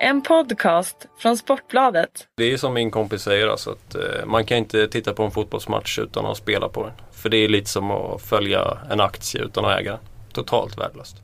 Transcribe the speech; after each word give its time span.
En 0.00 0.22
podcast 0.22 1.06
från 1.18 1.36
Sportbladet. 1.36 2.28
Det 2.36 2.52
är 2.52 2.56
som 2.56 2.74
min 2.74 2.90
kompis 2.90 3.22
säger, 3.22 3.48
alltså 3.48 3.70
att 3.70 3.94
eh, 3.94 4.26
man 4.26 4.44
kan 4.44 4.58
inte 4.58 4.88
titta 4.88 5.12
på 5.12 5.22
en 5.22 5.30
fotbollsmatch 5.30 5.98
utan 5.98 6.26
att 6.26 6.36
spela 6.36 6.68
på 6.68 6.82
den. 6.82 6.92
För 7.12 7.28
det 7.28 7.36
är 7.36 7.48
lite 7.48 7.70
som 7.70 7.90
att 7.90 8.22
följa 8.22 8.78
en 8.90 9.00
aktie 9.00 9.42
utan 9.42 9.64
att 9.64 9.80
äga 9.80 9.90
den. 9.90 10.00
Totalt 10.32 10.78
värdelöst. 10.78 11.16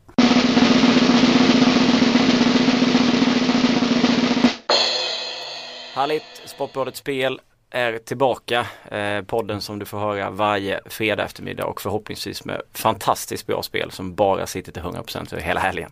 Härligt! 5.94 6.42
Sportbladet 6.44 6.96
Spel 6.96 7.40
är 7.72 7.98
tillbaka. 7.98 8.66
Eh, 8.90 9.22
podden 9.22 9.60
som 9.60 9.78
du 9.78 9.84
får 9.84 9.98
höra 9.98 10.30
varje 10.30 10.80
fredag 10.86 11.24
eftermiddag 11.24 11.64
och 11.64 11.80
förhoppningsvis 11.80 12.44
med 12.44 12.62
fantastiskt 12.72 13.46
bra 13.46 13.62
spel 13.62 13.90
som 13.90 14.14
bara 14.14 14.46
sitter 14.46 14.72
till 14.72 14.82
100% 14.82 15.32
över 15.32 15.42
hela 15.42 15.60
helgen. 15.60 15.90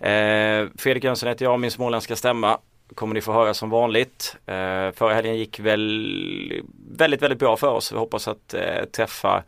Eh, 0.00 0.68
Fredrik 0.78 1.04
Jönsson 1.04 1.28
heter 1.28 1.44
jag, 1.44 1.60
min 1.60 1.70
småländska 1.70 2.16
stämma 2.16 2.58
kommer 2.94 3.14
ni 3.14 3.20
få 3.20 3.32
höra 3.32 3.54
som 3.54 3.70
vanligt. 3.70 4.36
Eh, 4.46 4.90
förra 4.94 5.14
helgen 5.14 5.36
gick 5.36 5.60
väl 5.60 6.62
väldigt, 6.90 7.22
väldigt 7.22 7.38
bra 7.38 7.56
för 7.56 7.68
oss. 7.68 7.92
Vi 7.92 7.96
hoppas 7.96 8.28
att 8.28 8.54
eh, 8.54 8.84
träffa 8.84 9.42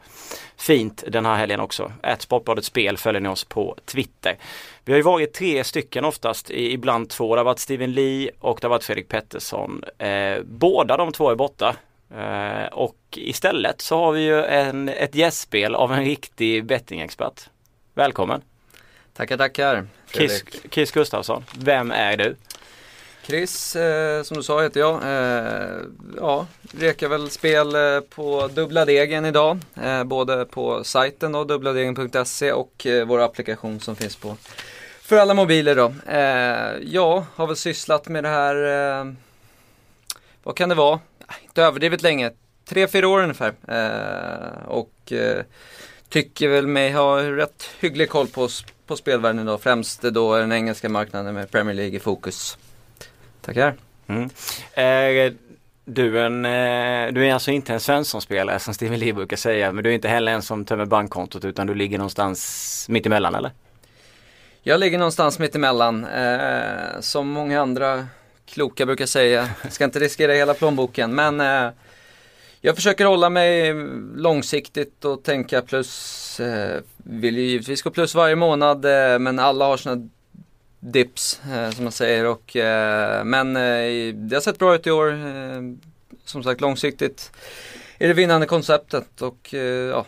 fint 0.56 1.04
den 1.08 1.26
här 1.26 1.36
helgen 1.36 1.60
också. 1.60 1.92
Ett 2.02 2.22
Sportbladet 2.22 2.64
Spel 2.64 2.96
följer 2.96 3.20
ni 3.20 3.28
oss 3.28 3.44
på 3.44 3.76
Twitter. 3.84 4.36
Vi 4.84 4.92
har 4.92 4.96
ju 4.96 5.02
varit 5.02 5.32
tre 5.32 5.64
stycken 5.64 6.04
oftast, 6.04 6.50
ibland 6.50 7.10
två. 7.10 7.34
Det 7.34 7.40
har 7.40 7.44
varit 7.44 7.58
Steven 7.58 7.92
Lee 7.92 8.30
och 8.40 8.58
det 8.60 8.66
har 8.66 8.70
varit 8.70 8.84
Fredrik 8.84 9.08
Pettersson. 9.08 9.84
Eh, 9.98 10.38
båda 10.44 10.96
de 10.96 11.12
två 11.12 11.30
är 11.30 11.34
borta. 11.34 11.76
Eh, 12.16 12.66
och 12.72 12.96
istället 13.16 13.80
så 13.80 13.96
har 13.96 14.12
vi 14.12 14.22
ju 14.22 14.44
en, 14.44 14.88
ett 14.88 15.14
gästspel 15.14 15.74
av 15.74 15.92
en 15.92 16.04
riktig 16.04 16.64
bettingexpert. 16.64 17.48
Välkommen! 17.94 18.42
Tackar, 19.14 19.36
tackar! 19.36 19.86
Chris, 20.12 20.44
Chris 20.70 20.92
Gustafsson, 20.92 21.44
vem 21.58 21.90
är 21.90 22.16
du? 22.16 22.36
Chris, 23.26 23.76
eh, 23.76 24.22
som 24.22 24.36
du 24.36 24.42
sa 24.42 24.62
heter 24.62 24.80
jag. 24.80 25.02
Eh, 25.02 25.80
ja, 26.16 26.46
rekar 26.78 27.08
väl 27.08 27.30
spel 27.30 27.74
eh, 27.74 28.00
på 28.00 28.48
Dubbla 28.54 28.84
Degen 28.84 29.24
idag. 29.24 29.58
Eh, 29.82 30.04
både 30.04 30.44
på 30.44 30.84
sajten 30.84 31.32
då, 31.32 31.44
dubbladegen.se 31.44 32.52
och 32.52 32.86
eh, 32.86 33.06
vår 33.06 33.20
applikation 33.20 33.80
som 33.80 33.96
finns 33.96 34.16
på 34.16 34.36
för 35.04 35.16
alla 35.16 35.34
mobiler 35.34 35.76
då. 35.76 35.94
Eh, 36.06 36.94
jag 36.94 37.24
har 37.34 37.46
väl 37.46 37.56
sysslat 37.56 38.08
med 38.08 38.24
det 38.24 38.28
här, 38.28 38.56
eh, 39.00 39.12
vad 40.42 40.56
kan 40.56 40.68
det 40.68 40.74
vara? 40.74 41.00
Inte 41.42 41.62
överdrivet 41.62 42.02
länge, 42.02 42.30
tre, 42.68 42.88
fyra 42.88 43.08
år 43.08 43.22
ungefär. 43.22 43.54
Eh, 43.68 44.68
och 44.68 45.12
eh, 45.12 45.44
tycker 46.08 46.48
väl 46.48 46.66
mig 46.66 46.92
ha 46.92 47.22
rätt 47.22 47.70
hygglig 47.80 48.10
koll 48.10 48.26
på, 48.26 48.48
på 48.86 48.96
spelvärlden 48.96 49.42
idag. 49.42 49.60
Främst 49.62 50.02
då 50.02 50.36
den 50.36 50.52
engelska 50.52 50.88
marknaden 50.88 51.34
med 51.34 51.50
Premier 51.50 51.74
League 51.74 51.96
i 51.96 52.00
fokus. 52.00 52.58
Tackar. 53.44 53.74
Mm. 54.06 54.30
Eh, 54.74 55.32
du, 55.84 56.20
en, 56.20 56.44
eh, 56.44 57.12
du 57.12 57.26
är 57.26 57.32
alltså 57.34 57.50
inte 57.50 57.72
en 57.72 57.80
Svensson-spelare 57.80 58.58
som 58.58 58.74
Steven 58.74 58.98
Lee 58.98 59.12
brukar 59.12 59.36
säga 59.36 59.72
men 59.72 59.84
du 59.84 59.90
är 59.90 59.94
inte 59.94 60.08
heller 60.08 60.32
en 60.32 60.42
som 60.42 60.64
tömmer 60.64 60.84
bankkontot 60.84 61.44
utan 61.44 61.66
du 61.66 61.74
ligger 61.74 61.98
någonstans 61.98 62.86
mitt 62.88 63.06
emellan 63.06 63.34
eller? 63.34 63.50
Jag 64.62 64.80
ligger 64.80 64.98
någonstans 64.98 65.38
mitt 65.38 65.54
emellan. 65.54 66.04
Eh, 66.04 67.00
som 67.00 67.28
många 67.28 67.60
andra 67.60 68.06
kloka 68.46 68.86
brukar 68.86 69.06
säga. 69.06 69.48
Ska 69.70 69.84
inte 69.84 69.98
riskera 69.98 70.32
hela 70.32 70.54
plånboken 70.54 71.14
men 71.14 71.40
eh, 71.40 71.70
jag 72.60 72.76
försöker 72.76 73.04
hålla 73.04 73.30
mig 73.30 73.74
långsiktigt 74.16 75.04
och 75.04 75.22
tänka 75.22 75.62
plus. 75.62 76.40
Eh, 76.40 76.80
vill 76.96 77.36
ju 77.36 77.42
givetvis 77.42 77.82
gå 77.82 77.90
plus 77.90 78.14
varje 78.14 78.36
månad 78.36 78.84
eh, 78.84 79.18
men 79.18 79.38
alla 79.38 79.64
har 79.64 79.76
sina 79.76 80.08
dips 80.84 81.40
eh, 81.52 81.70
som 81.70 81.84
man 81.84 81.92
säger. 81.92 82.26
Och, 82.26 82.56
eh, 82.56 83.24
men 83.24 83.56
eh, 83.56 84.14
det 84.14 84.36
har 84.36 84.40
sett 84.40 84.58
bra 84.58 84.74
ut 84.74 84.86
i 84.86 84.90
år. 84.90 85.14
Som 86.24 86.42
sagt 86.42 86.60
långsiktigt 86.60 87.32
är 87.98 88.08
det 88.08 88.14
vinnande 88.14 88.46
konceptet 88.46 89.22
och 89.22 89.54
ja, 89.90 90.06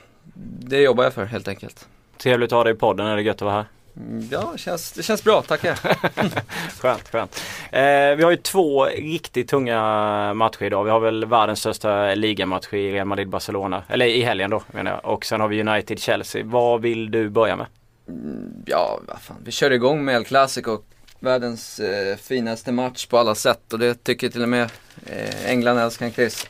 det 0.60 0.80
jobbar 0.80 1.04
jag 1.04 1.14
för 1.14 1.24
helt 1.24 1.48
enkelt. 1.48 1.88
Trevligt 2.18 2.52
att 2.52 2.56
ha 2.56 2.64
dig 2.64 2.72
i 2.72 2.76
podden, 2.76 3.06
är 3.06 3.16
det 3.16 3.22
gött 3.22 3.36
att 3.36 3.42
vara 3.42 3.54
här? 3.54 3.66
Mm, 3.96 4.28
ja, 4.30 4.50
det 4.52 4.58
känns, 4.58 4.92
det 4.92 5.02
känns 5.02 5.24
bra, 5.24 5.42
tackar. 5.42 5.74
skönt, 6.80 7.08
skönt. 7.08 7.42
Eh, 7.72 8.16
vi 8.16 8.22
har 8.22 8.30
ju 8.30 8.36
två 8.36 8.84
riktigt 8.84 9.48
tunga 9.48 10.34
matcher 10.34 10.62
idag. 10.62 10.84
Vi 10.84 10.90
har 10.90 11.00
väl 11.00 11.24
världens 11.24 11.60
största 11.60 12.14
ligamatch 12.14 12.72
i 12.72 12.92
Real 12.92 13.06
Madrid-Barcelona. 13.06 13.82
Eller 13.88 14.06
i 14.06 14.22
helgen 14.22 14.50
då 14.50 14.62
menar 14.72 14.90
jag. 14.90 15.12
Och 15.12 15.24
sen 15.24 15.40
har 15.40 15.48
vi 15.48 15.62
United-Chelsea. 15.62 16.42
Vad 16.44 16.80
vill 16.80 17.10
du 17.10 17.28
börja 17.28 17.56
med? 17.56 17.66
Mm, 18.08 18.62
ja, 18.66 19.00
vad 19.08 19.20
fan. 19.20 19.36
Vi 19.44 19.52
kör 19.52 19.70
igång 19.70 20.04
med 20.04 20.16
El 20.16 20.24
Clasico. 20.24 20.78
Världens 21.20 21.80
eh, 21.80 22.16
finaste 22.16 22.72
match 22.72 23.06
på 23.06 23.18
alla 23.18 23.34
sätt 23.34 23.72
och 23.72 23.78
det 23.78 24.04
tycker 24.04 24.28
till 24.28 24.42
och 24.42 24.48
med 24.48 24.70
eh, 25.06 25.50
England 25.50 25.78
älskar 25.78 26.10
Chris. 26.10 26.46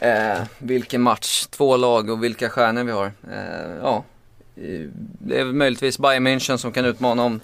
Eh, 0.00 0.42
vilken 0.58 1.02
match, 1.02 1.46
två 1.46 1.76
lag 1.76 2.10
och 2.10 2.24
vilka 2.24 2.48
stjärnor 2.48 2.84
vi 2.84 2.92
har. 2.92 3.06
Eh, 3.06 3.76
ja, 3.82 4.04
eh, 4.56 4.88
det 5.18 5.40
är 5.40 5.44
möjligtvis 5.44 5.98
Bayern 5.98 6.26
München 6.26 6.56
som 6.56 6.72
kan 6.72 6.84
utmana 6.84 7.22
om 7.22 7.40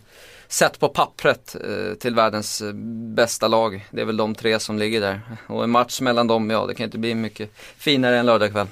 sett 0.48 0.80
på 0.80 0.88
pappret 0.88 1.56
eh, 1.64 1.94
till 1.94 2.14
världens 2.14 2.60
eh, 2.60 2.72
bästa 3.14 3.48
lag. 3.48 3.86
Det 3.90 4.00
är 4.00 4.04
väl 4.04 4.16
de 4.16 4.34
tre 4.34 4.58
som 4.58 4.78
ligger 4.78 5.00
där. 5.00 5.20
Och 5.46 5.64
en 5.64 5.70
match 5.70 6.00
mellan 6.00 6.26
dem, 6.26 6.50
ja 6.50 6.66
det 6.66 6.74
kan 6.74 6.84
inte 6.84 6.98
bli 6.98 7.14
mycket 7.14 7.50
finare 7.76 8.18
än 8.18 8.26
lördagkväll. 8.26 8.66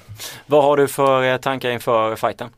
Vad 0.45 0.63
har 0.63 0.77
du 0.77 0.87
för 0.87 1.23
eh, 1.23 1.37
tankar 1.37 1.69
inför 1.69 2.15
fighten? 2.15 2.49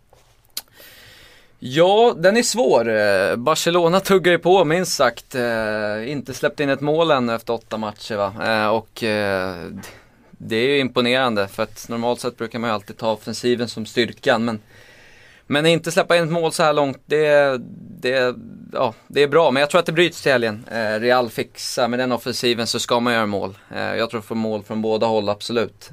Ja, 1.59 2.15
den 2.17 2.37
är 2.37 2.43
svår. 2.43 2.89
Eh, 2.89 3.35
Barcelona 3.35 3.99
tuggar 3.99 4.31
ju 4.31 4.39
på 4.39 4.65
minst 4.65 4.95
sagt. 4.95 5.35
Eh, 5.35 6.11
inte 6.11 6.33
släppt 6.33 6.59
in 6.59 6.69
ett 6.69 6.81
mål 6.81 7.11
ännu 7.11 7.35
efter 7.35 7.53
åtta 7.53 7.77
matcher 7.77 8.15
va. 8.15 8.33
Eh, 8.45 8.67
och 8.67 8.89
det 10.41 10.55
är 10.55 10.67
ju 10.67 10.79
imponerande 10.79 11.47
för 11.47 11.63
att 11.63 11.89
normalt 11.89 12.19
sett 12.19 12.37
brukar 12.37 12.59
man 12.59 12.69
ju 12.69 12.73
alltid 12.73 12.97
ta 12.97 13.11
offensiven 13.11 13.67
som 13.67 13.85
styrkan. 13.85 14.45
Men, 14.45 14.59
men 15.47 15.65
inte 15.65 15.91
släppa 15.91 16.17
in 16.17 16.23
ett 16.23 16.29
mål 16.29 16.51
så 16.51 16.63
här 16.63 16.73
långt, 16.73 17.01
det, 17.05 17.57
det, 18.01 18.35
ja, 18.73 18.93
det 19.07 19.23
är 19.23 19.27
bra. 19.27 19.51
Men 19.51 19.61
jag 19.61 19.69
tror 19.69 19.79
att 19.79 19.85
det 19.85 19.91
bryts 19.91 20.21
till 20.21 20.31
helgen. 20.31 20.65
Real 20.99 21.29
fixar 21.29 21.87
med 21.87 21.99
den 21.99 22.11
offensiven 22.11 22.67
så 22.67 22.79
ska 22.79 22.99
man 22.99 23.13
göra 23.13 23.25
mål. 23.25 23.57
jag 23.73 24.09
tror 24.09 24.19
att 24.19 24.25
få 24.25 24.35
mål 24.35 24.63
från 24.63 24.81
båda 24.81 25.05
håll, 25.05 25.29
absolut. 25.29 25.91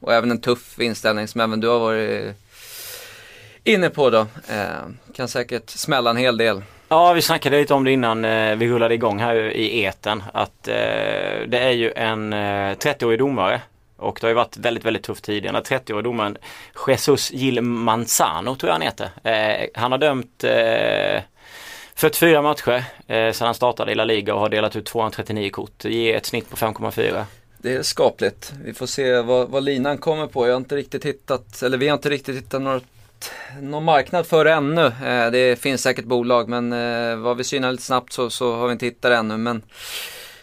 och 0.00 0.14
även 0.14 0.30
en 0.30 0.40
tuff 0.40 0.80
inställning 0.80 1.28
som 1.28 1.40
även 1.40 1.60
du 1.60 1.68
har 1.68 1.78
varit 1.78 2.36
inne 3.64 3.90
på 3.90 4.10
då. 4.10 4.26
Eh, 4.48 4.66
kan 5.14 5.28
säkert 5.28 5.70
smälla 5.70 6.10
en 6.10 6.16
hel 6.16 6.36
del. 6.36 6.62
Ja, 6.88 7.12
vi 7.12 7.22
snackade 7.22 7.60
lite 7.60 7.74
om 7.74 7.84
det 7.84 7.92
innan 7.92 8.24
eh, 8.24 8.56
vi 8.56 8.68
rullade 8.68 8.94
igång 8.94 9.18
här 9.18 9.36
i 9.36 9.82
eten 9.82 10.22
att 10.32 10.68
eh, 10.68 10.74
det 11.46 11.58
är 11.58 11.70
ju 11.70 11.92
en 11.92 12.34
30-årig 12.34 13.18
domare 13.18 13.60
och 13.96 14.18
det 14.20 14.26
har 14.26 14.30
ju 14.30 14.34
varit 14.34 14.56
väldigt, 14.56 14.84
väldigt 14.84 15.02
tufft 15.02 15.24
tidigare. 15.24 15.56
Den 15.56 15.78
30-årige 15.78 16.02
domaren 16.02 16.36
Jesus 16.86 17.32
Gil 17.32 17.60
Manzano 17.60 18.54
tror 18.54 18.68
jag 18.68 18.74
han 18.74 18.82
heter. 18.82 19.10
han 19.74 19.92
har 19.92 19.98
dömt 19.98 20.44
44 21.94 22.42
matcher 22.42 22.84
eh, 23.06 23.32
sedan 23.32 23.46
han 23.46 23.54
startade 23.54 23.92
i 23.92 23.94
La 23.94 24.04
Liga 24.04 24.34
och 24.34 24.40
har 24.40 24.48
delat 24.48 24.76
ut 24.76 24.86
239 24.86 25.50
kort. 25.50 25.72
Det 25.76 25.94
ger 25.94 26.16
ett 26.16 26.26
snitt 26.26 26.50
på 26.50 26.56
5,4. 26.56 27.24
Det 27.58 27.74
är 27.74 27.82
skapligt. 27.82 28.52
Vi 28.64 28.74
får 28.74 28.86
se 28.86 29.20
vad, 29.20 29.48
vad 29.48 29.62
linan 29.62 29.98
kommer 29.98 30.26
på. 30.26 30.46
Jag 30.46 30.52
har 30.52 30.56
inte 30.56 30.76
riktigt 30.76 31.04
hittat, 31.04 31.62
eller 31.62 31.78
vi 31.78 31.88
har 31.88 31.94
inte 31.94 32.10
riktigt 32.10 32.36
hittat 32.36 32.62
någon 33.60 33.84
marknad 33.84 34.26
för 34.26 34.44
det 34.44 34.52
ännu. 34.52 34.86
Eh, 34.86 35.30
det 35.30 35.60
finns 35.60 35.82
säkert 35.82 36.04
bolag 36.04 36.48
men 36.48 36.72
eh, 36.72 37.16
vad 37.16 37.36
vi 37.36 37.44
synar 37.44 37.70
lite 37.72 37.82
snabbt 37.82 38.12
så, 38.12 38.30
så 38.30 38.56
har 38.56 38.66
vi 38.66 38.72
inte 38.72 38.86
hittat 38.86 39.10
det 39.10 39.16
ännu. 39.16 39.36
Men 39.36 39.62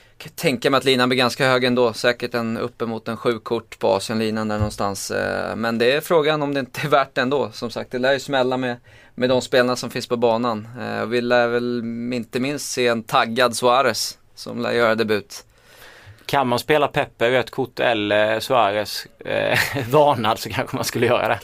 jag 0.09 0.23
kan 0.23 0.31
tänka 0.31 0.69
mig 0.69 0.77
att 0.77 0.85
linan 0.85 1.09
blir 1.09 1.17
ganska 1.17 1.49
hög 1.49 1.63
ändå. 1.63 1.93
Säkert 1.93 2.33
en 2.33 2.57
uppemot 2.57 3.07
en 3.07 3.17
sju 3.17 3.39
kort 3.39 3.79
på 3.79 3.95
Asienlinan 3.95 4.47
där 4.47 4.57
någonstans. 4.57 5.11
Eh, 5.11 5.55
men 5.55 5.77
det 5.77 5.91
är 5.91 6.01
frågan 6.01 6.41
om 6.41 6.53
det 6.53 6.59
inte 6.59 6.81
är 6.83 6.89
värt 6.89 7.15
det 7.15 7.21
ändå. 7.21 7.51
Som 7.51 7.69
sagt, 7.69 7.91
det 7.91 7.99
lär 7.99 8.13
ju 8.13 8.19
smälla 8.19 8.57
med, 8.57 8.77
med 9.15 9.29
de 9.29 9.41
spelarna 9.41 9.75
som 9.75 9.89
finns 9.89 10.07
på 10.07 10.17
banan. 10.17 10.67
Vi 11.07 11.21
lär 11.21 11.47
väl 11.47 11.83
inte 12.13 12.39
minst 12.39 12.71
se 12.71 12.87
en 12.87 13.03
taggad 13.03 13.55
Suarez 13.55 14.17
som 14.35 14.61
lär 14.61 14.71
göra 14.71 14.95
debut. 14.95 15.45
Kan 16.29 16.47
man 16.47 16.59
spela 16.59 16.87
Peppe 16.87 17.31
rött 17.31 17.49
kort 17.49 17.79
eller 17.79 18.39
Suarez 18.39 19.07
eh, 19.19 19.59
varnad 19.89 20.39
så 20.39 20.49
kanske 20.49 20.75
man 20.75 20.85
skulle 20.85 21.05
göra 21.05 21.27
det. 21.27 21.39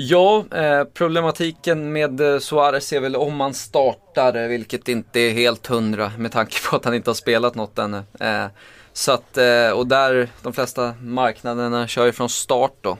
Ja, 0.00 0.44
eh, 0.54 0.84
problematiken 0.84 1.92
med 1.92 2.20
eh, 2.20 2.38
Suarez 2.38 2.92
är 2.92 3.00
väl 3.00 3.16
om 3.16 3.36
man 3.36 3.54
startar, 3.54 4.34
eh, 4.34 4.48
vilket 4.48 4.88
inte 4.88 5.20
är 5.20 5.32
helt 5.32 5.66
hundra 5.66 6.12
med 6.18 6.32
tanke 6.32 6.56
på 6.70 6.76
att 6.76 6.84
han 6.84 6.94
inte 6.94 7.10
har 7.10 7.14
spelat 7.14 7.54
något 7.54 7.78
ännu. 7.78 8.02
Eh, 8.20 8.46
så 8.92 9.12
att, 9.12 9.38
eh, 9.38 9.70
och 9.70 9.86
där, 9.86 10.28
de 10.42 10.52
flesta 10.52 10.94
marknaderna 11.02 11.88
kör 11.88 12.06
ju 12.06 12.12
från 12.12 12.28
start 12.28 12.74
då. 12.80 12.98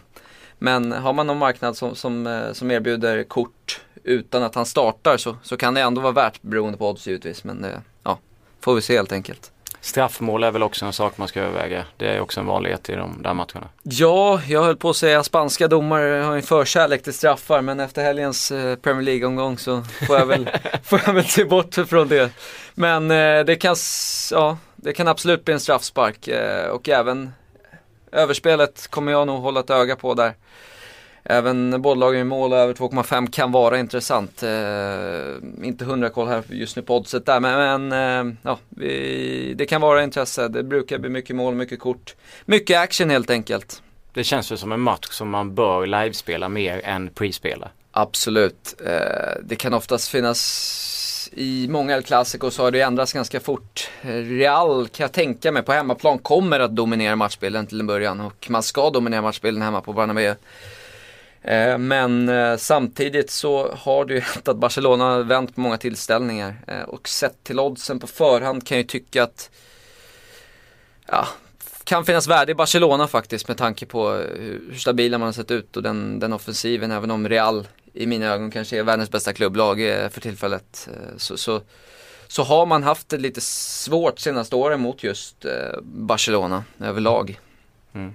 Men 0.58 0.92
har 0.92 1.12
man 1.12 1.26
någon 1.26 1.38
marknad 1.38 1.76
som, 1.76 1.94
som, 1.94 2.26
eh, 2.26 2.52
som 2.52 2.70
erbjuder 2.70 3.24
kort 3.24 3.80
utan 4.04 4.42
att 4.42 4.54
han 4.54 4.66
startar 4.66 5.16
så, 5.16 5.36
så 5.42 5.56
kan 5.56 5.74
det 5.74 5.80
ändå 5.80 6.00
vara 6.00 6.12
värt 6.12 6.42
beroende 6.42 6.78
på 6.78 6.90
odds 6.90 7.06
givetvis. 7.06 7.44
Men 7.44 7.66
ja, 8.02 8.18
får 8.60 8.74
vi 8.74 8.80
se 8.80 8.96
helt 8.96 9.12
enkelt. 9.12 9.52
Straffmål 9.80 10.44
är 10.44 10.50
väl 10.50 10.62
också 10.62 10.86
en 10.86 10.92
sak 10.92 11.18
man 11.18 11.28
ska 11.28 11.40
överväga. 11.40 11.84
Det 11.96 12.08
är 12.08 12.20
också 12.20 12.40
en 12.40 12.46
vanlighet 12.46 12.88
i 12.88 12.94
de 12.94 13.22
där 13.22 13.34
matcherna. 13.34 13.68
Ja, 13.82 14.40
jag 14.48 14.62
höll 14.62 14.76
på 14.76 14.90
att 14.90 14.96
säga 14.96 15.22
spanska 15.22 15.68
domare 15.68 16.22
har 16.22 16.36
en 16.36 16.42
förkärlek 16.42 17.02
till 17.02 17.14
straffar 17.14 17.62
men 17.62 17.80
efter 17.80 18.02
helgens 18.02 18.50
eh, 18.50 18.76
Premier 18.76 19.02
League-omgång 19.02 19.58
så 19.58 19.82
får 20.06 20.18
jag 20.18 20.26
väl, 20.26 20.50
får 20.82 21.00
jag 21.06 21.12
väl 21.12 21.24
se 21.24 21.44
bort 21.44 21.74
från 21.74 22.08
det. 22.08 22.30
Men 22.74 23.10
eh, 23.10 23.44
det, 23.44 23.56
kan, 23.56 23.76
ja, 24.30 24.58
det 24.76 24.92
kan 24.92 25.08
absolut 25.08 25.44
bli 25.44 25.54
en 25.54 25.60
straffspark 25.60 26.28
eh, 26.28 26.68
och 26.68 26.88
även 26.88 27.32
överspelet 28.12 28.86
kommer 28.90 29.12
jag 29.12 29.26
nog 29.26 29.42
hålla 29.42 29.60
ett 29.60 29.70
öga 29.70 29.96
på 29.96 30.14
där. 30.14 30.34
Även 31.30 31.82
bolllagen 31.82 32.20
i 32.20 32.24
mål 32.24 32.52
över 32.52 32.74
2,5 32.74 33.30
kan 33.30 33.52
vara 33.52 33.78
intressant. 33.78 34.42
Eh, 34.42 35.66
inte 35.66 35.84
hundra 35.84 36.08
koll 36.08 36.28
här 36.28 36.42
just 36.48 36.76
nu 36.76 36.82
på 36.82 36.96
oddset 36.96 37.26
där 37.26 37.40
men, 37.40 37.88
men 37.88 38.28
eh, 38.28 38.34
ja, 38.42 38.58
vi, 38.68 39.54
det 39.58 39.66
kan 39.66 39.80
vara 39.80 40.02
intresse. 40.02 40.48
Det 40.48 40.62
brukar 40.62 40.98
bli 40.98 41.10
mycket 41.10 41.36
mål, 41.36 41.54
mycket 41.54 41.80
kort. 41.80 42.14
Mycket 42.44 42.78
action 42.78 43.10
helt 43.10 43.30
enkelt. 43.30 43.82
Det 44.12 44.24
känns 44.24 44.52
ju 44.52 44.56
som 44.56 44.72
en 44.72 44.80
match 44.80 45.08
som 45.10 45.30
man 45.30 45.54
bör 45.54 45.86
livespela 45.86 46.48
mer 46.48 46.80
än 46.84 47.10
pre-spela. 47.10 47.68
Absolut. 47.90 48.80
Eh, 48.86 49.42
det 49.42 49.56
kan 49.56 49.74
oftast 49.74 50.08
finnas 50.08 51.30
i 51.32 51.68
många 51.68 51.94
El 51.94 52.02
Clasico 52.02 52.50
så 52.50 52.62
har 52.62 52.70
det 52.70 52.80
ändrats 52.80 53.12
ganska 53.12 53.40
fort. 53.40 53.90
Real 54.02 54.88
kan 54.88 55.04
jag 55.04 55.12
tänka 55.12 55.52
mig 55.52 55.62
på 55.62 55.72
hemmaplan 55.72 56.18
kommer 56.18 56.60
att 56.60 56.76
dominera 56.76 57.16
matchbilden 57.16 57.66
till 57.66 57.80
en 57.80 57.86
början 57.86 58.20
och 58.20 58.46
man 58.50 58.62
ska 58.62 58.90
dominera 58.90 59.22
matchbilden 59.22 59.62
hemma 59.62 59.80
på 59.80 59.92
Bernabéu. 59.92 60.34
Eh, 61.42 61.78
men 61.78 62.28
eh, 62.28 62.56
samtidigt 62.56 63.30
så 63.30 63.72
har 63.72 64.04
det 64.04 64.14
ju 64.14 64.20
hänt 64.34 64.48
att 64.48 64.56
Barcelona 64.56 65.04
har 65.04 65.22
vänt 65.22 65.54
på 65.54 65.60
många 65.60 65.78
tillställningar. 65.78 66.54
Eh, 66.66 66.82
och 66.82 67.08
sett 67.08 67.44
till 67.44 67.60
oddsen 67.60 67.98
på 67.98 68.06
förhand 68.06 68.66
kan 68.66 68.76
jag 68.76 68.82
ju 68.82 68.88
tycka 68.88 69.22
att 69.22 69.50
ja, 71.06 71.28
kan 71.84 72.04
finnas 72.04 72.28
värde 72.28 72.52
i 72.52 72.54
Barcelona 72.54 73.06
faktiskt 73.06 73.48
med 73.48 73.56
tanke 73.56 73.86
på 73.86 74.10
hur 74.10 74.74
stabila 74.74 75.18
man 75.18 75.26
har 75.26 75.32
sett 75.32 75.50
ut 75.50 75.76
och 75.76 75.82
den, 75.82 76.18
den 76.18 76.32
offensiven. 76.32 76.90
Även 76.90 77.10
om 77.10 77.28
Real 77.28 77.68
i 77.92 78.06
mina 78.06 78.26
ögon 78.26 78.50
kanske 78.50 78.78
är 78.78 78.82
världens 78.82 79.10
bästa 79.10 79.32
klubblag 79.32 79.78
för 80.10 80.20
tillfället. 80.20 80.88
Så, 81.16 81.36
så, 81.36 81.60
så 82.26 82.42
har 82.42 82.66
man 82.66 82.82
haft 82.82 83.08
det 83.08 83.18
lite 83.18 83.40
svårt 83.40 84.18
senaste 84.18 84.56
åren 84.56 84.80
mot 84.80 85.02
just 85.02 85.46
Barcelona 85.82 86.64
överlag. 86.80 87.40
Mm. 87.92 88.14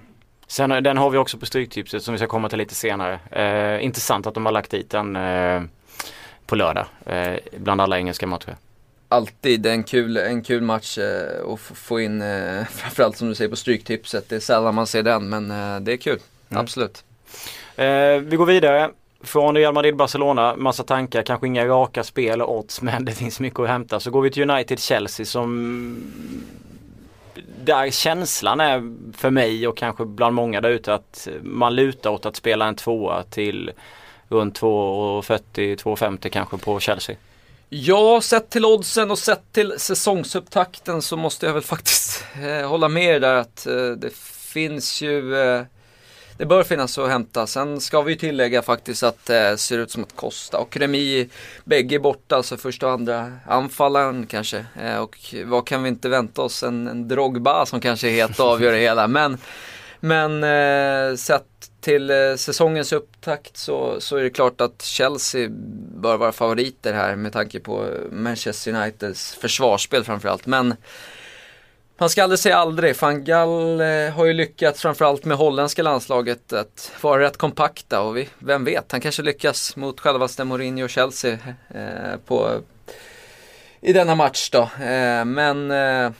Sen 0.54 0.70
den 0.70 0.96
har 0.96 1.10
vi 1.10 1.18
också 1.18 1.38
på 1.38 1.46
Stryktipset 1.46 2.02
som 2.02 2.12
vi 2.12 2.18
ska 2.18 2.26
komma 2.26 2.48
till 2.48 2.58
lite 2.58 2.74
senare. 2.74 3.20
Eh, 3.30 3.84
intressant 3.84 4.26
att 4.26 4.34
de 4.34 4.46
har 4.46 4.52
lagt 4.52 4.70
dit 4.70 4.90
den 4.90 5.16
eh, 5.16 5.62
på 6.46 6.56
lördag 6.56 6.86
eh, 7.06 7.34
bland 7.56 7.80
alla 7.80 7.98
engelska 7.98 8.26
matcher. 8.26 8.56
Alltid 9.08 9.66
en 9.66 9.84
kul, 9.84 10.16
en 10.16 10.42
kul 10.42 10.62
match 10.62 10.98
eh, 10.98 11.52
att 11.52 11.60
få 11.60 12.00
in, 12.00 12.22
eh, 12.22 12.64
framförallt 12.70 13.16
som 13.16 13.28
du 13.28 13.34
säger 13.34 13.50
på 13.50 13.56
Stryktipset. 13.56 14.28
Det 14.28 14.36
är 14.36 14.40
sällan 14.40 14.74
man 14.74 14.86
ser 14.86 15.02
den 15.02 15.28
men 15.28 15.50
eh, 15.50 15.80
det 15.80 15.92
är 15.92 15.96
kul, 15.96 16.18
mm. 16.48 16.60
absolut. 16.60 17.04
Eh, 17.76 17.86
vi 18.22 18.36
går 18.36 18.46
vidare. 18.46 18.90
Från 19.22 19.56
Real 19.56 19.74
Madrid-Barcelona, 19.74 20.56
massa 20.56 20.82
tankar, 20.82 21.22
kanske 21.22 21.46
inga 21.46 21.66
raka 21.66 22.04
spel 22.04 22.42
och 22.42 22.58
odds 22.58 22.82
men 22.82 23.04
det 23.04 23.12
finns 23.12 23.40
mycket 23.40 23.60
att 23.60 23.68
hämta. 23.68 24.00
Så 24.00 24.10
går 24.10 24.22
vi 24.22 24.30
till 24.30 24.50
United-Chelsea 24.50 25.24
som 25.26 25.96
där 27.64 27.90
känslan 27.90 28.60
är 28.60 28.94
för 29.16 29.30
mig 29.30 29.68
och 29.68 29.76
kanske 29.76 30.04
bland 30.04 30.34
många 30.34 30.60
där 30.60 30.70
ute 30.70 30.94
att 30.94 31.28
man 31.42 31.74
lutar 31.74 32.10
åt 32.10 32.26
att 32.26 32.36
spela 32.36 32.66
en 32.66 32.76
tvåa 32.76 33.22
till 33.22 33.70
runt 34.28 34.60
2,40-2,50 34.60 36.28
kanske 36.28 36.58
på 36.58 36.80
Chelsea. 36.80 37.16
Ja, 37.68 38.20
sett 38.20 38.50
till 38.50 38.64
oddsen 38.64 39.10
och 39.10 39.18
sett 39.18 39.52
till 39.52 39.74
säsongsupptakten 39.78 41.02
så 41.02 41.16
måste 41.16 41.46
jag 41.46 41.52
väl 41.52 41.62
faktiskt 41.62 42.24
eh, 42.42 42.68
hålla 42.68 42.88
med 42.88 43.22
där 43.22 43.34
att 43.34 43.66
eh, 43.66 43.90
det 43.90 44.14
finns 44.52 45.02
ju 45.02 45.36
eh, 45.36 45.62
det 46.36 46.46
bör 46.46 46.62
finnas 46.62 46.98
att 46.98 47.08
hämta. 47.08 47.46
Sen 47.46 47.80
ska 47.80 48.02
vi 48.02 48.16
tillägga 48.16 48.62
faktiskt 48.62 49.02
att 49.02 49.26
det 49.26 49.48
eh, 49.48 49.56
ser 49.56 49.78
ut 49.78 49.90
som 49.90 50.02
att 50.02 50.16
Costa 50.16 50.58
och 50.58 50.76
Remi 50.76 51.28
bägge 51.64 51.98
borta, 51.98 52.36
alltså 52.36 52.56
första 52.56 52.86
och 52.86 52.92
andra 52.92 53.32
anfallaren 53.46 54.26
kanske. 54.26 54.64
Eh, 54.80 54.96
och 54.96 55.34
vad 55.44 55.66
kan 55.66 55.82
vi 55.82 55.88
inte 55.88 56.08
vänta 56.08 56.42
oss? 56.42 56.62
En, 56.62 56.88
en 56.88 57.08
Drogba 57.08 57.66
som 57.66 57.80
kanske 57.80 58.08
är 58.08 58.12
helt 58.12 58.40
avgör 58.40 58.72
det 58.72 58.78
hela. 58.78 59.08
Men, 59.08 59.38
men 60.00 60.44
eh, 60.44 61.16
sett 61.16 61.70
till 61.80 62.10
eh, 62.10 62.34
säsongens 62.36 62.92
upptakt 62.92 63.56
så, 63.56 64.00
så 64.00 64.16
är 64.16 64.22
det 64.22 64.30
klart 64.30 64.60
att 64.60 64.82
Chelsea 64.82 65.48
bör 65.96 66.16
vara 66.16 66.32
favoriter 66.32 66.92
här 66.92 67.16
med 67.16 67.32
tanke 67.32 67.60
på 67.60 67.88
Manchester 68.10 68.74
Uniteds 68.74 69.34
försvarsspel 69.34 70.04
framförallt. 70.04 70.46
Men 70.46 70.74
man 71.98 72.10
ska 72.10 72.22
aldrig 72.22 72.38
säga 72.38 72.56
aldrig. 72.56 72.96
Van 73.00 73.24
Gaal 73.24 73.80
eh, 73.80 74.10
har 74.10 74.24
ju 74.24 74.32
lyckats 74.32 74.82
framförallt 74.82 75.24
med 75.24 75.36
holländska 75.36 75.82
landslaget 75.82 76.52
att 76.52 76.92
vara 77.00 77.22
rätt 77.22 77.36
kompakta 77.36 78.00
och 78.00 78.16
vi, 78.16 78.28
vem 78.38 78.64
vet, 78.64 78.92
han 78.92 79.00
kanske 79.00 79.22
lyckas 79.22 79.76
mot 79.76 80.00
självaste 80.00 80.44
Mourinho 80.44 80.84
och 80.84 80.90
Chelsea 80.90 81.38
eh, 81.74 82.16
på, 82.26 82.60
i 83.80 83.92
denna 83.92 84.14
match 84.14 84.50
då. 84.50 84.62
Eh, 84.84 85.24
men 85.24 85.70
eh, 85.70 86.10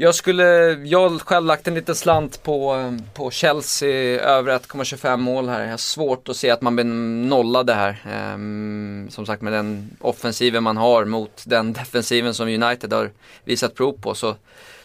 jag 0.00 0.14
skulle, 0.14 0.44
jag 0.84 1.08
har 1.08 1.18
själv 1.18 1.46
lagt 1.46 1.68
en 1.68 1.74
liten 1.74 1.94
slant 1.94 2.42
på, 2.42 2.94
på 3.14 3.30
Chelsea 3.30 4.20
över 4.20 4.58
1,25 4.58 5.16
mål 5.16 5.48
här. 5.48 5.62
Jag 5.62 5.70
har 5.70 5.76
svårt 5.76 6.28
att 6.28 6.36
se 6.36 6.50
att 6.50 6.62
man 6.62 6.76
blir 6.76 6.84
nollade 6.84 7.74
här. 7.74 8.02
Ehm, 8.10 9.06
som 9.10 9.26
sagt 9.26 9.42
med 9.42 9.52
den 9.52 9.90
offensiven 10.00 10.62
man 10.62 10.76
har 10.76 11.04
mot 11.04 11.44
den 11.46 11.72
defensiven 11.72 12.34
som 12.34 12.48
United 12.48 12.92
har 12.92 13.10
visat 13.44 13.74
prov 13.74 13.92
på. 13.92 14.14
Så, 14.14 14.36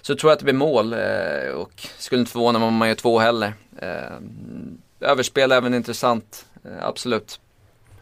så 0.01 0.15
tror 0.15 0.29
jag 0.29 0.33
att 0.33 0.39
det 0.39 0.45
blir 0.45 0.53
mål 0.53 0.93
eh, 0.93 1.53
och 1.55 1.87
skulle 1.97 2.19
inte 2.19 2.31
förvåna 2.31 2.59
mig 2.59 2.67
om 2.67 2.75
man 2.75 2.87
gör 2.87 2.95
två 2.95 3.19
heller. 3.19 3.53
Ehm, 3.79 4.77
överspel 4.99 5.51
är 5.51 5.55
även 5.55 5.73
intressant, 5.73 6.45
eh, 6.65 6.85
absolut. 6.87 7.39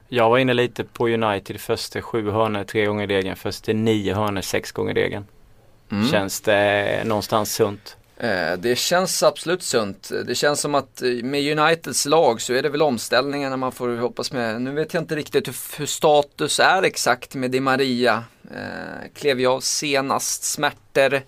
Jag 0.08 0.30
var 0.30 0.38
inne 0.38 0.54
lite 0.54 0.84
på 0.84 1.08
United 1.08 1.60
första 1.60 2.02
sju 2.02 2.32
hörnor 2.32 2.64
tre 2.64 2.86
gånger 2.86 3.08
degen, 3.08 3.36
första 3.36 3.74
nio 3.74 4.16
hörnor 4.16 4.42
sex 4.42 4.72
gånger 4.72 4.94
degen. 4.94 5.26
Mm. 5.92 6.12
Känns 6.12 6.42
det 6.42 7.04
någonstans 7.06 7.54
sunt? 7.54 7.98
Eh, 8.18 8.58
det 8.58 8.76
känns 8.76 9.24
absolut 9.24 9.64
sunt. 9.64 10.12
Det 10.26 10.36
känns 10.36 10.62
som 10.62 10.76
att 10.76 11.02
eh, 11.02 11.10
med 11.10 11.60
Uniteds 11.60 12.06
lag 12.06 12.42
så 12.42 12.54
är 12.54 12.62
det 12.62 12.70
väl 12.70 12.82
omställningarna 12.82 13.58
man 13.58 13.72
får 13.72 13.98
hoppas 13.98 14.32
med. 14.32 14.62
Nu 14.62 14.72
vet 14.72 14.94
jag 14.94 15.04
inte 15.04 15.16
riktigt 15.16 15.48
hur, 15.48 15.78
hur 15.78 15.86
status 15.86 16.60
är 16.60 16.84
exakt 16.84 17.36
med 17.36 17.52
Di 17.52 17.60
Maria. 17.60 18.24
Eh, 18.52 19.10
klev 19.14 19.42
jag 19.42 19.64
senast, 19.64 20.44
smärtor, 20.44 21.22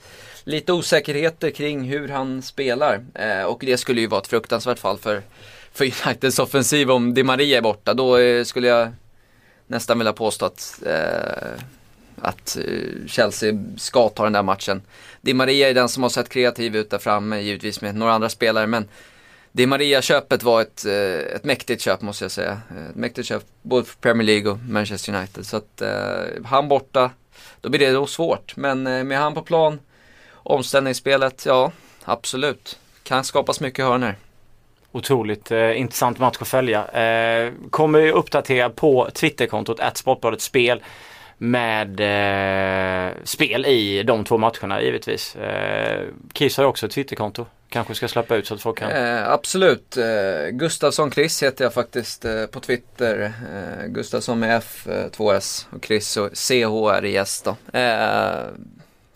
lite 0.44 0.74
osäkerheter 0.74 1.50
kring 1.50 1.84
hur 1.84 2.08
han 2.08 2.42
spelar. 2.42 3.06
Eh, 3.14 3.44
och 3.44 3.64
det 3.66 3.78
skulle 3.78 4.02
ju 4.02 4.08
vara 4.08 4.22
ett 4.22 4.28
fruktansvärt 4.28 4.80
fall 4.80 4.98
för, 4.98 5.22
för 5.74 5.86
Uniteds 5.86 6.40
offensiv 6.40 6.92
om 6.92 7.14
Di 7.14 7.24
Maria 7.24 7.58
är 7.58 7.62
borta. 7.62 7.94
Då 7.94 8.18
eh, 8.18 8.44
skulle 8.44 8.68
jag 8.68 8.92
nästan 9.68 9.98
vilja 9.98 10.14
påstå 10.14 10.46
att 10.46 10.80
eh, 10.86 11.64
att 12.24 12.58
eh, 12.58 13.08
Chelsea 13.08 13.54
ska 13.78 14.10
ta 14.10 14.24
den 14.24 14.34
där 14.34 14.44
matchen. 14.44 14.82
Di 15.22 15.34
Maria 15.34 15.70
är 15.70 15.74
den 15.74 15.90
som 15.90 16.04
har 16.04 16.10
sett 16.10 16.30
kreativ 16.30 16.76
ut 16.76 16.90
där 16.90 16.98
framme, 16.98 17.40
givetvis 17.40 17.82
med 17.82 17.96
några 17.96 18.14
andra 18.14 18.30
spelare. 18.30 18.68
Men 18.68 18.88
Di 19.52 19.66
Maria-köpet 19.66 20.44
var 20.44 20.62
ett, 20.62 20.86
eh, 20.86 21.36
ett 21.36 21.44
mäktigt 21.44 21.82
köp 21.82 22.02
måste 22.02 22.24
jag 22.24 22.32
säga. 22.32 22.62
Eh, 22.72 22.90
ett 22.90 22.96
mäktigt 22.96 23.28
köp 23.28 23.44
både 23.62 23.86
för 23.86 23.96
Premier 23.98 24.26
League 24.26 24.52
och 24.52 24.58
Manchester 24.58 25.16
United. 25.16 25.46
Så 25.46 25.58
att 25.58 25.82
eh, 25.82 26.44
han 26.46 26.68
borta, 26.68 27.12
då 27.62 27.70
blir 27.70 27.80
det 27.80 27.92
då 27.92 28.08
svårt. 28.08 28.56
Men 28.56 28.84
med 28.84 29.18
han 29.18 29.34
på 29.34 29.42
plan, 29.42 29.80
omställningsspelet, 30.34 31.46
ja 31.46 31.72
absolut. 32.04 32.80
Kan 33.04 33.24
skapas 33.24 33.60
mycket 33.60 33.86
hörner. 33.86 34.18
Otroligt 34.92 35.52
eh, 35.52 35.80
intressant 35.80 36.20
match 36.20 36.38
att 36.40 36.48
följa. 36.48 36.88
Eh, 36.88 37.54
kommer 37.70 38.12
uppdatera 38.12 38.70
på 38.70 39.10
Twitterkontot, 39.14 39.80
att 39.80 39.98
Sportbladet 39.98 40.42
Spel 40.42 40.84
med 41.38 42.00
eh, 42.00 43.14
spel 43.24 43.66
i 43.66 44.04
de 44.04 44.24
två 44.24 44.38
matcherna 44.38 44.82
givetvis. 44.82 45.36
Eh, 45.36 46.04
Chris 46.34 46.58
har 46.58 46.66
också 46.66 46.86
ett 46.86 46.92
Twitterkonto. 46.92 47.46
Kanske 47.70 47.96
ska 47.96 48.08
släppa 48.08 48.36
ut 48.36 48.48
så 48.48 48.54
att 48.54 48.62
folk 48.62 48.78
kan. 48.78 48.92
Eh, 48.92 49.30
absolut. 49.30 49.98
Eh, 49.98 50.50
Gustavsson 50.52 51.12
Chris 51.12 51.44
heter 51.44 51.66
jag 51.66 51.74
faktiskt 51.74 52.26
eh, 52.26 52.46
på 52.46 52.60
Twitter. 52.60 53.34
Eh, 53.54 53.88
Gustavsson 53.88 54.40
med 54.40 54.58
F, 54.58 54.88
2S 54.88 55.66
och 55.70 55.86
Chris 55.86 56.18
och 56.18 56.30
C-H-R-I-S 56.34 57.42
då. 57.42 57.56
Eh, 57.74 57.82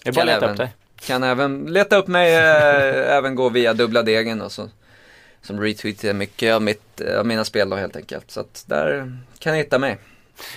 jag 0.04 0.14
bara 0.14 0.26
leta 0.26 0.38
även, 0.38 0.50
upp 0.50 0.58
dig. 0.58 0.70
Kan 1.00 1.24
även 1.24 1.66
leta 1.66 1.96
upp 1.98 2.08
mig, 2.08 2.36
eh, 2.36 3.16
även 3.18 3.36
gå 3.36 3.50
via 3.50 3.74
dubbla 3.74 4.04
degen 4.04 4.42
och 4.42 4.52
så. 4.52 4.70
Som 5.42 5.62
retweetar 5.62 6.14
mycket 6.14 6.54
av, 6.54 6.62
mitt, 6.62 7.02
av 7.02 7.26
mina 7.26 7.46
spel 7.46 7.70
då 7.70 7.76
helt 7.76 7.96
enkelt. 7.96 8.32
Så 8.32 8.40
att 8.40 8.64
där 8.68 9.18
kan 9.40 9.54
ni 9.54 9.60
hitta 9.60 9.80
mig. 9.80 9.98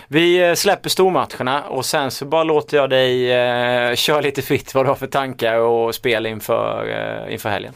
Vi 0.08 0.48
eh, 0.48 0.54
släpper 0.54 0.90
stormatcherna 0.90 1.62
och 1.62 1.86
sen 1.86 2.10
så 2.10 2.24
bara 2.24 2.44
låter 2.44 2.76
jag 2.76 2.90
dig 2.90 3.32
eh, 3.32 3.94
köra 3.94 4.20
lite 4.20 4.42
fritt 4.42 4.74
vad 4.74 4.84
du 4.84 4.88
har 4.88 4.96
för 4.96 5.06
tankar 5.06 5.54
och 5.56 5.94
spel 5.94 6.26
inför, 6.26 6.88
eh, 6.88 7.32
inför 7.32 7.48
helgen. 7.48 7.74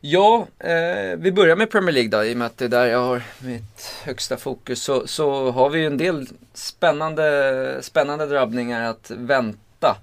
Ja, 0.00 0.46
eh, 0.58 1.18
vi 1.18 1.32
börjar 1.32 1.56
med 1.56 1.70
Premier 1.70 1.92
League 1.92 2.10
då 2.10 2.24
i 2.24 2.32
och 2.32 2.36
med 2.36 2.46
att 2.46 2.58
det 2.58 2.64
är 2.64 2.68
där 2.68 2.86
jag 2.86 3.02
har 3.02 3.22
mitt 3.38 3.94
högsta 4.04 4.36
fokus. 4.36 4.82
Så, 4.82 5.06
så 5.06 5.50
har 5.50 5.70
vi 5.70 5.78
ju 5.78 5.86
en 5.86 5.96
del 5.96 6.26
spännande, 6.54 7.78
spännande 7.80 8.26
drabbningar 8.26 8.90
att 8.90 9.10
vänta. 9.16 9.96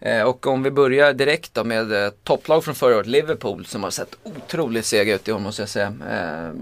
Eh, 0.00 0.22
och 0.22 0.46
om 0.46 0.62
vi 0.62 0.70
börjar 0.70 1.12
direkt 1.12 1.54
då 1.54 1.64
med 1.64 2.04
eh, 2.04 2.10
topplag 2.24 2.64
från 2.64 2.74
förra 2.74 2.96
året, 2.96 3.06
Liverpool, 3.06 3.66
som 3.66 3.82
har 3.82 3.90
sett 3.90 4.16
otroligt 4.22 4.86
sega 4.86 5.14
ut 5.14 5.28
i 5.28 5.32
år 5.32 5.38
måste 5.38 5.62
jag 5.62 5.68
säga. 5.68 5.86
Eh, 5.86 6.54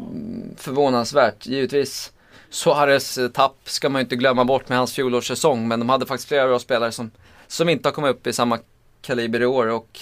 förvånansvärt, 0.56 1.46
givetvis. 1.46 2.12
Suarez 2.50 3.18
eh, 3.18 3.28
tapp 3.28 3.56
ska 3.64 3.88
man 3.88 4.00
ju 4.00 4.04
inte 4.04 4.16
glömma 4.16 4.44
bort 4.44 4.68
med 4.68 4.78
hans 4.78 4.92
fjolårssäsong, 4.92 5.68
men 5.68 5.80
de 5.80 5.88
hade 5.88 6.06
faktiskt 6.06 6.28
flera 6.28 6.46
bra 6.46 6.58
spelare 6.58 6.92
som, 6.92 7.10
som 7.46 7.68
inte 7.68 7.88
har 7.88 7.94
kommit 7.94 8.10
upp 8.10 8.26
i 8.26 8.32
samma 8.32 8.58
kaliber 9.02 9.42
i 9.42 9.46
år. 9.46 9.66
Och 9.66 10.00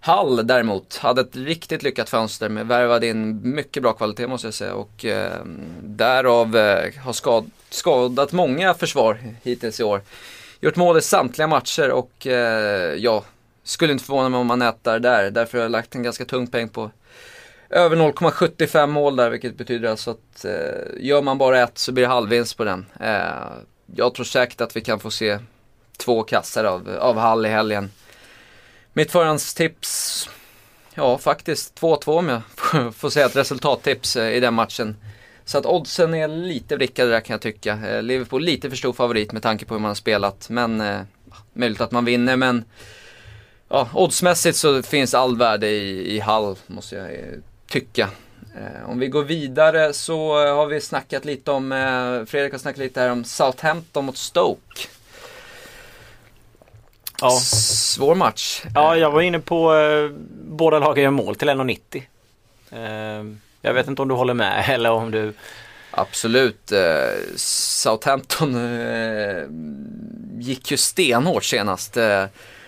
Hall 0.00 0.46
däremot 0.46 0.96
hade 0.96 1.20
ett 1.20 1.36
riktigt 1.36 1.82
lyckat 1.82 2.10
fönster 2.10 2.48
med 2.48 2.66
värvade 2.66 3.06
in 3.06 3.40
mycket 3.54 3.82
bra 3.82 3.92
kvalitet 3.92 4.26
måste 4.26 4.46
jag 4.46 4.54
säga 4.54 4.74
och 4.74 5.04
eh, 5.04 5.44
därav 5.82 6.56
eh, 6.56 6.94
har 7.04 7.12
skad, 7.12 7.50
skadat 7.70 8.32
många 8.32 8.74
försvar 8.74 9.18
hittills 9.42 9.80
i 9.80 9.84
år. 9.84 10.02
Gjort 10.60 10.76
mål 10.76 10.98
i 10.98 11.02
samtliga 11.02 11.46
matcher 11.46 11.90
och 11.90 12.26
eh, 12.26 12.94
ja, 12.94 13.24
skulle 13.62 13.92
inte 13.92 14.04
förvåna 14.04 14.28
mig 14.28 14.40
om 14.40 14.46
man 14.46 14.58
nätar 14.58 14.98
där. 14.98 15.30
Därför 15.30 15.58
har 15.58 15.62
jag 15.62 15.70
lagt 15.70 15.94
en 15.94 16.02
ganska 16.02 16.24
tung 16.24 16.46
peng 16.46 16.68
på 16.68 16.90
över 17.72 17.96
0,75 17.96 18.86
mål 18.86 19.16
där 19.16 19.30
vilket 19.30 19.56
betyder 19.56 19.88
alltså 19.88 20.10
att 20.10 20.44
eh, 20.44 20.52
gör 21.00 21.22
man 21.22 21.38
bara 21.38 21.62
ett 21.62 21.78
så 21.78 21.92
blir 21.92 22.04
det 22.04 22.10
halvvinst 22.10 22.56
på 22.56 22.64
den. 22.64 22.86
Eh, 23.00 23.22
jag 23.96 24.14
tror 24.14 24.24
säkert 24.24 24.60
att 24.60 24.76
vi 24.76 24.80
kan 24.80 25.00
få 25.00 25.10
se 25.10 25.38
två 25.96 26.22
kassar 26.22 26.64
av, 26.64 26.88
av 27.00 27.18
Hall 27.18 27.46
i 27.46 27.48
helgen. 27.48 27.90
Mitt 28.92 29.12
förhandstips, 29.12 30.28
ja 30.94 31.18
faktiskt 31.18 31.80
2-2 31.80 32.18
om 32.18 32.28
jag 32.28 32.42
får 32.94 33.10
säga 33.10 33.26
ett 33.26 33.36
resultattips 33.36 34.16
eh, 34.16 34.36
i 34.36 34.40
den 34.40 34.54
matchen. 34.54 34.96
Så 35.44 35.58
att 35.58 35.66
oddsen 35.66 36.14
är 36.14 36.28
lite 36.28 36.76
vrickade 36.76 37.10
där 37.10 37.20
kan 37.20 37.34
jag 37.34 37.40
tycka. 37.40 37.78
Eh, 37.86 38.02
Liverpool 38.02 38.42
lite 38.42 38.70
för 38.70 38.76
stor 38.76 38.92
favorit 38.92 39.32
med 39.32 39.42
tanke 39.42 39.64
på 39.64 39.74
hur 39.74 39.80
man 39.80 39.88
har 39.88 39.94
spelat. 39.94 40.48
Men 40.48 40.80
eh, 40.80 41.00
möjligt 41.52 41.80
att 41.80 41.92
man 41.92 42.04
vinner 42.04 42.36
men 42.36 42.64
ja, 43.68 43.88
oddsmässigt 43.94 44.56
så 44.56 44.82
finns 44.82 45.14
all 45.14 45.36
värde 45.36 45.68
i, 45.68 46.16
i 46.16 46.20
Hall 46.20 46.56
måste 46.66 46.96
jag 46.96 47.12
eh, 47.14 47.38
tycka. 47.72 48.10
Eh, 48.56 48.90
om 48.90 48.98
vi 48.98 49.08
går 49.08 49.22
vidare 49.22 49.92
så 49.92 50.34
har 50.34 50.66
vi 50.66 50.80
snackat 50.80 51.24
lite 51.24 51.50
om, 51.50 51.72
eh, 51.72 52.24
Fredrik 52.24 52.52
har 52.52 52.58
snackat 52.58 52.78
lite 52.78 53.00
här 53.00 53.10
om 53.10 53.24
Southampton 53.24 54.04
mot 54.04 54.16
Stoke. 54.16 54.88
Ja. 57.20 57.30
Svår 57.30 58.14
match. 58.14 58.62
Ja, 58.74 58.96
jag 58.96 59.10
var 59.10 59.22
inne 59.22 59.38
på 59.38 59.74
eh, 59.74 60.10
båda 60.44 60.78
lagen 60.78 61.04
gör 61.04 61.10
mål 61.10 61.34
till 61.34 61.48
1,90. 61.48 62.02
Eh, 62.70 63.36
jag 63.62 63.74
vet 63.74 63.88
inte 63.88 64.02
om 64.02 64.08
du 64.08 64.14
håller 64.14 64.34
med 64.34 64.64
eller 64.68 64.90
om 64.90 65.10
du... 65.10 65.32
Absolut. 65.90 66.72
Eh, 66.72 67.36
Southampton 67.36 68.54
eh, 68.54 69.44
gick 70.38 70.70
ju 70.70 70.76
stenhårt 70.76 71.44
senast. 71.44 71.96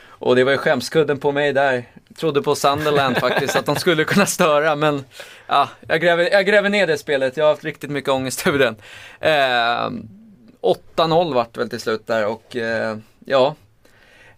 Och 0.08 0.36
det 0.36 0.44
var 0.44 0.52
ju 0.52 0.58
skämskudden 0.58 1.18
på 1.18 1.32
mig 1.32 1.52
där. 1.52 1.84
Trodde 2.18 2.42
på 2.42 2.54
Sunderland 2.54 3.16
faktiskt, 3.16 3.56
att 3.56 3.66
de 3.66 3.76
skulle 3.76 4.04
kunna 4.04 4.26
störa. 4.26 4.76
Men 4.76 5.04
ja, 5.46 5.68
jag, 5.88 6.00
gräver, 6.00 6.30
jag 6.32 6.46
gräver 6.46 6.68
ner 6.68 6.86
det 6.86 6.98
spelet. 6.98 7.36
Jag 7.36 7.44
har 7.44 7.50
haft 7.50 7.64
riktigt 7.64 7.90
mycket 7.90 8.10
ångest 8.10 8.46
över 8.46 8.58
den. 8.58 8.76
Eh, 9.20 9.90
8-0 10.96 11.34
vart 11.34 11.54
det 11.54 11.60
väl 11.60 11.70
till 11.70 11.80
slut 11.80 12.06
där 12.06 12.26
och 12.26 12.56
eh, 12.56 12.96
ja. 13.24 13.54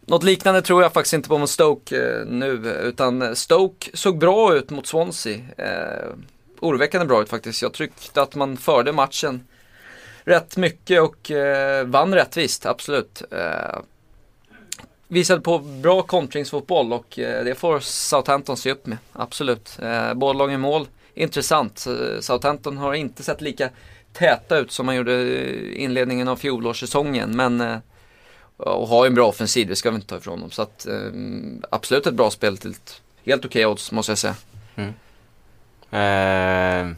Något 0.01 0.23
liknande 0.23 0.63
tror 0.63 0.83
jag 0.83 0.93
faktiskt 0.93 1.13
inte 1.13 1.29
på 1.29 1.39
mot 1.39 1.51
Stoke 1.51 1.97
eh, 1.97 2.27
nu. 2.27 2.79
Utan 2.83 3.37
Stoke 3.37 3.91
såg 3.95 4.19
bra 4.19 4.55
ut 4.55 4.71
mot 4.71 4.87
Swansea. 4.87 5.39
Eh, 5.59 6.11
oroväckande 6.61 7.07
bra 7.07 7.23
ut 7.23 7.29
faktiskt. 7.29 7.63
Jag 7.63 7.73
tyckte 7.73 8.23
att 8.23 8.35
man 8.35 8.57
förde 8.57 8.93
matchen 8.93 9.45
rätt 10.25 10.57
mycket 10.57 11.03
och 11.03 11.31
eh, 11.31 11.87
vann 11.87 12.15
rättvist, 12.15 12.67
absolut. 12.67 13.23
Eh, 13.31 13.79
visade 15.09 15.41
på 15.41 15.59
bra 15.59 16.03
kontringsfotboll 16.03 16.93
och 16.93 17.19
eh, 17.19 17.45
det 17.45 17.55
får 17.55 17.81
Southampton 17.81 18.57
se 18.57 18.73
upp 18.73 18.87
med, 18.87 18.99
absolut. 19.13 19.79
Eh, 19.83 20.15
båda 20.15 20.39
lagen 20.39 20.61
mål, 20.61 20.89
intressant. 21.15 21.87
Eh, 21.87 22.21
Southampton 22.21 22.77
har 22.77 22.95
inte 22.95 23.23
sett 23.23 23.41
lika 23.41 23.71
täta 24.13 24.59
ut 24.59 24.73
som 24.73 24.87
man 24.87 24.97
gjorde 24.97 25.13
i 25.13 25.75
inledningen 25.77 26.29
av 26.29 26.37
fjolårssäsongen 26.37 27.37
men 27.37 27.81
och 28.57 28.89
har 28.89 29.07
en 29.07 29.15
bra 29.15 29.29
offensiv, 29.29 29.69
det 29.69 29.77
ska 29.77 29.91
vi 29.91 29.97
inte 29.97 30.09
ta 30.09 30.17
ifrån 30.17 30.41
dem. 30.41 30.51
Så 30.51 30.63
att, 30.63 30.87
absolut 31.71 32.07
ett 32.07 32.15
bra 32.15 32.31
spel 32.31 32.57
till 32.57 32.71
ett 32.71 33.03
helt 33.25 33.45
okej 33.45 33.67
okay 33.67 33.73
odds 33.73 33.93
måste 33.93 34.13
jag 34.13 34.19
säga. 34.19 34.35
Eh, 35.91 36.97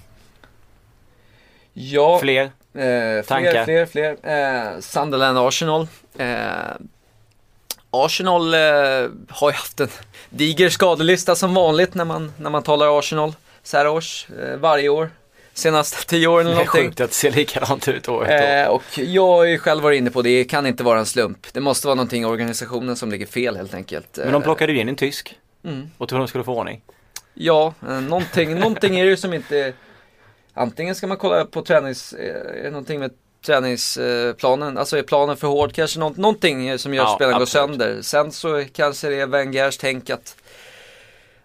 Ja, 1.80 2.18
fler? 2.18 2.42
Eh, 2.74 3.24
Tankar? 3.24 3.64
fler, 3.64 3.86
fler, 3.86 4.16
fler. 4.22 4.72
Eh, 4.74 4.80
Sunderland 4.80 5.38
Arsenal. 5.38 5.88
Eh, 6.18 6.26
Arsenal 7.90 8.54
eh, 8.54 8.60
har 9.28 9.50
ju 9.50 9.56
haft 9.56 9.80
en 9.80 9.88
diger 10.30 10.68
skadelista 10.70 11.34
som 11.36 11.54
vanligt 11.54 11.94
när 11.94 12.04
man, 12.04 12.32
när 12.38 12.50
man 12.50 12.62
talar 12.62 12.98
Arsenal. 12.98 13.32
Så 13.62 13.76
här 13.76 13.88
års, 13.88 14.26
eh, 14.42 14.56
varje 14.56 14.88
år. 14.88 15.10
Senaste 15.54 16.06
tio 16.06 16.26
åren 16.28 16.46
eller 16.46 16.56
Det 16.56 16.62
är 16.62 16.64
någonting. 16.66 16.84
sjukt 16.88 17.00
att 17.00 17.10
det 17.10 17.16
ser 17.16 17.30
likadant 17.30 17.88
ut 17.88 18.08
år 18.08 18.22
efter. 18.28 18.62
Eh, 18.64 18.68
och 18.68 18.82
jag 18.98 19.26
har 19.26 19.44
ju 19.44 19.58
själv 19.58 19.82
varit 19.82 19.98
inne 19.98 20.10
på 20.10 20.22
det, 20.22 20.38
det 20.38 20.44
kan 20.44 20.66
inte 20.66 20.84
vara 20.84 20.98
en 20.98 21.06
slump. 21.06 21.46
Det 21.52 21.60
måste 21.60 21.86
vara 21.86 21.94
någonting 21.94 22.22
i 22.22 22.24
organisationen 22.24 22.96
som 22.96 23.10
ligger 23.10 23.26
fel 23.26 23.56
helt 23.56 23.74
enkelt. 23.74 24.16
Men 24.16 24.32
de 24.32 24.42
plockade 24.42 24.72
ju 24.72 24.80
in 24.80 24.88
en 24.88 24.96
tysk 24.96 25.34
Mm. 25.64 25.90
och 25.98 26.08
trodde 26.08 26.22
de 26.24 26.28
skulle 26.28 26.44
få 26.44 26.54
ordning. 26.54 26.80
Ja, 27.34 27.74
eh, 27.88 28.00
någonting, 28.00 28.54
någonting 28.58 28.98
är 29.00 29.04
det 29.04 29.10
ju 29.10 29.16
som 29.16 29.32
inte... 29.34 29.72
Antingen 30.54 30.94
ska 30.94 31.06
man 31.06 31.16
kolla 31.16 31.44
på 31.44 31.62
tränings... 31.62 32.12
eh, 32.12 32.58
Är 32.60 32.62
det 32.62 32.70
någonting 32.70 33.00
med 33.00 33.10
träningsplanen? 33.42 34.78
Alltså 34.78 34.98
är 34.98 35.02
planen 35.02 35.36
för 35.36 35.48
hård? 35.48 35.72
Kanske 35.72 35.98
nå- 36.00 36.14
någonting 36.16 36.78
som 36.78 36.94
gör 36.94 37.02
att 37.02 37.10
Ja, 37.10 37.14
spelaren 37.14 37.38
går 37.38 37.46
sönder. 37.46 38.02
Sen 38.02 38.32
så 38.32 38.64
kanske 38.72 39.08
det 39.08 39.20
är 39.20 39.26
Wengers 39.26 39.76
tänk 39.78 40.10
att, 40.10 40.36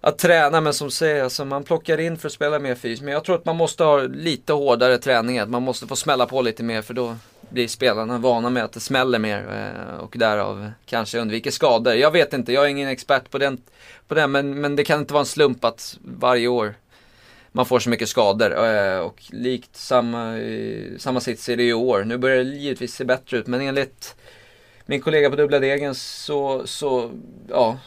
att 0.02 0.18
träna, 0.18 0.62
men 0.62 0.74
som 0.74 0.92
säger, 0.92 1.24
alltså 1.24 1.46
man 1.46 1.64
plockar 1.64 2.00
in 2.00 2.18
för 2.18 2.28
att 2.28 2.34
spela 2.34 2.60
mer 2.60 2.76
fys. 2.76 3.02
Men 3.02 3.14
jag 3.14 3.24
tror 3.24 3.36
att 3.36 3.46
man 3.46 3.56
måste 3.56 3.84
ha 3.84 4.00
lite 4.02 4.54
hårdare 4.54 4.98
träning, 4.98 5.40
att 5.40 5.50
man 5.50 5.64
måste 5.64 5.88
få 5.88 5.96
smälla 5.96 6.26
på 6.26 6.42
lite 6.42 6.64
mer 6.64 6.82
för 6.82 6.94
då 6.94 7.16
blir 7.50 7.68
spelarna 7.68 8.18
vana 8.18 8.50
med 8.50 8.64
att 8.64 8.74
det 8.74 8.80
smäller 8.80 9.20
mer 9.20 9.72
eh, 9.88 9.98
och 10.00 10.16
därav 10.18 10.72
kanske 10.86 11.20
undviker 11.20 11.52
skador. 11.52 11.94
Jag 11.94 12.12
vet 12.12 12.34
inte, 12.34 12.54
jag 12.54 12.64
är 12.64 12.68
ingen 12.68 12.90
expert 12.90 13.30
på 13.32 13.38
den, 13.38 13.62
på 14.08 14.16
den 14.16 14.32
men, 14.32 14.62
men 14.62 14.76
det 14.76 14.84
kan 14.84 15.00
inte 15.00 15.14
vara 15.14 15.22
en 15.22 15.26
slump 15.26 15.66
att 15.66 15.98
varje 16.02 16.48
år 16.48 16.76
man 17.56 17.66
får 17.66 17.80
så 17.80 17.90
mycket 17.90 18.10
skador. 18.10 18.66
Eh, 18.66 19.00
och 19.00 19.24
likt 19.30 19.76
samma, 19.76 20.38
eh, 20.38 20.98
samma 20.98 21.20
sits 21.20 21.50
är 21.50 21.58
det 21.58 21.64
i 21.64 21.74
år. 21.74 22.04
Nu 22.04 22.18
börjar 22.18 22.44
det 22.44 22.50
givetvis 22.50 22.94
se 22.94 23.06
bättre 23.06 23.38
ut 23.38 23.48
men 23.48 23.62
enligt 23.62 24.16
min 24.86 25.02
kollega 25.02 25.30
på 25.30 25.36
Dubbla 25.36 25.60
Degen 25.60 25.96
så, 25.96 26.68
så 26.68 27.12
ja, 27.50 27.78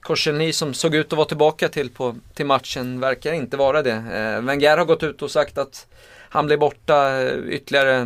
Korselny 0.00 0.52
som 0.52 0.74
såg 0.74 0.94
ut 0.94 1.12
att 1.12 1.16
vara 1.16 1.28
tillbaka 1.28 1.68
till, 1.68 1.90
på, 1.90 2.16
till 2.34 2.46
matchen 2.46 3.00
verkar 3.00 3.32
inte 3.32 3.56
vara 3.56 3.82
det. 3.82 3.92
Eh, 3.92 4.42
Wenger 4.42 4.78
har 4.78 4.84
gått 4.84 5.02
ut 5.02 5.22
och 5.22 5.30
sagt 5.30 5.58
att 5.58 5.86
han 6.28 6.46
blir 6.46 6.56
borta 6.56 7.20
eh, 7.20 7.38
ytterligare 7.48 8.04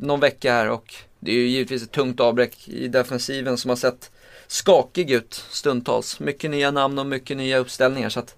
någon 0.00 0.20
vecka 0.20 0.52
här 0.52 0.70
och 0.70 0.94
det 1.20 1.30
är 1.30 1.34
ju 1.34 1.48
givetvis 1.48 1.82
ett 1.82 1.92
tungt 1.92 2.20
avbräck 2.20 2.68
i 2.68 2.88
defensiven 2.88 3.56
som 3.58 3.68
har 3.68 3.76
sett 3.76 4.10
skakig 4.46 5.10
ut 5.10 5.44
stundtals. 5.50 6.20
Mycket 6.20 6.50
nya 6.50 6.70
namn 6.70 6.98
och 6.98 7.06
mycket 7.06 7.36
nya 7.36 7.58
uppställningar. 7.58 8.08
Så 8.08 8.20
att 8.20 8.36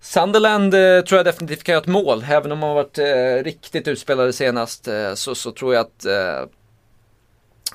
Sunderland 0.00 0.74
eh, 0.74 1.00
tror 1.00 1.18
jag 1.18 1.24
definitivt 1.26 1.62
kan 1.62 1.72
göra 1.72 1.82
ett 1.82 1.88
mål. 1.88 2.24
Även 2.28 2.52
om 2.52 2.60
de 2.60 2.66
har 2.66 2.74
varit 2.74 2.98
eh, 2.98 3.44
riktigt 3.44 3.88
utspelade 3.88 4.32
senast 4.32 4.88
eh, 4.88 5.14
så, 5.14 5.34
så 5.34 5.52
tror 5.52 5.74
jag 5.74 5.80
att 5.80 6.04
eh, 6.04 6.48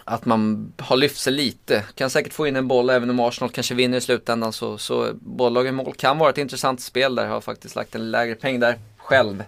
att 0.03 0.25
man 0.25 0.73
har 0.77 0.95
lyft 0.95 1.17
sig 1.17 1.33
lite. 1.33 1.83
Kan 1.95 2.09
säkert 2.09 2.33
få 2.33 2.47
in 2.47 2.55
en 2.55 2.67
boll 2.67 2.89
även 2.89 3.09
om 3.09 3.19
Arsenal 3.19 3.49
kanske 3.49 3.75
vinner 3.75 3.97
i 3.97 4.01
slutändan 4.01 4.53
så, 4.53 4.77
så 4.77 5.09
bollagen 5.13 5.75
mål 5.75 5.93
kan 5.93 6.17
vara 6.17 6.29
ett 6.29 6.37
intressant 6.37 6.81
spel 6.81 7.15
där. 7.15 7.25
Jag 7.25 7.31
har 7.31 7.41
faktiskt 7.41 7.75
lagt 7.75 7.95
en 7.95 8.11
lägre 8.11 8.35
peng 8.35 8.59
där 8.59 8.79
själv. 8.97 9.43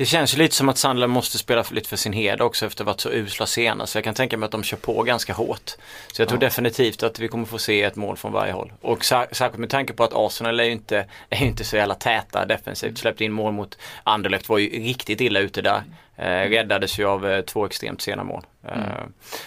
Det 0.00 0.06
känns 0.06 0.34
ju 0.34 0.38
lite 0.38 0.54
som 0.54 0.68
att 0.68 0.78
Sunderland 0.78 1.12
måste 1.12 1.38
spela 1.38 1.64
för, 1.64 1.74
lite 1.74 1.88
för 1.88 1.96
sin 1.96 2.12
heder 2.12 2.42
också 2.42 2.66
efter 2.66 2.82
att 2.82 2.86
ha 2.86 2.92
varit 2.92 3.00
så 3.00 3.10
usla 3.10 3.46
senast. 3.46 3.92
Så 3.92 3.96
jag 3.98 4.04
kan 4.04 4.14
tänka 4.14 4.36
mig 4.36 4.44
att 4.44 4.52
de 4.52 4.62
kör 4.62 4.76
på 4.76 5.02
ganska 5.02 5.32
hårt. 5.32 5.70
Så 6.12 6.22
jag 6.22 6.28
tror 6.28 6.42
Ja. 6.42 6.46
definitivt 6.46 7.02
att 7.02 7.18
vi 7.18 7.28
kommer 7.28 7.44
få 7.46 7.58
se 7.58 7.82
ett 7.82 7.96
mål 7.96 8.16
från 8.16 8.32
varje 8.32 8.52
håll. 8.52 8.72
Och 8.80 9.04
sär, 9.04 9.26
särskilt 9.32 9.58
med 9.60 9.70
tanke 9.70 9.92
på 9.92 10.04
att 10.04 10.10
Arsenal 10.14 10.60
är 10.60 10.64
ju 10.64 10.72
inte, 10.72 11.06
är 11.30 11.42
inte 11.42 11.64
så 11.64 11.76
jävla 11.76 11.94
täta 11.94 12.46
defensivt. 12.46 12.98
Släppte 12.98 13.24
in 13.24 13.32
mål 13.32 13.52
mot 13.52 13.78
Anderlecht 14.04 14.48
var 14.48 14.58
ju 14.58 14.68
riktigt 14.84 15.20
illa 15.20 15.40
ute 15.40 15.62
där. 15.62 15.82
Eh, 16.16 16.48
räddades 16.50 16.98
ju 16.98 17.04
av 17.06 17.30
eh, 17.30 17.40
två 17.40 17.66
extremt 17.66 18.02
sena 18.02 18.24
mål. 18.24 18.42
Eh, 18.68 18.72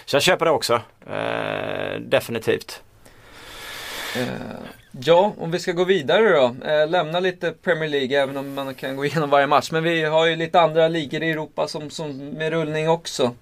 Så 0.04 0.16
jag 0.16 0.22
köper 0.22 0.44
det 0.44 0.50
också. 0.50 0.80
Eh, 1.10 2.00
definitivt. 2.00 2.82
Eh, 4.94 5.00
ja, 5.04 5.32
om 5.38 5.50
vi 5.50 5.58
ska 5.58 5.72
gå 5.72 5.84
vidare 5.84 6.28
då. 6.30 6.56
Eh, 6.68 6.88
lämna 6.88 7.20
lite 7.20 7.52
Premier 7.52 7.88
League 7.88 8.22
även 8.22 8.36
om 8.36 8.54
man 8.54 8.74
kan 8.74 8.96
gå 8.96 9.04
igenom 9.04 9.30
varje 9.30 9.46
match. 9.46 9.70
Men 9.72 9.82
vi 9.82 10.02
har 10.04 10.26
ju 10.26 10.36
lite 10.36 10.60
andra 10.60 10.88
ligor 10.88 11.22
i 11.22 11.30
Europa 11.30 11.68
som, 11.68 11.90
som 11.90 12.28
med 12.30 12.50
rullning 12.52 12.88
också. 12.88 13.34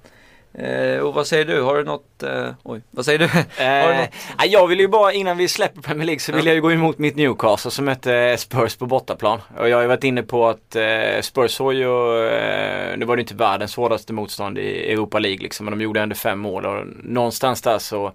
Eh, 0.55 0.99
och 0.99 1.15
vad 1.15 1.27
säger 1.27 1.45
du? 1.45 1.63
Har 1.63 1.77
du 1.77 1.85
något? 1.85 2.23
Eh, 2.23 2.49
oj, 2.63 2.81
vad 2.91 3.05
säger 3.05 3.19
du? 3.19 3.27
Har 3.65 3.89
du 3.89 3.95
Eh, 3.95 4.01
något? 4.01 4.09
jag 4.53 4.67
vill 4.67 4.81
ju 4.81 4.89
bara 4.89 5.13
innan 5.13 5.37
vi 5.37 5.49
släpper 5.49 5.81
Premier 5.81 6.07
League 6.07 6.21
så 6.21 6.33
vill 6.33 6.45
Ja. 6.45 6.49
jag 6.51 6.55
ju 6.55 6.61
gå 6.61 6.73
emot 6.73 6.99
mitt 6.99 7.17
Newcastle 7.17 7.71
som 7.71 7.85
mötte 7.85 8.37
Spurs 8.39 8.77
på 8.77 8.87
bortaplan. 8.87 9.41
Och 9.59 9.69
jag 9.69 9.77
har 9.77 9.83
ju 9.83 9.89
varit 9.89 10.05
inne 10.05 10.23
på 10.23 10.49
att 10.49 10.77
eh, 10.77 11.21
Spurs 11.23 11.59
har 11.59 11.73
ju, 11.73 12.27
eh, 12.29 12.97
nu 12.97 13.05
var 13.05 13.17
det 13.17 13.21
inte 13.21 13.35
världens 13.35 13.77
hårdaste 13.77 14.13
motstånd 14.13 14.59
i 14.59 14.93
Europa 14.93 15.19
League 15.19 15.43
liksom, 15.43 15.65
men 15.67 15.79
de 15.79 15.85
gjorde 15.85 16.01
ändå 16.01 16.15
fem 16.15 16.39
mål 16.39 16.67
och 16.67 16.87
någonstans 17.03 17.63
där 17.63 17.79
så 17.79 18.13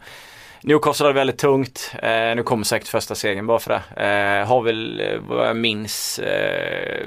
Newcastle 0.64 1.06
hade 1.06 1.20
väldigt 1.20 1.38
tungt. 1.38 1.92
Eh, 2.04 2.36
nu 2.36 2.44
kommer 2.44 2.64
säkert 2.64 2.88
första 2.88 3.16
segern 3.16 3.48
bara 3.48 3.60
för 3.60 3.70
det. 3.70 4.04
Eh, 4.06 4.48
har 4.48 4.62
väl 4.62 5.00
eh, 5.00 5.20
vad 5.28 5.48
jag 5.48 5.58
minns 5.58 6.20
eh, 6.20 7.06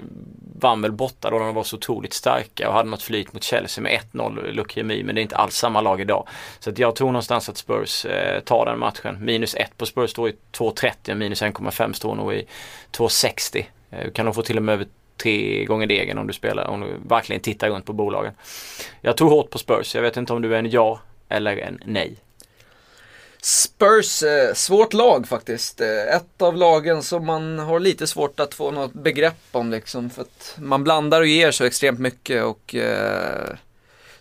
vann 0.61 0.83
väl 0.83 0.93
borta 0.93 1.31
då 1.31 1.39
de 1.39 1.55
var 1.55 1.63
så 1.63 1.77
otroligt 1.77 2.13
starka 2.13 2.69
och 2.69 2.75
hade 2.75 2.91
något 2.91 3.03
flyt 3.03 3.33
mot 3.33 3.43
Chelsea 3.43 3.83
med 3.83 4.01
1-0 4.13 4.53
Lukemi 4.53 5.03
men 5.03 5.15
det 5.15 5.21
är 5.21 5.23
inte 5.23 5.37
alls 5.37 5.55
samma 5.55 5.81
lag 5.81 6.01
idag. 6.01 6.29
Så 6.59 6.71
att 6.71 6.79
jag 6.79 6.97
tror 6.97 7.07
någonstans 7.07 7.49
att 7.49 7.57
Spurs 7.57 8.05
eh, 8.05 8.41
tar 8.41 8.67
den 8.67 8.79
matchen. 8.79 9.19
Minus 9.21 9.55
1 9.55 9.77
på 9.77 9.87
Spurs 9.87 10.11
står 10.11 10.29
i 10.29 10.35
2.30 10.53 11.15
minus 11.15 11.43
1,5 11.43 11.93
står 11.93 12.15
nog 12.15 12.35
i 12.35 12.47
2.60. 12.93 13.65
Eh, 13.91 14.05
du 14.05 14.11
kan 14.11 14.25
nog 14.25 14.35
få 14.35 14.43
till 14.43 14.57
och 14.57 14.63
med 14.63 14.73
över 14.73 14.87
tre 15.23 15.65
gånger 15.65 15.87
degen 15.87 16.19
om 16.19 16.27
du 16.27 16.33
spelar, 16.33 16.67
om 16.67 16.81
du 16.81 16.97
verkligen 17.09 17.43
tittar 17.43 17.71
runt 17.71 17.85
på 17.85 17.93
bolagen. 17.93 18.33
Jag 19.01 19.17
tror 19.17 19.31
hårt 19.31 19.51
på 19.51 19.59
Spurs. 19.59 19.95
Jag 19.95 20.03
vet 20.03 20.17
inte 20.17 20.33
om 20.33 20.43
du 20.43 20.55
är 20.55 20.59
en 20.59 20.71
ja 20.71 21.01
eller 21.29 21.57
en 21.57 21.81
nej. 21.85 22.17
Spurs, 23.43 24.23
eh, 24.23 24.55
svårt 24.55 24.93
lag 24.93 25.29
faktiskt. 25.29 25.81
Eh, 25.81 26.17
ett 26.17 26.43
av 26.43 26.57
lagen 26.57 27.03
som 27.03 27.27
man 27.27 27.59
har 27.59 27.81
lite 27.81 28.07
svårt 28.07 28.41
att 28.41 28.55
få 28.55 28.71
något 28.71 28.93
begrepp 28.93 29.49
om 29.53 29.71
liksom. 29.71 30.11
För 30.11 30.23
att 30.23 30.57
man 30.59 30.85
blandar 30.85 31.21
och 31.21 31.27
ger 31.27 31.51
så 31.51 31.65
extremt 31.65 31.99
mycket 31.99 32.45
och 32.45 32.75
eh, 32.75 33.57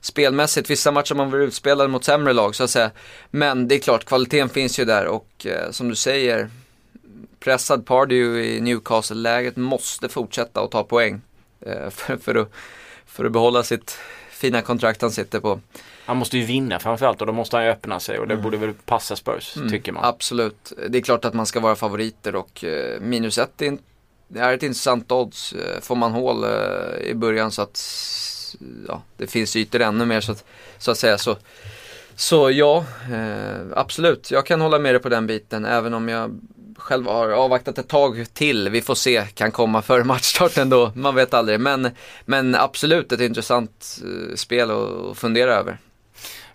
spelmässigt, 0.01 0.69
vissa 0.69 0.91
matcher 0.91 1.15
man 1.15 1.29
blir 1.29 1.39
utspelad 1.39 1.89
mot 1.89 2.03
sämre 2.03 2.33
lag 2.33 2.55
så 2.55 2.63
att 2.63 2.69
säga. 2.69 2.91
Men 3.31 3.67
det 3.67 3.75
är 3.75 3.79
klart, 3.79 4.05
kvaliteten 4.05 4.49
finns 4.49 4.79
ju 4.79 4.85
där 4.85 5.05
och 5.05 5.45
eh, 5.45 5.71
som 5.71 5.89
du 5.89 5.95
säger, 5.95 6.49
pressad 7.39 7.85
Pardew 7.85 8.45
i 8.45 8.61
Newcastle-läget 8.61 9.55
måste 9.55 10.09
fortsätta 10.09 10.61
och 10.61 10.71
ta 10.71 10.83
poäng. 10.83 11.21
Eh, 11.61 11.89
för, 11.89 12.17
för, 12.17 12.35
att, 12.35 12.51
för 13.05 13.25
att 13.25 13.31
behålla 13.31 13.63
sitt 13.63 13.97
fina 14.31 14.61
kontrakt 14.61 15.01
han 15.01 15.11
sitter 15.11 15.39
på. 15.39 15.59
Han 16.09 16.17
måste 16.17 16.37
ju 16.37 16.45
vinna 16.45 16.79
framförallt 16.79 17.21
och 17.21 17.27
då 17.27 17.33
måste 17.33 17.55
han 17.57 17.65
ju 17.65 17.71
öppna 17.71 17.99
sig 17.99 18.19
och 18.19 18.27
det 18.27 18.35
borde 18.35 18.57
väl 18.57 18.73
passa 18.85 19.15
Spurs 19.15 19.57
tycker 19.69 19.91
man. 19.91 20.05
Absolut. 20.05 20.73
Det 20.89 20.97
är 20.97 21.01
klart 21.01 21.25
att 21.25 21.33
man 21.33 21.45
ska 21.45 21.59
vara 21.59 21.75
favoriter 21.75 22.35
och 22.35 22.63
eh, 22.63 23.01
minus 23.01 23.37
ett 23.37 23.61
är, 23.61 23.77
det 24.27 24.39
är 24.39 24.53
ett 24.53 24.63
intressant 24.63 25.11
odds. 25.11 25.53
Eh, 25.53 25.81
Får 25.81 25.95
man 25.95 26.11
hål 26.11 26.43
eh, 26.43 27.09
i 27.09 27.13
början 27.15 27.51
så 27.51 27.61
att 27.61 27.81
ja, 28.87 29.01
det 29.17 29.27
finns 29.27 29.55
ytor 29.55 29.81
ännu 29.81 30.05
mer 30.05 30.21
så 30.21 30.31
att, 30.31 30.45
så 30.77 30.91
att 30.91 30.97
säga. 30.97 31.17
Så, 31.17 31.37
så 32.15 32.51
ja, 32.51 32.85
eh, 33.11 33.61
absolut. 33.75 34.31
Jag 34.31 34.45
kan 34.45 34.61
hålla 34.61 34.79
med 34.79 34.93
dig 34.93 35.01
på 35.01 35.09
den 35.09 35.27
biten 35.27 35.65
även 35.65 35.93
om 35.93 36.09
jag 36.09 36.39
själv 36.77 37.07
har 37.07 37.29
avvaktat 37.29 37.77
ett 37.77 37.87
tag 37.87 38.25
till. 38.33 38.69
Vi 38.69 38.81
får 38.81 38.95
se, 38.95 39.25
kan 39.33 39.51
komma 39.51 39.81
före 39.81 40.03
matchstarten 40.03 40.69
då. 40.69 40.91
Man 40.95 41.15
vet 41.15 41.33
aldrig. 41.33 41.59
Men, 41.59 41.89
men 42.25 42.55
absolut 42.55 43.11
ett 43.11 43.21
intressant 43.21 43.99
spel 44.35 44.71
att 44.71 45.17
fundera 45.17 45.55
över. 45.55 45.77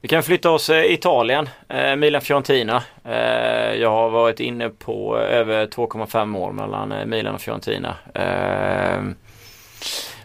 Vi 0.05 0.09
kan 0.09 0.23
flytta 0.23 0.51
oss 0.51 0.71
eh, 0.71 0.93
Italien, 0.93 1.49
eh, 1.69 1.97
Milan-Fiorentina. 1.97 2.83
Eh, 3.05 3.75
jag 3.75 3.91
har 3.91 4.11
varit 4.11 4.41
inne 4.41 4.69
på 4.69 5.19
eh, 5.19 5.39
över 5.39 5.67
2,5 5.67 6.27
mål 6.27 6.53
mellan 6.53 6.93
eh, 6.93 7.07
Milan 7.07 7.35
och 7.35 7.41
Fiorentina. 7.41 7.97
Eh, 8.15 9.03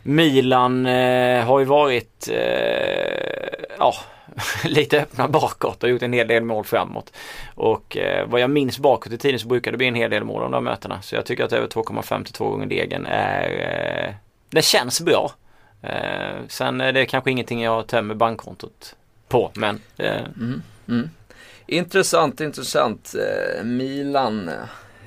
Milan 0.04 0.86
eh, 0.86 1.46
har 1.46 1.60
ju 1.60 1.66
varit 1.66 2.30
eh, 2.32 3.68
ja, 3.78 3.94
lite 4.66 5.02
öppna 5.02 5.28
bakåt 5.28 5.84
och 5.84 5.90
gjort 5.90 6.02
en 6.02 6.14
hel 6.14 6.28
del 6.28 6.44
mål 6.44 6.64
framåt. 6.64 7.14
Och 7.56 7.98
eh, 7.98 8.28
vad 8.28 8.42
jag 8.42 8.50
minns 8.50 8.80
bakåt 8.80 9.14
i 9.14 9.18
tiden 9.18 9.40
så 9.40 9.48
brukar 9.48 9.72
det 9.72 9.78
bli 9.78 9.88
en 9.88 9.96
hel 9.96 10.12
del 10.12 10.24
mål 10.24 10.44
om 10.44 10.52
de 10.52 10.64
där 10.64 10.72
mötena. 10.72 11.02
Så 11.02 11.16
jag 11.16 11.26
tycker 11.26 11.44
att 11.44 11.54
över 11.54 11.68
2,5 11.68 12.24
till 12.24 12.34
2 12.34 12.50
gånger 12.50 12.66
degen 12.66 13.06
är 13.06 13.50
eh, 14.08 14.14
Det 14.50 14.62
känns 14.62 15.02
bra. 15.02 15.32
Eh, 15.82 16.48
sen 16.48 16.82
är 16.82 16.92
det 16.92 17.06
kanske 17.06 17.32
ingenting 17.32 17.62
jag 17.62 17.88
tömmer 17.88 18.16
bankkontot 18.16 18.96
på 19.30 19.52
men 19.56 19.80
eh, 19.98 20.22
Mm. 20.38 20.62
Mm. 20.88 21.10
Intressant, 21.68 22.42
intressant. 22.42 23.16
Eh, 23.16 23.64
Milan, 23.64 24.50
eh, 24.50 24.54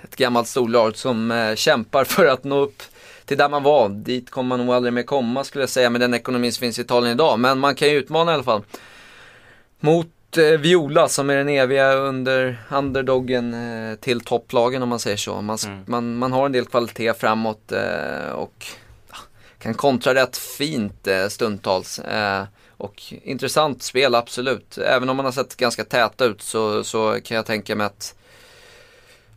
ett 0.05 0.17
gammalt 0.17 0.49
storlag 0.49 0.97
som 0.97 1.31
eh, 1.31 1.55
kämpar 1.55 2.05
för 2.05 2.27
att 2.27 2.45
nå 2.45 2.59
upp 2.61 2.83
till 3.25 3.39
där 3.39 3.49
man 3.49 3.63
var. 3.63 3.89
Dit 3.89 4.31
kommer 4.31 4.49
man 4.57 4.67
nog 4.67 4.75
aldrig 4.75 4.93
mer 4.93 5.03
komma 5.03 5.45
skulle 5.45 5.63
jag 5.63 5.69
säga 5.71 5.91
med 5.91 6.01
den 6.01 6.15
ekonomin 6.15 6.53
som 6.53 6.61
finns 6.61 6.79
i 6.79 6.83
Italien 6.83 7.13
idag. 7.13 7.39
Men 7.39 7.59
man 7.59 7.75
kan 7.75 7.89
ju 7.89 7.95
utmana 7.95 8.31
i 8.31 8.35
alla 8.35 8.43
fall. 8.43 8.63
Mot 9.81 10.09
Viola 10.59 11.09
som 11.09 11.31
är 11.31 11.37
den 11.37 11.49
eviga 11.49 11.93
under 11.93 12.57
underdoggen 12.71 13.57
till 14.01 14.21
topplagen 14.21 14.83
om 14.83 14.89
man 14.89 14.99
säger 14.99 15.17
så. 15.17 15.41
Man, 15.43 15.59
Mm. 15.67 15.85
man, 15.87 16.17
man 16.17 16.33
har 16.33 16.47
en 16.47 16.53
del 16.53 16.65
kvalitet 16.65 17.15
framåt 17.15 17.73
och 18.35 18.67
kan 19.59 19.75
kontra 19.75 20.15
rätt 20.15 20.37
fint 20.37 21.09
stundtals. 21.29 22.01
Och 22.83 23.03
intressant 23.23 23.83
spel, 23.83 24.15
absolut. 24.15 24.79
Även 24.79 25.09
om 25.09 25.17
man 25.17 25.25
har 25.25 25.33
sett 25.33 25.57
ganska 25.57 25.85
täta 25.85 26.25
ut 26.25 26.43
så, 26.43 26.85
så 26.85 27.21
kan 27.25 27.37
jag 27.37 27.47
tänka 27.47 27.77
mig 27.77 27.87
att, 27.87 28.15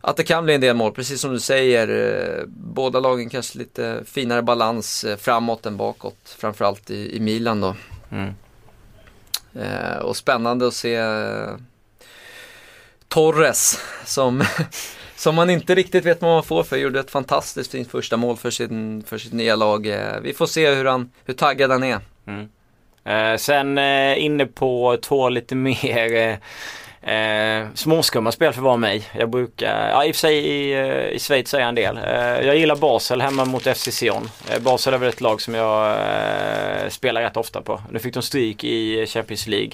att 0.00 0.16
det 0.16 0.24
kan 0.24 0.44
bli 0.44 0.54
en 0.54 0.60
del 0.60 0.76
mål. 0.76 0.92
Precis 0.92 1.20
som 1.20 1.32
du 1.32 1.40
säger, 1.40 1.88
eh, 1.88 2.44
båda 2.46 3.00
lagen 3.00 3.30
kanske 3.30 3.58
lite 3.58 4.02
finare 4.04 4.42
balans 4.42 5.04
eh, 5.04 5.16
framåt 5.16 5.66
än 5.66 5.76
bakåt. 5.76 6.36
Framförallt 6.38 6.90
i, 6.90 7.16
i 7.16 7.20
Milan 7.20 7.60
då. 7.60 7.74
mm. 8.10 8.34
Eh, 9.54 9.98
och 9.98 10.16
spännande 10.16 10.66
att 10.66 10.74
se 10.74 10.94
eh, 10.94 11.56
Torres 13.08 13.78
som, 14.04 14.44
som 15.16 15.34
man 15.34 15.50
inte 15.50 15.74
riktigt 15.74 16.04
vet 16.04 16.22
vad 16.22 16.30
man 16.30 16.42
får 16.42 16.62
för. 16.62 16.76
Gjorde 16.76 17.00
ett 17.00 17.10
fantastiskt 17.10 17.70
fint 17.70 17.90
första 17.90 18.16
mål 18.16 18.36
för, 18.36 18.50
sin, 18.50 19.02
för 19.02 19.18
sitt 19.18 19.32
nya 19.32 19.56
lag. 19.56 19.96
Vi 20.22 20.34
får 20.34 20.46
se 20.46 20.74
hur, 20.74 20.84
han, 20.84 21.10
hur 21.24 21.34
taggad 21.34 21.70
han 21.70 21.82
är. 21.82 22.00
Mm. 22.26 22.48
Eh, 23.06 23.36
sen 23.36 23.78
eh, 23.78 24.24
inne 24.24 24.46
på 24.46 24.96
två 25.02 25.28
lite 25.28 25.54
mer 25.54 26.16
eh, 26.16 26.36
Eh, 27.06 27.66
småskumma 27.74 28.32
spel 28.32 28.52
för 28.52 28.60
att 28.60 28.64
vara 28.64 28.76
mig. 28.76 29.02
Jag 29.18 29.30
brukar, 29.30 29.90
ja 29.90 30.04
i 30.04 30.10
och 30.10 30.14
för 30.14 30.20
sig 30.20 30.36
i, 30.38 30.72
eh, 30.72 31.08
i 31.08 31.18
Schweiz 31.18 31.54
är 31.54 31.58
jag 31.58 31.68
en 31.68 31.74
del. 31.74 31.96
Eh, 31.96 32.46
jag 32.46 32.56
gillar 32.56 32.76
Basel 32.76 33.20
hemma 33.20 33.44
mot 33.44 33.66
FC 33.66 34.00
Sion. 34.00 34.28
Eh, 34.50 34.62
Basel 34.62 34.94
är 34.94 34.98
väl 34.98 35.08
ett 35.08 35.20
lag 35.20 35.40
som 35.40 35.54
jag 35.54 35.90
eh, 35.90 36.88
spelar 36.88 37.22
rätt 37.22 37.36
ofta 37.36 37.62
på. 37.62 37.80
Nu 37.90 37.98
fick 37.98 38.14
de 38.14 38.22
stryk 38.22 38.64
i 38.64 39.06
Champions 39.06 39.46
League 39.46 39.70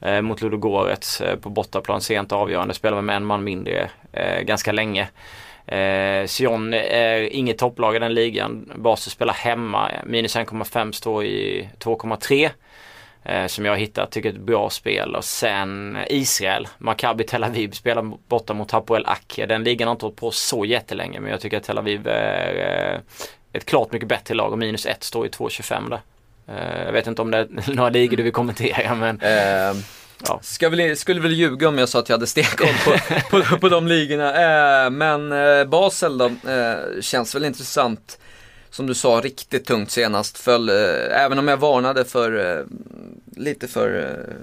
eh, 0.00 0.20
mot 0.20 0.42
Ludogorets 0.42 1.20
eh, 1.20 1.36
på 1.36 1.48
bortaplan 1.48 2.00
sent 2.00 2.32
avgörande. 2.32 2.74
Spelade 2.74 3.02
med 3.02 3.16
en 3.16 3.24
man 3.24 3.44
mindre 3.44 3.90
eh, 4.12 4.40
ganska 4.40 4.72
länge. 4.72 5.08
Eh, 5.66 6.26
Sion 6.26 6.74
är 6.74 7.34
inget 7.34 7.58
topplag 7.58 7.96
i 7.96 7.98
den 7.98 8.14
ligan. 8.14 8.72
Basel 8.74 9.10
spelar 9.10 9.34
hemma. 9.34 9.90
Minus 10.06 10.36
1,5 10.36 10.92
står 10.92 11.24
i 11.24 11.68
2,3 11.78 12.50
som 13.46 13.64
jag 13.64 13.72
har 13.72 13.76
hittat. 13.76 14.10
Tycker 14.10 14.28
ett 14.28 14.40
bra 14.40 14.70
spel. 14.70 15.16
Och 15.16 15.24
sen 15.24 15.98
Israel. 16.10 16.68
Maccabi 16.78 17.24
Tel 17.24 17.44
Aviv 17.44 17.70
spelar 17.70 18.02
borta 18.28 18.54
mot 18.54 18.70
Hapoel 18.70 19.06
Akia. 19.06 19.46
Den 19.46 19.64
ligan 19.64 19.88
har 19.88 19.92
inte 19.92 20.04
hållit 20.04 20.18
på 20.18 20.30
så 20.30 20.64
jättelänge 20.64 21.20
men 21.20 21.30
jag 21.30 21.40
tycker 21.40 21.56
att 21.56 21.62
Tel 21.64 21.78
Aviv 21.78 22.06
är 22.08 22.94
eh, 22.94 23.00
ett 23.52 23.64
klart 23.64 23.92
mycket 23.92 24.08
bättre 24.08 24.34
lag 24.34 24.52
och 24.52 24.58
minus 24.58 24.86
1 24.86 25.02
står 25.04 25.26
i 25.26 25.28
2,25 25.28 25.90
där. 25.90 26.00
Eh, 26.48 26.84
jag 26.84 26.92
vet 26.92 27.06
inte 27.06 27.22
om 27.22 27.30
det 27.30 27.38
är 27.38 27.48
några 27.74 27.90
ligor 27.90 28.16
du 28.16 28.22
vill 28.22 28.32
kommentera 28.32 28.94
men 28.94 29.20
Eh, 29.20 29.74
Ja. 30.28 30.38
ska 30.42 30.68
väl, 30.68 30.96
skulle 30.96 31.20
väl 31.20 31.32
ljuga 31.32 31.68
om 31.68 31.78
jag 31.78 31.88
sa 31.88 31.98
att 31.98 32.08
jag 32.08 32.14
hade 32.16 32.26
stenkoll 32.26 32.68
på, 32.84 32.92
på, 33.42 33.58
på 33.58 33.68
de 33.68 33.86
ligorna. 33.86 34.34
Eh, 34.84 34.90
men 34.90 35.32
eh, 35.32 35.64
Basel 35.64 36.18
då, 36.18 36.24
eh, 36.26 37.00
känns 37.00 37.34
väl 37.34 37.44
intressant. 37.44 38.18
Som 38.72 38.86
du 38.86 38.94
sa, 38.94 39.20
riktigt 39.20 39.64
tungt 39.64 39.90
senast. 39.90 40.38
Föll, 40.38 40.68
eh, 40.68 41.24
även 41.24 41.38
om 41.38 41.48
jag 41.48 41.56
varnade 41.56 42.04
för 42.04 42.58
eh, 42.58 42.64
lite 43.36 43.68
för 43.68 44.00
eh, 44.00 44.34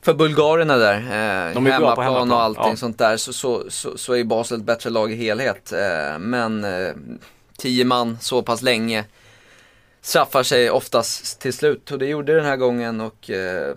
för 0.00 0.14
bulgarerna 0.14 0.76
där. 0.76 0.94
Eh, 0.96 1.54
De 1.54 1.66
är 1.66 1.78
bra 1.78 1.94
på 1.94 2.02
hemmaplan, 2.02 2.32
och 2.32 2.42
allting 2.42 2.70
ja. 2.70 2.76
sånt 2.76 2.98
där. 2.98 3.16
Så, 3.16 3.32
så, 3.32 3.64
så, 3.68 3.98
så 3.98 4.12
är 4.12 4.24
Basel 4.24 4.58
ett 4.58 4.64
bättre 4.64 4.90
lag 4.90 5.12
i 5.12 5.16
helhet. 5.16 5.72
Eh, 5.72 6.18
men 6.18 6.64
eh, 6.64 6.92
tio 7.56 7.84
man 7.84 8.18
så 8.20 8.42
pass 8.42 8.62
länge 8.62 9.04
straffar 10.00 10.42
sig 10.42 10.70
oftast 10.70 11.40
till 11.40 11.52
slut. 11.52 11.90
Och 11.90 11.98
det 11.98 12.06
gjorde 12.06 12.34
den 12.34 12.44
här 12.44 12.56
gången 12.56 13.00
och 13.00 13.30
eh, 13.30 13.76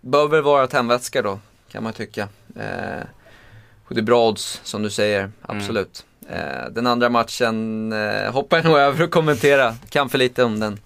bör 0.00 0.28
väl 0.28 0.42
vara 0.42 0.66
tändvätska 0.66 1.22
då, 1.22 1.40
kan 1.72 1.82
man 1.82 1.92
tycka. 1.92 2.28
Eh, 2.56 3.04
och 3.86 3.94
det 3.94 4.00
är 4.00 4.02
bra 4.02 4.28
odds, 4.28 4.60
som 4.64 4.82
du 4.82 4.90
säger, 4.90 5.30
absolut. 5.42 6.04
Eh, 6.04 6.09
den 6.70 6.86
andra 6.86 7.08
matchen 7.08 7.92
eh, 7.92 8.32
hoppar 8.32 8.56
jag 8.56 8.64
nog 8.64 8.78
över 8.78 9.04
att 9.04 9.10
kommentera, 9.10 9.74
kan 9.88 10.08
för 10.08 10.18
lite 10.18 10.44
om 10.44 10.60
den. 10.60 10.78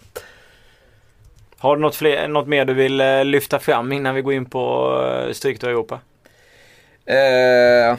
har 1.58 1.76
du 1.76 1.82
något, 1.82 1.96
fler, 1.96 2.28
något 2.28 2.48
mer 2.48 2.64
du 2.64 2.74
vill 2.74 3.00
eh, 3.00 3.24
lyfta 3.24 3.58
fram 3.58 3.92
innan 3.92 4.14
vi 4.14 4.22
går 4.22 4.32
in 4.32 4.44
på 4.44 4.94
eh, 5.02 5.32
Stryktag 5.32 5.70
Europa? 5.70 6.00
Eh, 7.06 7.98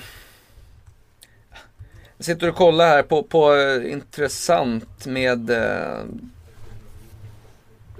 jag 2.17 2.25
sitter 2.25 2.49
och 2.49 2.55
kollar 2.55 2.87
här 2.87 3.03
på, 3.03 3.23
på 3.23 3.55
eh, 3.55 3.91
intressant 3.91 5.05
med 5.05 5.49
eh, 5.49 6.03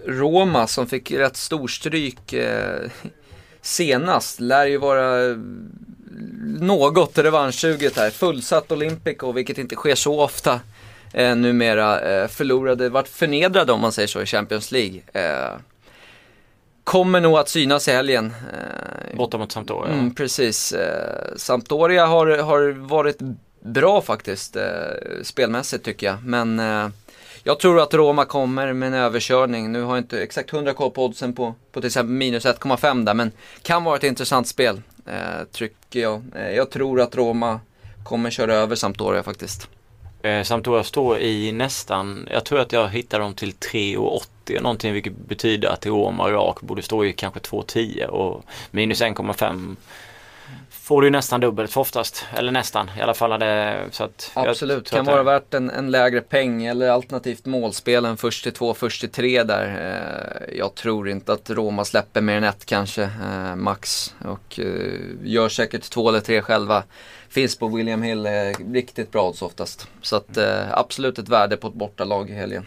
Roma 0.06 0.68
som 0.68 0.88
fick 0.88 1.12
rätt 1.12 1.38
storstryk 1.38 2.34
eh, 2.34 2.92
senast 3.62 4.40
lär 4.40 4.66
ju 4.66 4.78
vara 4.78 5.26
eh, 5.26 5.38
något 6.60 7.18
revanschsuget 7.18 7.98
här. 7.98 8.10
Fullsatt 8.10 8.72
Olympico, 8.72 9.32
vilket 9.32 9.58
inte 9.58 9.76
sker 9.76 9.96
så 9.96 10.22
ofta 10.22 10.60
eh, 11.14 11.36
numera. 11.36 12.02
Eh, 12.02 12.28
förlorade, 12.28 12.90
vart 12.90 13.08
förnedrade 13.08 13.72
om 13.72 13.82
man 13.82 13.92
säger 13.92 14.08
så 14.08 14.22
i 14.22 14.26
Champions 14.26 14.72
League. 14.72 15.02
Eh, 15.14 15.60
kommer 16.84 17.22
nog 17.22 17.38
att 17.38 17.50
synas 17.50 17.88
i 17.88 17.92
helgen. 17.92 18.34
Eh, 18.54 19.18
Borta 19.18 19.38
mot 19.38 19.52
Sampdoria. 19.52 19.94
Mm, 19.94 20.16
precis. 20.16 20.72
Eh, 20.72 21.36
Sampdoria 21.38 22.06
har, 22.06 22.38
har 22.38 22.72
varit 22.72 23.18
bra 23.60 24.02
faktiskt, 24.02 24.56
eh, 24.56 24.64
spelmässigt 25.24 25.86
tycker 25.86 26.08
jag. 26.08 26.24
Men 26.24 26.60
eh, 26.60 26.90
jag 27.44 27.60
tror 27.60 27.82
att 27.82 27.94
Roma 27.94 28.26
kommer 28.26 28.74
med 28.74 28.88
en 28.88 28.94
överkörning. 28.94 29.72
Nu 29.72 29.82
har 29.82 29.96
jag 29.96 30.04
inte 30.04 30.24
exakt 30.24 30.54
100 30.54 30.74
koll 30.74 30.92
på 30.92 31.06
oddsen 31.06 31.34
på, 31.34 31.56
på 31.72 31.82
till 31.82 31.88
exempel 31.88 32.16
minus 32.16 32.46
1,5 32.46 33.06
där. 33.06 33.14
Men 33.14 33.32
kan 33.62 33.84
vara 33.84 33.96
ett 33.96 34.04
intressant 34.04 34.48
spel, 34.48 34.82
eh, 35.06 35.44
tycker 35.52 36.00
jag. 36.00 36.24
Eh, 36.36 36.50
jag 36.50 36.72
tror 36.72 37.02
att 37.02 37.16
Roma 37.16 37.60
kommer 38.04 38.30
köra 38.30 38.54
över 38.54 38.76
Sampdoria 38.76 39.24
faktiskt. 39.24 39.70
Eh, 40.22 40.44
Sampdoria 40.44 40.84
står 40.84 41.20
i 41.20 41.52
nästan, 41.52 42.28
jag 42.32 42.46
tror 42.46 42.60
att 42.60 42.72
jag 42.72 42.90
hittar 42.90 43.20
dem 43.20 43.34
till 43.34 43.52
3,80 43.52 44.62
någonting 44.62 44.94
vilket 44.94 45.18
betyder 45.18 45.70
att 45.70 45.86
Roma 45.86 46.32
rak 46.32 46.62
borde 46.62 46.82
stå 46.82 47.06
i 47.06 47.14
kanske 47.14 47.40
2,10 47.40 48.06
och 48.06 48.44
minus 48.72 49.02
1,5 49.02 49.76
får 50.86 51.02
du 51.02 51.10
nästan 51.10 51.42
dubbelt 51.42 51.72
för 51.72 51.82
oftast. 51.82 52.26
Eller 52.36 52.52
nästan 52.52 52.92
i 52.98 53.02
alla 53.02 53.14
fall. 53.14 53.40
Det, 53.40 53.86
så 53.92 54.04
att 54.04 54.32
Absolut, 54.34 54.90
kan 54.90 55.06
vara 55.06 55.24
värt 55.24 55.54
en, 55.54 55.70
en, 55.70 55.92
lägre 55.92 56.22
peng 56.22 56.66
eller 56.66 56.90
alternativt 56.90 57.46
målspelen 57.46 58.18
först 58.18 58.44
till 58.44 58.54
två, 58.54 58.74
först 58.74 59.02
till 59.02 59.10
tre 59.10 59.44
där. 59.44 59.66
Eh, 60.50 60.58
jag 60.58 60.76
tror 60.76 61.10
inte 61.10 61.34
att 61.34 61.50
Roma 61.50 61.86
släpper 61.86 62.22
mer 62.22 62.38
än 62.38 62.44
ett 62.44 62.66
kanske, 62.66 63.04
eh, 63.04 63.56
max. 63.56 64.14
Och 64.26 64.60
eh, 64.60 65.00
gör 65.24 65.50
säkert 65.50 65.90
två 65.90 66.10
eller 66.10 66.20
tre 66.20 66.42
själva. 66.42 66.84
Finns 67.30 67.58
på 67.58 67.68
William 67.68 68.02
Hill, 68.02 68.28
riktigt 68.74 69.12
bra 69.12 69.30
odds 69.30 69.42
oftast. 69.42 69.88
Så 70.02 70.16
att 70.16 70.38
absolut 70.72 71.20
ett 71.20 71.30
värde 71.30 71.58
på 71.58 71.68
ett 71.68 71.74
bortalag 71.74 72.30
i 72.30 72.34
helgen. 72.34 72.66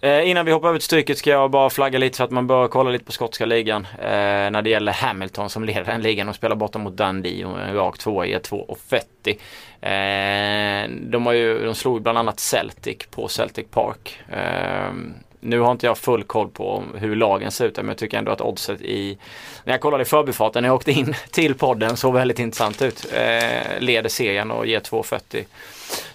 Eh, 0.00 0.30
innan 0.30 0.46
vi 0.46 0.52
hoppar 0.52 0.68
över 0.68 0.78
till 0.78 0.86
stryket 0.86 1.18
ska 1.18 1.30
jag 1.30 1.50
bara 1.50 1.70
flagga 1.70 1.98
lite 1.98 2.16
för 2.16 2.24
att 2.24 2.30
man 2.30 2.46
bör 2.46 2.68
kolla 2.68 2.90
lite 2.90 3.04
på 3.04 3.12
skotska 3.12 3.46
ligan. 3.46 3.86
Eh, 3.98 4.50
när 4.50 4.62
det 4.62 4.70
gäller 4.70 4.92
Hamilton 4.92 5.50
som 5.50 5.64
leder 5.64 5.84
den 5.84 6.02
ligan 6.02 6.28
och 6.28 6.34
spelar 6.34 6.56
borta 6.56 6.78
mot 6.78 6.96
Dundee 6.96 7.44
och 7.44 7.60
en 7.60 7.74
rak 7.74 7.98
tvåa 7.98 8.26
i 8.26 8.32
e 8.32 8.38
2,50. 8.42 9.36
Eh, 9.80 10.90
de, 11.10 11.26
har 11.26 11.32
ju, 11.32 11.64
de 11.64 11.74
slog 11.74 12.02
bland 12.02 12.18
annat 12.18 12.40
Celtic 12.40 12.98
på 13.10 13.28
Celtic 13.28 13.66
Park. 13.70 14.18
Eh, 14.32 14.92
nu 15.40 15.60
har 15.60 15.72
inte 15.72 15.86
jag 15.86 15.98
full 15.98 16.24
koll 16.24 16.48
på 16.48 16.82
hur 16.94 17.16
lagen 17.16 17.50
ser 17.50 17.66
ut 17.66 17.76
men 17.76 17.88
jag 17.88 17.98
tycker 17.98 18.18
ändå 18.18 18.32
att 18.32 18.40
oddset 18.40 18.80
i 18.80 19.18
När 19.64 19.72
jag 19.72 19.80
kollade 19.80 20.02
i 20.02 20.04
förbifarten 20.04 20.62
när 20.62 20.68
jag 20.68 20.76
åkte 20.76 20.92
in 20.92 21.14
till 21.30 21.54
podden 21.54 21.96
såg 21.96 22.14
väldigt 22.14 22.38
intressant 22.38 22.82
ut. 22.82 23.06
Eh, 23.12 23.80
leder 23.80 24.08
serien 24.08 24.50
och 24.50 24.66
ger 24.66 24.80
2,40. 24.80 25.44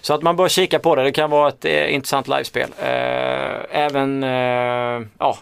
Så 0.00 0.14
att 0.14 0.22
man 0.22 0.36
bör 0.36 0.48
kika 0.48 0.78
på 0.78 0.94
det. 0.94 1.02
Det 1.02 1.12
kan 1.12 1.30
vara 1.30 1.48
ett 1.48 1.64
eh, 1.64 1.94
intressant 1.94 2.28
livespel. 2.28 2.70
Eh, 2.78 3.60
även, 3.70 4.22
eh, 4.22 5.06
ja. 5.18 5.38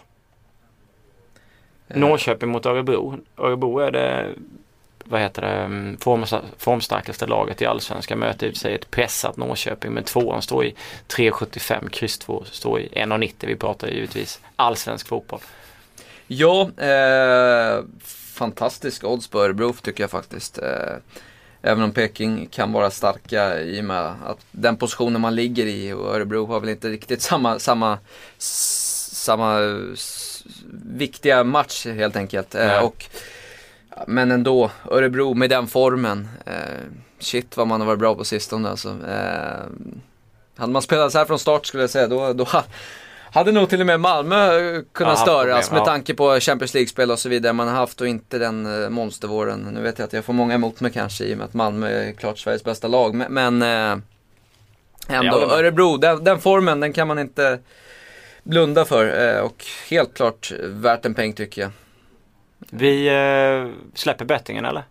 Norrköping 1.87 2.49
mot 2.49 2.65
Örebro. 2.65 3.17
Örebro 3.37 3.79
är 3.79 3.91
det 3.91 4.25
vad 5.09 5.21
heter 5.21 5.41
det, 5.41 5.47
mm, 5.47 5.97
form, 5.97 6.25
formstarkaste 6.57 7.25
laget 7.25 7.61
i 7.61 7.65
Allsvenskan 7.65 8.19
möter 8.19 8.47
i 8.47 8.55
sig 8.55 8.75
ett 8.75 8.91
pressat 8.91 9.37
Norrköping 9.37 9.91
men 9.91 10.03
tvåan 10.03 10.41
står 10.41 10.65
i 10.65 10.75
3,75, 11.07 11.89
kryss 11.89 12.19
2 12.19 12.43
står 12.45 12.79
i 12.79 12.87
1,90. 12.87 13.33
Vi 13.39 13.55
pratar 13.55 13.87
givetvis 13.87 14.39
allsvensk 14.55 15.07
fotboll. 15.07 15.39
Ja, 16.27 16.69
eh, 16.77 17.83
fantastisk 18.33 19.03
odds 19.03 19.27
på 19.27 19.43
Örebro 19.43 19.73
tycker 19.73 20.03
jag 20.03 20.11
faktiskt. 20.11 20.59
Även 21.61 21.83
om 21.83 21.91
Peking 21.91 22.47
kan 22.51 22.71
vara 22.71 22.91
starka 22.91 23.59
i 23.61 23.81
och 23.81 23.85
med 23.85 24.15
att 24.25 24.45
den 24.51 24.77
positionen 24.77 25.21
man 25.21 25.35
ligger 25.35 25.65
i 25.65 25.93
och 25.93 26.15
Örebro 26.15 26.45
har 26.45 26.59
väl 26.59 26.69
inte 26.69 26.89
riktigt 26.89 27.21
samma, 27.21 27.59
samma, 27.59 27.97
samma 28.37 29.59
viktiga 30.83 31.43
match 31.43 31.85
helt 31.85 32.15
enkelt. 32.15 32.55
Eh, 32.55 32.83
och, 32.83 33.05
men 34.07 34.31
ändå, 34.31 34.71
Örebro 34.91 35.33
med 35.33 35.49
den 35.49 35.67
formen. 35.67 36.27
Eh, 36.45 36.53
shit 37.19 37.57
vad 37.57 37.67
man 37.67 37.81
har 37.81 37.87
varit 37.87 37.99
bra 37.99 38.15
på 38.15 38.25
sistone 38.25 38.69
alltså. 38.69 38.89
Eh, 38.89 39.65
hade 40.55 40.73
man 40.73 40.81
spelat 40.81 41.11
så 41.11 41.17
här 41.17 41.25
från 41.25 41.39
start 41.39 41.65
skulle 41.65 41.83
jag 41.83 41.89
säga, 41.89 42.07
då, 42.07 42.33
då 42.33 42.47
hade 43.31 43.51
nog 43.51 43.69
till 43.69 43.79
och 43.79 43.85
med 43.85 43.99
Malmö 43.99 44.49
kunnat 44.91 45.17
ja, 45.17 45.23
störas 45.23 45.69
problem, 45.69 45.83
med 45.83 45.87
ja. 45.89 45.93
tanke 45.93 46.13
på 46.13 46.39
Champions 46.39 46.73
League-spel 46.73 47.11
och 47.11 47.19
så 47.19 47.29
vidare 47.29 47.53
man 47.53 47.67
har 47.67 47.75
haft 47.75 48.01
och 48.01 48.07
inte 48.07 48.37
den 48.37 48.83
eh, 48.83 48.89
monstervåren. 48.89 49.59
Nu 49.59 49.81
vet 49.81 49.99
jag 49.99 50.05
att 50.05 50.13
jag 50.13 50.25
får 50.25 50.33
många 50.33 50.53
emot 50.53 50.81
mig 50.81 50.91
kanske 50.91 51.23
i 51.23 51.33
och 51.33 51.37
med 51.37 51.45
att 51.45 51.53
Malmö 51.53 51.89
är 51.89 52.11
klart 52.11 52.39
Sveriges 52.39 52.63
bästa 52.63 52.87
lag. 52.87 53.15
Men, 53.15 53.33
men 53.33 53.61
eh, 53.61 54.03
ändå, 55.07 55.37
Örebro, 55.37 55.97
den, 55.97 56.23
den, 56.23 56.39
formen 56.39 56.79
den 56.79 56.93
kan 56.93 57.07
man 57.07 57.19
inte 57.19 57.59
blunda 58.43 58.85
för. 58.85 59.35
Eh, 59.35 59.41
och 59.41 59.65
helt 59.89 60.13
klart 60.13 60.51
värt 60.61 61.05
en 61.05 61.13
peng 61.13 61.33
tycker 61.33 61.61
jag. 61.61 61.71
Vi 62.69 63.09
släpper 63.93 64.25
bettingen 64.25 64.65
eller? 64.65 64.83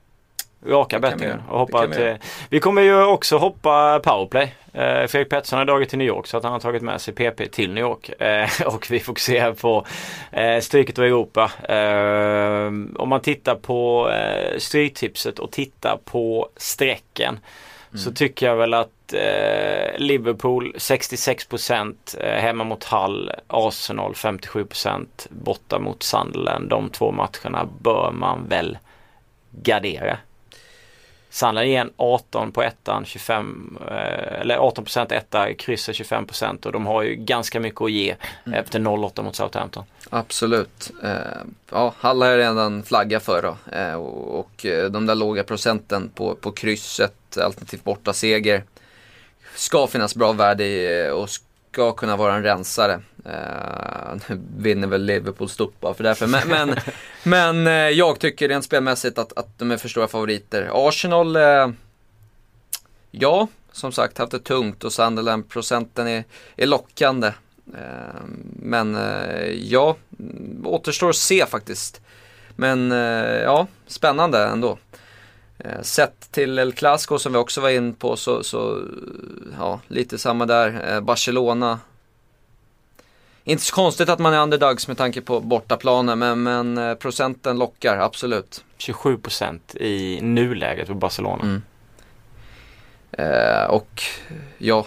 Raka 0.67 0.99
bettingen. 0.99 1.43
Och 1.49 1.59
hoppa 1.59 1.87
till, 1.87 2.17
vi 2.51 2.61
kommer 2.61 2.83
ju 2.83 3.05
också 3.05 3.39
hoppa 3.39 4.01
powerplay. 4.05 4.55
Eh, 4.73 5.07
Fredrik 5.07 5.29
Pettersson 5.29 5.59
har 5.59 5.67
dragit 5.67 5.89
till 5.89 5.99
New 5.99 6.07
York 6.07 6.27
så 6.27 6.37
att 6.37 6.43
han 6.43 6.53
har 6.53 6.61
tagit 6.61 6.83
med 6.83 7.01
sig 7.01 7.15
PP 7.15 7.47
till 7.53 7.73
New 7.73 7.85
York. 7.85 8.21
Eh, 8.21 8.49
och 8.67 8.87
vi 8.91 9.01
fokuserar 9.01 9.53
på 9.53 9.87
eh, 10.33 10.61
Stryket 10.61 10.99
och 10.99 11.05
Europa. 11.05 11.51
Eh, 11.69 12.67
om 12.97 13.09
man 13.09 13.21
tittar 13.21 13.55
på 13.55 14.11
eh, 14.11 14.59
Stryktipset 14.59 15.39
och 15.39 15.51
tittar 15.51 15.99
på 16.05 16.49
strecken 16.57 17.39
mm. 17.91 17.99
så 17.99 18.13
tycker 18.13 18.47
jag 18.47 18.57
väl 18.57 18.75
att 18.75 19.13
eh, 19.13 19.99
Liverpool 19.99 20.75
66% 20.77 21.95
eh, 22.21 22.41
hemma 22.41 22.65
mot 22.65 22.85
Hull, 22.85 23.31
Arsenal 23.47 24.13
57% 24.13 25.07
borta 25.29 25.79
mot 25.79 26.03
Sunderland. 26.03 26.69
De 26.69 26.91
två 26.91 27.13
matcherna 27.13 27.69
bör 27.81 28.11
man 28.13 28.49
väl 28.49 28.79
gardera. 29.51 30.19
Sandland 31.39 31.69
ger 31.69 31.81
en 31.81 31.91
18 31.97 32.53
på 32.53 32.63
ettan, 32.63 33.05
25, 33.05 33.79
eh, 33.91 34.41
eller 34.41 34.57
18 34.57 34.85
procent 34.85 35.13
etta, 35.13 35.55
krysset 35.55 35.97
25 35.97 36.27
procent 36.27 36.67
och 36.67 36.73
de 36.73 36.87
har 36.87 37.03
ju 37.03 37.15
ganska 37.15 37.61
mycket 37.61 37.81
att 37.81 37.91
ge 37.91 38.17
mm. 38.47 38.59
efter 38.59 38.79
0-8 38.79 39.23
mot 39.23 39.37
Southampton. 39.37 39.85
Absolut. 40.11 40.91
Eh, 41.03 41.11
ja, 41.71 41.95
Hall 41.99 42.23
har 42.23 42.29
jag 42.29 42.39
redan 42.39 42.83
flagga 42.83 43.21
för 43.21 43.43
då. 43.43 43.77
Eh, 43.77 43.95
och, 43.95 44.67
de 44.91 45.07
där 45.07 45.15
låga 45.15 45.45
procenten 45.45 46.11
på, 46.15 46.35
på 46.35 46.53
krysset, 46.53 47.39
alternativt 47.41 47.85
borta 47.85 48.13
seger 48.13 48.65
ska 49.55 49.87
finnas 49.87 50.15
bra 50.15 50.33
värde 50.33 50.65
i 50.65 51.11
och 51.11 51.31
ska 51.31 51.93
kunna 51.93 52.17
vara 52.17 52.35
en 52.35 52.43
rensare. 52.43 53.01
Uh, 53.27 54.21
nu 54.29 54.41
vinner 54.59 54.89
väl 54.89 55.05
Liverpool 55.05 55.49
stort 55.49 55.81
bara 55.81 55.95
för 55.95 56.05
därför. 56.05 56.27
Men, 56.27 56.49
men, 56.49 56.69
men 57.29 57.67
eh, 57.67 57.73
jag 57.73 58.19
tycker 58.19 58.49
rent 58.49 58.65
spelmässigt 58.65 59.19
att, 59.19 59.39
att 59.39 59.59
de 59.59 59.71
är 59.71 59.77
för 59.77 59.89
stora 59.89 60.09
favoriter. 60.09 60.71
Arsenal, 60.89 61.37
eh, 61.37 61.69
ja, 63.11 63.49
som 63.73 63.93
sagt 63.93 64.19
haft 64.19 64.33
det 64.33 64.39
tungt 64.39 64.85
och 64.85 64.93
Sunderland-procenten 64.93 66.09
är, 66.09 66.25
är 66.57 66.67
lockande. 66.67 67.33
Eh, 67.75 68.23
men 68.63 68.97
eh, 68.97 69.53
ja, 69.53 69.97
återstår 70.65 71.11
att 71.11 71.17
se 71.17 71.47
faktiskt. 71.47 72.01
Men 72.57 72.93
eh, 72.93 73.43
ja, 73.43 73.67
spännande 73.87 74.45
ändå. 74.45 74.79
Sett 75.83 76.33
till 76.33 76.59
El 76.59 76.73
Clasico 76.73 77.19
som 77.19 77.33
vi 77.33 77.39
också 77.39 77.61
var 77.61 77.69
in 77.69 77.95
på 77.95 78.17
så, 78.17 78.43
så 78.43 78.83
ja, 79.59 79.81
lite 79.89 80.19
samma 80.19 80.47
där. 80.47 81.01
Barcelona 81.01 81.81
inte 83.49 83.65
så 83.65 83.75
konstigt 83.75 84.09
att 84.09 84.19
man 84.19 84.35
är 84.35 84.43
underdogs 84.43 84.89
med 84.89 84.97
tanke 84.97 85.21
på 85.21 85.41
bortaplanen 85.41 86.19
men, 86.19 86.43
men 86.43 86.79
eh, 86.79 86.95
procenten 86.95 87.59
lockar 87.59 87.97
absolut. 87.97 88.65
27% 88.79 89.79
i 89.79 90.21
nuläget 90.23 90.87
för 90.87 90.95
Barcelona. 90.95 91.43
Mm. 91.43 91.63
Eh, 93.13 93.65
och 93.65 94.03
ja, 94.59 94.87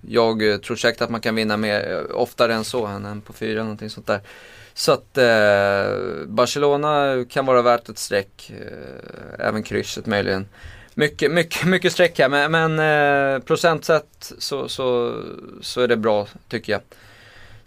jag 0.00 0.62
tror 0.62 0.76
säkert 0.76 1.00
att 1.00 1.10
man 1.10 1.20
kan 1.20 1.34
vinna 1.34 1.56
mer 1.56 1.92
eh, 1.92 2.16
oftare 2.16 2.54
än 2.54 2.64
så 2.64 2.86
än 2.86 3.20
på 3.20 3.32
fyra 3.32 3.62
någonting 3.62 3.90
sånt 3.90 4.06
där. 4.06 4.20
Så 4.74 4.92
att 4.92 5.18
eh, 5.18 6.26
Barcelona 6.26 7.24
kan 7.30 7.46
vara 7.46 7.62
värt 7.62 7.88
ett 7.88 7.98
streck, 7.98 8.52
eh, 8.60 9.46
även 9.46 9.62
krysset 9.62 10.06
möjligen. 10.06 10.48
Mycket, 10.94 11.30
mycket, 11.30 11.64
mycket 11.66 11.92
streck 11.92 12.18
här 12.18 12.28
men, 12.28 12.52
men 12.52 12.78
eh, 13.34 13.42
procentsätt 13.42 14.32
så, 14.38 14.68
så, 14.68 15.20
så 15.62 15.80
är 15.80 15.88
det 15.88 15.96
bra 15.96 16.26
tycker 16.48 16.72
jag. 16.72 16.82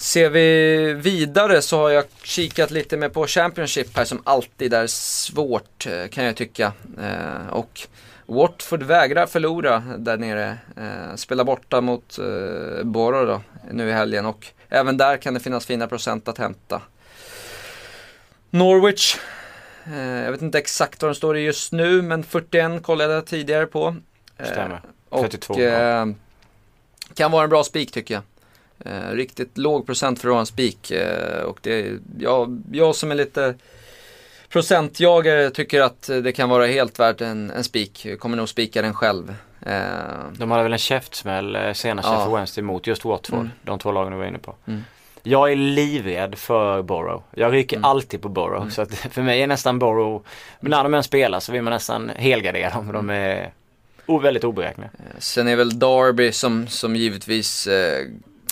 Ser 0.02 0.30
vi 0.30 0.94
vidare 0.94 1.62
så 1.62 1.78
har 1.78 1.90
jag 1.90 2.06
kikat 2.24 2.72
lite 2.72 2.98
mer 2.98 3.10
på 3.10 3.28
Championship 3.28 3.98
här 3.98 4.06
som 4.06 4.22
alltid 4.24 4.74
är 4.74 4.88
svårt 4.88 5.86
eh, 5.86 6.08
kan 6.08 6.26
jag 6.26 6.36
tycka. 6.36 6.74
Eh, 7.02 7.50
och 7.50 7.88
Watford 8.26 8.84
vägrar 8.84 9.26
förlora 9.26 9.84
där 9.98 10.18
nere. 10.18 10.58
Eh, 10.78 11.16
spelar 11.16 11.44
borta 11.44 11.82
mot 11.82 12.20
Borough 12.84 13.26
då, 13.26 13.42
nu 13.72 13.90
i 13.90 13.92
helgen 13.92 14.26
och 14.26 14.48
även 14.70 14.98
där 14.98 15.18
kan 15.18 15.34
det 15.34 15.40
finnas 15.40 15.66
fina 15.66 15.88
procent 15.88 16.28
att 16.28 16.38
hämta. 16.38 16.82
Norwich, 18.50 19.18
jag 20.26 20.32
vet 20.32 20.42
inte 20.42 20.58
exakt 20.58 21.02
vad 21.02 21.12
de 21.12 21.16
står 21.16 21.38
i 21.38 21.42
just 21.42 21.72
nu 21.72 22.02
men 22.02 22.24
41 22.24 22.84
kollade 22.84 23.14
jag 23.14 23.26
tidigare 23.26 23.66
på. 23.66 23.96
Stämmer. 24.44 24.82
32. 25.10 25.54
Och, 25.54 25.62
ja. 25.62 26.08
kan 27.14 27.32
vara 27.32 27.44
en 27.44 27.50
bra 27.50 27.64
spik 27.64 27.92
tycker 27.92 28.14
jag. 28.14 28.24
Eh, 28.86 29.12
riktigt 29.12 29.58
låg 29.58 29.86
procent 29.86 30.22
för 30.22 30.30
att 30.30 30.40
en 30.40 30.46
spik. 30.46 30.92
Eh, 30.92 31.42
och 31.42 31.60
det 31.62 31.74
är, 31.74 32.00
jag, 32.20 32.96
som 32.96 33.12
är 33.12 33.16
lite 33.16 33.56
procentjagare 34.50 35.50
tycker 35.50 35.82
att 35.82 36.10
det 36.24 36.32
kan 36.32 36.50
vara 36.50 36.66
helt 36.66 37.00
värt 37.00 37.22
en, 37.22 37.52
en 37.52 37.64
spik. 37.64 38.08
Kommer 38.20 38.38
nog 38.38 38.50
spika 38.50 38.82
den 38.82 38.94
själv. 38.94 39.36
Eh, 39.66 39.74
de 40.38 40.52
hade 40.52 40.64
väl 40.64 40.74
en 40.74 40.80
käftsmäll 40.80 41.56
eh, 41.56 41.74
senast 41.74 42.10
ja. 42.12 42.26
för 42.26 42.36
Wednesday 42.36 42.64
mot 42.64 42.88
just 42.88 43.06
Watford. 43.06 43.40
Mm. 43.40 43.52
De 43.62 43.80
två 43.80 43.92
lagen 43.92 44.12
du 44.12 44.18
var 44.18 44.26
inne 44.26 44.40
på. 44.40 44.56
Mm. 44.66 44.84
Jag 45.24 45.52
är 45.52 45.56
livrädd 45.56 46.36
för 46.36 46.82
Borough. 46.82 47.24
Jag 47.32 47.54
ryker 47.54 47.78
mm. 47.78 47.86
alltid 47.86 48.22
på 48.22 48.30
Borough. 48.30 48.62
Mm. 48.62 48.72
Så 48.72 48.82
att 48.82 48.96
för 48.96 49.22
mig 49.22 49.42
är 49.42 49.48
nästan 49.48 49.80
Borough, 49.80 50.26
men 50.60 50.72
när 50.72 50.84
de 50.84 50.94
än 50.94 51.04
spelar 51.04 51.40
så 51.40 51.52
vill 51.52 51.62
man 51.62 51.74
nästan 51.74 52.12
helgardera 52.16 52.70
dem. 52.70 52.92
De 52.94 53.10
är 53.10 53.52
väldigt 54.22 54.44
oberäkneliga. 54.44 54.92
Sen 55.18 55.48
är 55.48 55.56
väl 55.56 55.80
Derby 55.80 56.32
som, 56.32 56.68
som 56.68 56.96
givetvis 56.96 57.68
eh, 57.68 58.06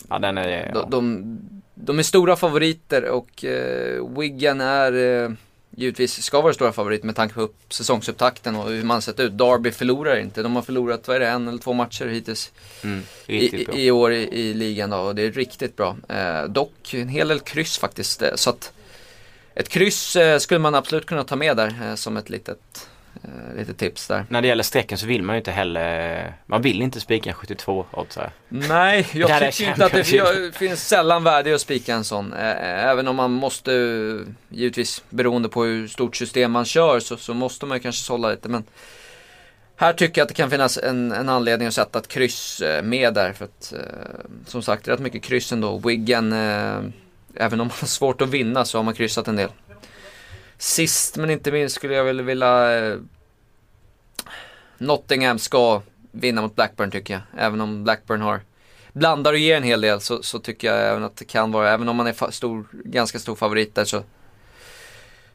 Ja, 0.10 0.20
den 0.20 0.38
är, 0.38 0.72
ja. 0.74 0.82
de, 0.82 0.90
de, 0.90 1.40
de, 1.76 2.00
är 2.00 2.04
stora 2.04 2.36
favoriter 2.36 3.06
och 3.06 3.46
eh, 3.46 4.20
Wigan 4.20 4.62
är 4.62 5.24
eh, 5.24 5.30
givetvis 5.78 6.24
ska 6.24 6.42
vara 6.42 6.54
stora 6.54 6.72
favorit 6.72 7.04
med 7.04 7.16
tanke 7.16 7.36
på 7.36 7.50
säsongsupptakten 7.70 8.56
och 8.56 8.70
hur 8.70 8.84
man 8.84 9.02
sett 9.02 9.20
ut. 9.20 9.38
Derby 9.38 9.72
förlorar 9.72 10.20
inte. 10.20 10.44
De 10.44 10.56
har 10.56 10.62
förlorat, 10.62 11.08
vad 11.08 11.16
är 11.16 11.20
det, 11.20 11.28
en 11.28 11.48
eller 11.48 11.60
två 11.60 11.74
matcher 11.74 12.06
hittills 12.06 12.52
mm, 12.84 13.02
i, 13.28 13.86
i, 13.86 13.92
år 13.92 14.14
i, 14.14 14.40
i, 14.40 14.54
ligan 14.54 14.90
då, 14.90 14.98
och 14.98 15.16
det 15.16 15.22
är 15.22 15.32
riktigt 15.32 15.76
bra. 15.76 15.96
Eh, 16.10 16.44
dock 16.44 16.94
en 16.94 17.08
hel 17.08 17.28
del 17.28 17.40
kryss 17.40 17.78
faktiskt. 17.78 18.22
Eh, 18.22 18.36
så 18.36 18.50
att 18.50 18.74
ett 19.56 19.70
kryss 19.70 20.16
eh, 20.16 20.38
skulle 20.38 20.60
man 20.60 20.76
absolut 20.76 21.06
kunna 21.06 21.24
ta 21.24 21.36
med 21.36 21.58
där 21.58 21.76
eh, 21.84 21.96
som 21.96 22.18
ett 22.18 22.30
litet 22.30 22.90
lite 23.58 23.74
tips 23.74 24.08
där. 24.08 24.26
När 24.30 24.42
det 24.42 24.48
gäller 24.48 24.64
strecken 24.64 24.98
så 24.98 25.08
vill 25.08 25.24
man 25.24 25.36
ju 25.36 25.38
inte 25.38 25.52
heller, 25.52 26.34
man 26.46 26.62
vill 26.62 26.82
inte 26.82 27.00
spika 27.00 27.30
en 27.30 27.36
72 27.36 27.86
oddsare. 27.92 28.32
Nej, 28.50 29.08
jag 29.14 29.40
tycker 29.40 29.70
inte 29.70 29.86
att 29.86 29.92
det 29.92 30.56
finns 30.56 30.88
sällan 30.88 31.24
värde 31.24 31.56
att 31.56 31.62
spika 31.62 31.94
en 31.94 32.04
sån. 32.04 32.34
Även 32.34 33.08
om 33.08 33.16
man 33.16 33.32
måste, 33.32 33.72
givetvis 34.50 35.04
beroende 35.10 35.50
på 35.50 35.64
hur 35.64 35.88
stort 35.88 36.16
system 36.16 36.52
man 36.52 36.66
kör, 36.66 37.00
så, 37.00 37.18
så 37.18 37.34
måste 37.34 37.66
man 37.66 37.78
ju 37.78 37.82
kanske 37.82 38.04
sålla 38.04 38.30
lite. 38.30 38.50
Men 38.50 38.64
här 39.76 39.94
tycker 39.94 40.22
jag 40.22 40.26
att 40.26 40.30
det 40.30 40.36
kan 40.36 40.50
finnas 40.50 40.78
en, 40.78 41.12
en 41.12 41.30
anledning 41.30 41.68
att 41.68 41.74
sätta 41.74 42.00
ett 42.00 42.08
kryss 42.08 42.62
eh, 42.62 42.84
med 42.84 43.14
där. 43.14 43.34
För 43.34 43.46
att, 43.46 43.74
eh, 43.74 43.80
som 44.46 44.62
sagt, 44.62 44.88
rätt 44.88 45.00
mycket 45.00 45.24
kryss 45.24 45.52
ändå. 45.52 45.78
Wiggen, 45.78 46.34
även 47.36 47.62
om 47.62 47.68
man 47.68 47.78
har 47.80 47.88
svårt 47.88 48.22
att 48.22 48.30
vinna 48.30 48.66
så 48.66 48.78
har 48.78 48.84
man 48.84 48.94
kryssat 48.94 49.28
en 49.28 49.36
del. 49.36 49.50
Sist 50.58 51.18
men 51.18 51.30
inte 51.30 51.52
minst 51.52 51.76
skulle 51.76 51.94
jag 51.94 52.04
väl 52.04 52.22
vilja 52.22 52.80
eh, 52.80 52.98
Nottingham 54.78 55.40
ska 55.40 55.82
vinna 56.12 56.42
mot 56.42 56.56
Blackburn 56.56 56.92
tycker 56.92 57.14
jag. 57.14 57.24
Även 57.38 57.62
om 57.62 57.84
Blackburn 57.84 58.22
har 58.22 58.42
blandar 58.94 59.34
och 59.34 59.40
ger 59.40 59.58
en 59.58 59.64
hel 59.64 59.82
del 59.82 60.02
så, 60.02 60.24
så 60.24 60.40
tycker 60.40 60.68
jag 60.68 60.90
även 60.90 61.04
att 61.04 61.16
det 61.16 61.26
kan 61.26 61.52
vara, 61.52 61.72
även 61.72 61.90
om 61.90 61.96
man 61.96 62.08
är 62.08 62.32
stor, 62.32 62.66
ganska 62.72 63.20
stor 63.20 63.36
favorit 63.36 63.76
där 63.76 63.86
så 63.86 64.04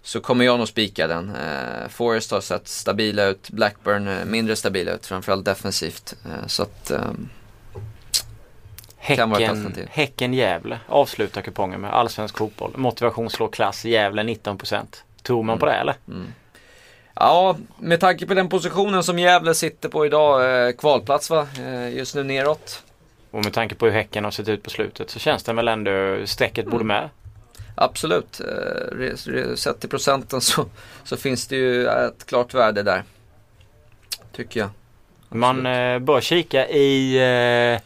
så 0.03 0.21
kommer 0.21 0.45
jag 0.45 0.59
nog 0.59 0.69
spika 0.69 1.07
den. 1.07 1.37
Eh, 1.37 1.89
Forest 1.89 2.31
har 2.31 2.41
sett 2.41 2.69
stabila 2.69 3.25
ut, 3.25 3.51
Blackburn 3.51 4.09
eh, 4.09 4.25
mindre 4.25 4.57
stabila 4.57 4.93
ut, 4.93 5.07
framförallt 5.07 5.45
defensivt. 5.45 6.15
Eh, 6.25 6.47
så 6.47 6.63
att 6.63 6.91
eh, 6.91 7.11
Häcken, 8.97 9.89
häcken 9.91 10.35
Gävle 10.35 10.81
avslutar 10.87 11.43
kupongen 11.43 11.81
med 11.81 11.93
allsvensk 11.93 12.39
fotboll. 12.39 12.73
Motivation 12.77 13.31
slår 13.31 13.49
klass 13.49 13.85
Gävle 13.85 14.23
19%. 14.23 14.87
Tror 15.23 15.43
man 15.43 15.59
på 15.59 15.67
det 15.67 15.75
eller? 15.75 15.95
Mm. 16.09 16.27
Ja, 17.15 17.57
med 17.79 18.01
tanke 18.01 18.27
på 18.27 18.35
den 18.35 18.49
positionen 18.49 19.03
som 19.03 19.19
Gävle 19.19 19.55
sitter 19.55 19.89
på 19.89 20.07
idag, 20.07 20.67
eh, 20.67 20.73
kvalplats 20.73 21.31
va? 21.31 21.47
Eh, 21.59 21.97
just 21.97 22.15
nu 22.15 22.25
neråt. 22.25 22.83
Och 23.31 23.45
med 23.45 23.53
tanke 23.53 23.75
på 23.75 23.87
hur 23.87 23.93
Häcken 23.93 24.25
har 24.25 24.31
sett 24.31 24.49
ut 24.49 24.63
på 24.63 24.71
slutet 24.71 25.11
så 25.11 25.19
känns 25.19 25.43
det 25.43 25.53
väl 25.53 25.69
ändå 25.69 26.27
strecket 26.27 26.67
borde 26.67 26.85
med? 26.85 27.09
Absolut. 27.75 28.41
Eh, 28.41 29.55
sett 29.55 29.81
till 29.81 29.91
procenten 29.91 30.41
så, 30.41 30.67
så 31.05 31.17
finns 31.17 31.47
det 31.47 31.57
ju 31.57 31.87
ett 31.87 32.27
klart 32.27 32.55
värde 32.55 32.83
där. 32.83 33.03
Tycker 34.33 34.61
jag. 34.61 34.69
Absolut. 34.69 35.41
Man 35.41 35.67
eh, 35.67 35.99
bör 35.99 36.21
kika 36.21 36.69
i 36.69 37.17
eh, 37.75 37.81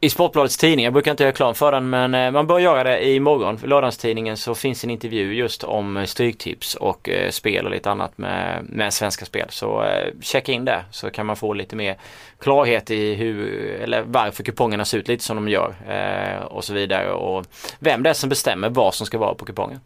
i 0.00 0.10
Sportbladets 0.10 0.56
tidning, 0.56 0.84
jag 0.84 0.92
brukar 0.92 1.10
inte 1.10 1.22
göra 1.22 1.32
reklam 1.32 1.54
för 1.54 1.72
den 1.72 1.90
men 1.90 2.14
eh, 2.14 2.30
man 2.30 2.46
bör 2.46 2.58
göra 2.58 2.84
det 2.84 3.08
imorgon. 3.08 3.58
För 3.58 3.68
lördagstidningen 3.68 4.36
så 4.36 4.54
finns 4.54 4.84
en 4.84 4.90
intervju 4.90 5.34
just 5.34 5.64
om 5.64 6.06
stryktips 6.06 6.74
och 6.74 7.08
eh, 7.08 7.30
spel 7.30 7.64
och 7.64 7.70
lite 7.70 7.90
annat 7.90 8.18
med, 8.18 8.64
med 8.68 8.94
Svenska 8.94 9.24
Spel. 9.24 9.46
Så 9.50 9.82
eh, 9.82 10.12
checka 10.20 10.52
in 10.52 10.64
det 10.64 10.84
så 10.90 11.10
kan 11.10 11.26
man 11.26 11.36
få 11.36 11.52
lite 11.52 11.76
mer 11.76 11.96
klarhet 12.38 12.90
i 12.90 13.14
hur, 13.14 13.70
eller 13.80 14.02
varför 14.02 14.42
kupongerna 14.42 14.84
ser 14.84 14.98
ut 14.98 15.08
lite 15.08 15.24
som 15.24 15.36
de 15.36 15.48
gör 15.48 15.74
eh, 15.88 16.42
och 16.42 16.64
så 16.64 16.74
vidare. 16.74 17.12
Och 17.12 17.46
vem 17.78 18.02
det 18.02 18.10
är 18.10 18.14
som 18.14 18.28
bestämmer 18.28 18.68
vad 18.68 18.94
som 18.94 19.06
ska 19.06 19.18
vara 19.18 19.34
på 19.34 19.44
kupongen. 19.44 19.80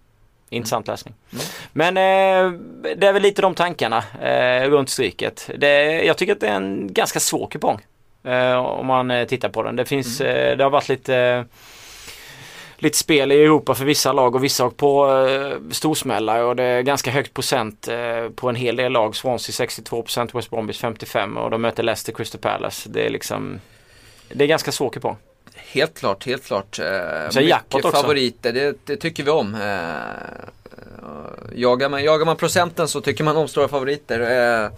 Intressant 0.48 0.88
mm. 0.88 0.92
läsning. 0.92 1.14
Mm. 1.32 1.44
Men 1.72 1.96
eh, 1.96 2.60
det 2.96 3.06
är 3.06 3.12
väl 3.12 3.22
lite 3.22 3.42
de 3.42 3.54
tankarna 3.54 4.04
eh, 4.22 4.70
runt 4.70 4.90
stryket. 4.90 5.50
Det, 5.56 6.02
jag 6.04 6.16
tycker 6.16 6.32
att 6.32 6.40
det 6.40 6.48
är 6.48 6.56
en 6.56 6.92
ganska 6.92 7.20
svår 7.20 7.46
kupong. 7.46 7.80
Eh, 8.24 8.56
om 8.56 8.86
man 8.86 9.10
eh, 9.10 9.26
tittar 9.26 9.48
på 9.48 9.62
den. 9.62 9.76
Det 9.76 9.84
finns, 9.84 10.20
mm. 10.20 10.36
Eh, 10.36 10.56
det 10.56 10.64
har 10.64 10.70
varit 10.70 10.88
lite 10.88 11.44
lite 12.82 12.98
spel 12.98 13.32
i 13.32 13.42
Europa 13.42 13.74
för 13.74 13.84
vissa 13.84 14.12
lag 14.12 14.34
och 14.34 14.44
vissa 14.44 14.62
har 14.62 14.70
på 14.70 15.26
eh, 15.28 15.72
storsmällar 15.72 16.42
och 16.42 16.56
det 16.56 16.62
är 16.62 16.82
ganska 16.82 17.10
högt 17.10 17.34
procent 17.34 17.88
eh, 17.88 18.28
på 18.34 18.48
en 18.48 18.54
hel 18.54 18.76
del 18.76 18.92
lag. 18.92 19.16
Swansea 19.16 19.66
62%, 19.66 20.36
West 20.36 20.50
Bromwich 20.50 20.82
55% 20.82 21.36
och 21.36 21.50
de 21.50 21.62
möter 21.62 21.82
Leicester 21.82 22.12
Crystal 22.12 22.40
Palace. 22.40 22.88
Det 22.88 23.06
är 23.06 23.10
liksom 23.10 23.60
Det 24.28 24.44
är 24.44 24.48
ganska 24.48 24.72
svår 24.72 24.90
kupong. 24.90 25.16
Helt 25.54 25.98
klart, 25.98 26.26
helt 26.26 26.44
klart. 26.44 26.78
Eh, 26.78 27.30
Så 27.30 27.40
mycket 27.40 27.90
favoriter, 27.90 28.52
det, 28.52 28.76
det, 28.84 28.96
tycker 28.96 29.22
vi 29.22 29.30
om. 29.30 29.54
Eh, 29.54 29.60
jagar, 31.54 31.88
man, 31.88 32.04
jagar 32.04 32.26
man 32.26 32.36
procenten 32.36 32.88
så 32.88 33.00
tycker 33.00 33.24
man 33.24 33.36
om 33.36 33.48
stora 33.48 33.68
favoriter. 33.68 34.20
Eh, 34.20 34.70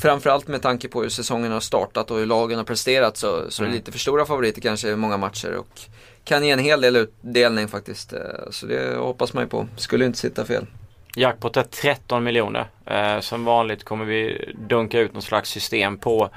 Framförallt 0.00 0.48
med 0.48 0.62
tanke 0.62 0.88
på 0.88 1.02
hur 1.02 1.08
säsongen 1.08 1.52
har 1.52 1.60
startat 1.60 2.10
och 2.10 2.18
hur 2.18 2.26
lagen 2.26 2.58
har 2.58 2.64
presterat 2.64 3.16
så, 3.16 3.50
så 3.50 3.62
mm. 3.62 3.68
är 3.68 3.72
det 3.72 3.78
lite 3.78 3.92
för 3.92 3.98
stora 3.98 4.26
favoriter 4.26 4.60
kanske 4.60 4.88
i 4.88 4.96
många 4.96 5.16
matcher. 5.16 5.56
Och 5.56 5.80
kan 6.24 6.44
ge 6.44 6.50
en 6.50 6.58
hel 6.58 6.80
del 6.80 6.96
utdelning 6.96 7.68
faktiskt. 7.68 8.12
Eh, 8.12 8.20
så 8.50 8.66
det 8.66 8.96
hoppas 8.96 9.32
man 9.32 9.44
ju 9.44 9.48
på. 9.48 9.68
Skulle 9.76 10.04
inte 10.04 10.18
sitta 10.18 10.44
fel. 10.44 10.66
Jackpot 11.16 11.56
är 11.56 11.62
13 11.62 12.24
miljoner. 12.24 12.66
Eh, 12.86 13.20
som 13.20 13.44
vanligt 13.44 13.84
kommer 13.84 14.04
vi 14.04 14.48
dunka 14.68 14.98
ut 14.98 15.14
något 15.14 15.24
slags 15.24 15.50
system 15.50 15.98
på 15.98 16.30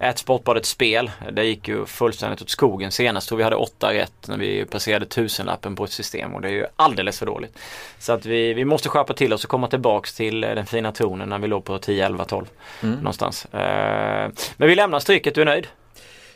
ett 0.00 0.18
Sportbadet 0.18 0.66
spel. 0.66 1.10
Det 1.32 1.44
gick 1.44 1.68
ju 1.68 1.86
fullständigt 1.86 2.42
åt 2.42 2.50
skogen 2.50 2.92
senast. 2.92 3.28
Tror 3.28 3.38
vi 3.38 3.44
hade 3.44 3.56
8 3.56 3.92
rätt 3.92 4.28
när 4.28 4.36
vi 4.36 4.64
passerade 4.64 5.06
tusenlappen 5.06 5.76
på 5.76 5.84
ett 5.84 5.92
system 5.92 6.34
och 6.34 6.40
det 6.40 6.48
är 6.48 6.52
ju 6.52 6.66
alldeles 6.76 7.18
för 7.18 7.26
dåligt. 7.26 7.58
Så 7.98 8.12
att 8.12 8.26
vi, 8.26 8.54
vi 8.54 8.64
måste 8.64 8.88
skärpa 8.88 9.14
till 9.14 9.32
oss 9.32 9.44
och 9.44 9.50
komma 9.50 9.68
tillbaks 9.68 10.14
till 10.14 10.40
den 10.40 10.66
fina 10.66 10.92
tonen 10.92 11.28
när 11.28 11.38
vi 11.38 11.48
låg 11.48 11.64
på 11.64 11.78
10, 11.78 12.06
11, 12.06 12.24
12 12.24 12.46
mm. 12.82 12.96
någonstans. 12.96 13.44
Eh, 13.44 14.30
men 14.56 14.68
vi 14.68 14.74
lämnar 14.74 14.98
stryket, 14.98 15.34
du 15.34 15.40
är 15.40 15.44
nöjd? 15.44 15.66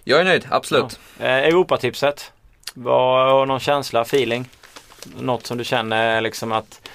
Jag 0.05 0.21
är 0.21 0.25
nöjd, 0.25 0.47
absolut. 0.51 1.01
Ja. 1.19 1.25
Eh, 1.25 1.33
Europatipset. 1.33 2.33
Var 2.75 3.47
någon 3.47 3.61
känsla, 3.61 4.03
feeling? 4.03 4.49
Något 5.19 5.47
som 5.47 5.59
du 5.59 5.65
känner 5.65 6.21
liksom 6.21 6.53
att 6.53 6.89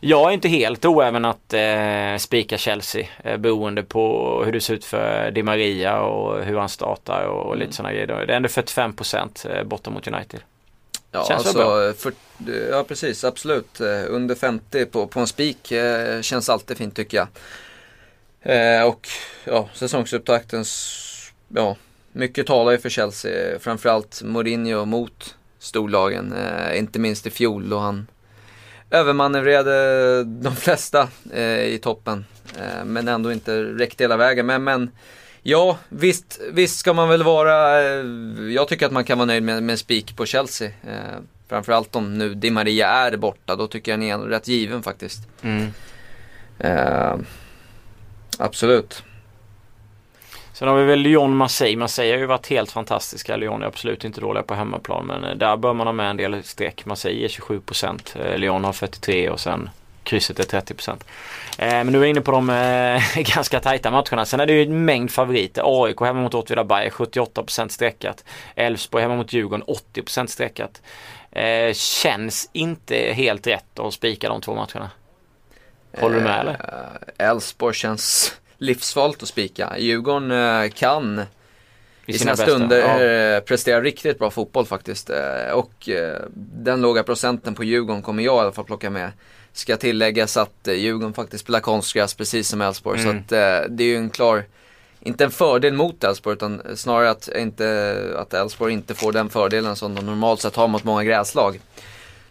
jag 0.00 0.28
är 0.28 0.34
inte 0.34 0.48
helt 0.48 0.84
oäven 0.84 1.24
att 1.24 1.52
eh, 1.52 2.16
spika 2.18 2.58
Chelsea 2.58 3.08
eh, 3.24 3.36
beroende 3.36 3.82
på 3.82 4.42
hur 4.44 4.52
det 4.52 4.60
ser 4.60 4.74
ut 4.74 4.84
för 4.84 5.30
Di 5.30 5.42
Maria 5.42 6.00
och 6.00 6.44
hur 6.44 6.58
han 6.58 6.68
startar 6.68 7.26
och, 7.26 7.46
mm. 7.46 7.58
lite 7.58 7.72
sådana 7.72 7.92
grejer. 7.92 8.06
Det 8.06 8.32
är 8.32 8.36
ändå 8.36 8.48
45% 8.48 9.56
eh, 9.56 9.64
borta 9.64 9.90
mot 9.90 10.08
United. 10.08 10.40
Ja, 11.10 11.24
känns 11.28 11.46
alltså, 11.46 11.58
bra? 11.58 11.92
För, 11.92 12.12
ja 12.70 12.84
precis, 12.88 13.24
absolut. 13.24 13.80
Eh, 13.80 14.04
under 14.08 14.34
50 14.34 14.86
på, 14.86 15.06
på 15.06 15.20
en 15.20 15.26
spik 15.26 15.72
eh, 15.72 16.20
känns 16.20 16.48
alltid 16.48 16.76
fint 16.76 16.96
tycker 16.96 17.16
jag. 17.16 17.28
Eh, 18.42 18.86
och 18.86 19.08
ja, 19.44 19.68
säsongsupptakten, 19.74 20.64
ja, 21.48 21.76
mycket 22.12 22.46
talar 22.46 22.72
ju 22.72 22.78
för 22.78 22.88
Chelsea. 22.88 23.58
Framförallt 23.58 24.22
Mourinho 24.22 24.84
mot 24.84 25.34
storlagen. 25.58 26.32
Eh, 26.32 26.78
inte 26.78 26.98
minst 26.98 27.26
i 27.26 27.30
fjol 27.30 27.68
då 27.68 27.78
han 27.78 28.06
övermanövrerade 28.90 30.24
de 30.24 30.56
flesta 30.56 31.08
eh, 31.32 31.64
i 31.64 31.78
toppen. 31.82 32.24
Eh, 32.58 32.84
men 32.84 33.08
ändå 33.08 33.32
inte 33.32 33.62
räckte 33.62 34.04
hela 34.04 34.16
vägen. 34.16 34.46
Men, 34.46 34.64
men 34.64 34.90
ja, 35.42 35.78
visst, 35.88 36.40
visst 36.52 36.78
ska 36.78 36.92
man 36.92 37.08
väl 37.08 37.22
vara, 37.22 37.82
eh, 37.82 38.04
jag 38.54 38.68
tycker 38.68 38.86
att 38.86 38.92
man 38.92 39.04
kan 39.04 39.18
vara 39.18 39.26
nöjd 39.26 39.42
med, 39.42 39.62
med 39.62 39.78
spik 39.78 40.16
på 40.16 40.26
Chelsea. 40.26 40.68
Eh, 40.68 41.20
Framförallt 41.48 41.96
om 41.96 42.18
nu 42.18 42.34
Di 42.34 42.50
Maria 42.50 42.88
är 42.88 43.16
borta, 43.16 43.56
då 43.56 43.66
tycker 43.66 43.92
jag 43.92 44.00
den 44.00 44.10
är 44.10 44.28
rätt 44.28 44.48
given 44.48 44.82
faktiskt. 44.82 45.28
Mm. 45.42 45.66
Eh, 46.58 47.16
absolut. 48.38 49.02
Sen 50.56 50.68
har 50.68 50.76
vi 50.76 50.84
väl 50.84 50.98
Lyon 50.98 51.36
Marseille. 51.36 51.76
Marseille 51.76 52.12
har 52.12 52.18
ju 52.18 52.26
varit 52.26 52.46
helt 52.46 52.72
fantastiska. 52.72 53.36
Lyon 53.36 53.62
är 53.62 53.66
absolut 53.66 54.04
inte 54.04 54.20
dåliga 54.20 54.42
på 54.42 54.54
hemmaplan 54.54 55.06
men 55.06 55.24
eh, 55.24 55.36
där 55.36 55.56
bör 55.56 55.72
man 55.72 55.86
ha 55.86 55.92
med 55.92 56.10
en 56.10 56.16
del 56.16 56.42
streck. 56.42 56.86
Marseille 56.86 57.24
är 57.24 57.28
27%. 57.28 58.00
Eh, 58.14 58.38
Lyon 58.38 58.64
har 58.64 58.72
43 58.72 59.30
och 59.30 59.40
sen 59.40 59.70
krysset 60.02 60.38
är 60.38 60.60
30%. 60.60 60.90
Eh, 60.90 61.68
men 61.68 61.86
nu 61.86 61.98
är 61.98 62.02
vi 62.02 62.08
inne 62.08 62.20
på 62.20 62.30
de 62.30 62.50
eh, 62.50 63.02
ganska 63.34 63.60
tajta 63.60 63.90
matcherna. 63.90 64.24
Sen 64.24 64.40
är 64.40 64.46
det 64.46 64.52
ju 64.52 64.62
en 64.62 64.84
mängd 64.84 65.10
favoriter. 65.10 65.62
AIK 65.64 66.00
hemma 66.00 66.20
mot 66.20 66.34
Åtvidaberg 66.34 66.88
78% 66.88 67.68
streckat. 67.68 68.24
Elfsborg 68.54 69.02
hemma 69.02 69.16
mot 69.16 69.32
Djurgården 69.32 69.66
80% 69.94 70.26
streckat. 70.26 70.82
Eh, 71.30 71.72
känns 71.72 72.50
inte 72.52 72.96
helt 72.96 73.46
rätt 73.46 73.78
att 73.78 73.94
spika 73.94 74.28
de 74.28 74.40
två 74.40 74.54
matcherna. 74.54 74.90
Håller 76.00 76.16
du 76.16 76.22
med 76.22 76.40
eller? 76.40 76.60
Elfsborg 77.18 77.74
känns 77.74 78.36
livsfarligt 78.58 79.22
att 79.22 79.28
spika. 79.28 79.78
Djurgården 79.78 80.30
eh, 80.30 80.70
kan 80.70 81.22
i 82.06 82.18
sina, 82.18 82.32
bästa. 82.32 82.46
stunder 82.46 82.78
Ja. 82.78 83.02
eh, 83.36 83.40
prestera 83.40 83.80
riktigt 83.80 84.18
bra 84.18 84.30
fotboll 84.30 84.66
faktiskt. 84.66 85.10
Eh, 85.10 85.52
och 85.52 85.88
den 86.34 86.80
låga 86.80 87.02
procenten 87.02 87.54
på 87.54 87.64
Djurgården 87.64 88.02
kommer 88.02 88.22
jag 88.22 88.36
i 88.36 88.38
alla 88.40 88.52
fall 88.52 88.64
plocka 88.64 88.90
med. 88.90 89.12
Ska 89.52 89.76
tilläggas 89.76 90.36
att 90.36 90.68
Djurgården 90.74 91.14
faktiskt 91.14 91.44
spelar 91.44 91.60
konstgräs 91.60 92.14
precis 92.14 92.48
som 92.48 92.60
Elfsborg. 92.60 93.00
Mm. 93.00 93.12
Så 93.12 93.18
att 93.18 93.28
det 93.68 93.84
är 93.84 93.88
ju 93.88 93.96
en 93.96 94.10
klar, 94.10 94.44
inte 95.00 95.24
en 95.24 95.30
fördel 95.30 95.72
mot 95.72 96.04
Elfsborg 96.04 96.34
utan 96.34 96.62
snarare 96.74 97.10
att, 97.10 97.28
inte, 97.36 97.96
att 98.16 98.34
Elfsborg 98.34 98.72
inte 98.72 98.94
får 98.94 99.12
den 99.12 99.30
fördelen 99.30 99.76
som 99.76 99.94
de 99.94 100.06
normalt 100.06 100.40
sett 100.40 100.56
har 100.56 100.68
mot 100.68 100.84
många 100.84 101.04
gräslag. 101.04 101.60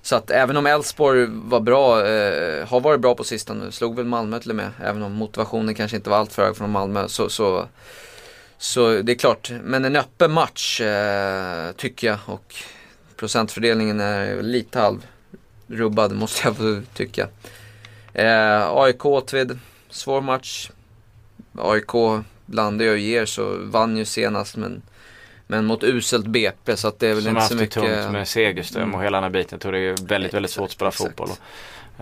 Så 0.06 0.16
att 0.16 0.32
även 0.32 0.58
om 0.58 0.66
Elfsborg 0.66 1.26
var 1.30 1.60
bra, 1.60 2.08
eh, 2.08 2.68
har 2.68 2.80
varit 2.80 3.00
bra 3.00 3.16
på 3.16 3.24
sistone, 3.24 3.72
slog 3.72 3.96
väl 3.96 4.06
Malmö 4.06 4.40
till 4.40 4.50
och 4.50 4.56
med, 4.56 4.72
även 4.84 5.04
om 5.04 5.14
motivationen 5.14 5.76
kanske 5.76 5.98
inte 5.98 6.10
var 6.10 6.18
allt 6.18 6.34
för 6.34 6.46
hög 6.46 6.58
från 6.58 6.70
Malmö, 6.70 7.08
så, 7.08 7.30
så, 7.30 7.68
så 8.58 9.02
det 9.02 9.12
är 9.12 9.16
klart. 9.16 9.52
Men 9.64 9.86
en 9.86 9.96
öppen 9.96 10.32
match 10.32 10.82
eh, 10.82 11.72
tycker 11.72 12.08
jag 12.08 12.18
och 12.26 12.56
procentfördelningen 13.16 14.00
är 14.00 14.42
lite 14.42 14.80
halvrubbad 15.68 16.12
måste 16.12 16.48
jag 16.48 16.58
få 16.58 16.82
tycka. 16.94 17.28
Eh, 18.14 18.70
AIK 18.70 19.06
Åtvid, 19.06 19.60
svår 19.90 20.22
match. 20.22 20.70
AIK 21.58 22.24
blandar 22.46 22.86
ju 22.86 22.92
och 22.92 22.98
ger 22.98 23.26
så 23.26 23.58
vann 23.58 23.98
ju 23.98 24.06
senast 24.06 24.58
men 24.58 24.82
men 25.48 25.66
mot 25.66 25.84
uselt 25.84 26.28
BP 26.28 26.78
så 26.78 26.88
att 26.88 27.00
det 27.00 27.08
är 27.08 27.14
väl 27.14 27.24
Som 27.24 27.30
inte 27.30 27.40
haft 27.40 27.48
så 27.50 27.56
det 27.56 27.62
mycket. 27.62 27.76
tungt 27.76 28.12
med 28.12 28.28
Segerström 28.28 28.96
och 28.96 29.04
hela 29.04 29.18
den 29.18 29.24
här 29.24 29.30
biten. 29.30 29.50
Jag 29.52 29.62
tror 29.62 29.72
det 29.72 29.80
är 29.80 30.08
väldigt, 30.08 30.34
väldigt 30.34 30.52
svårt 30.52 30.66
att 30.66 30.72
spela 30.72 30.90
Exakt. 30.90 31.08
fotboll. 31.10 31.30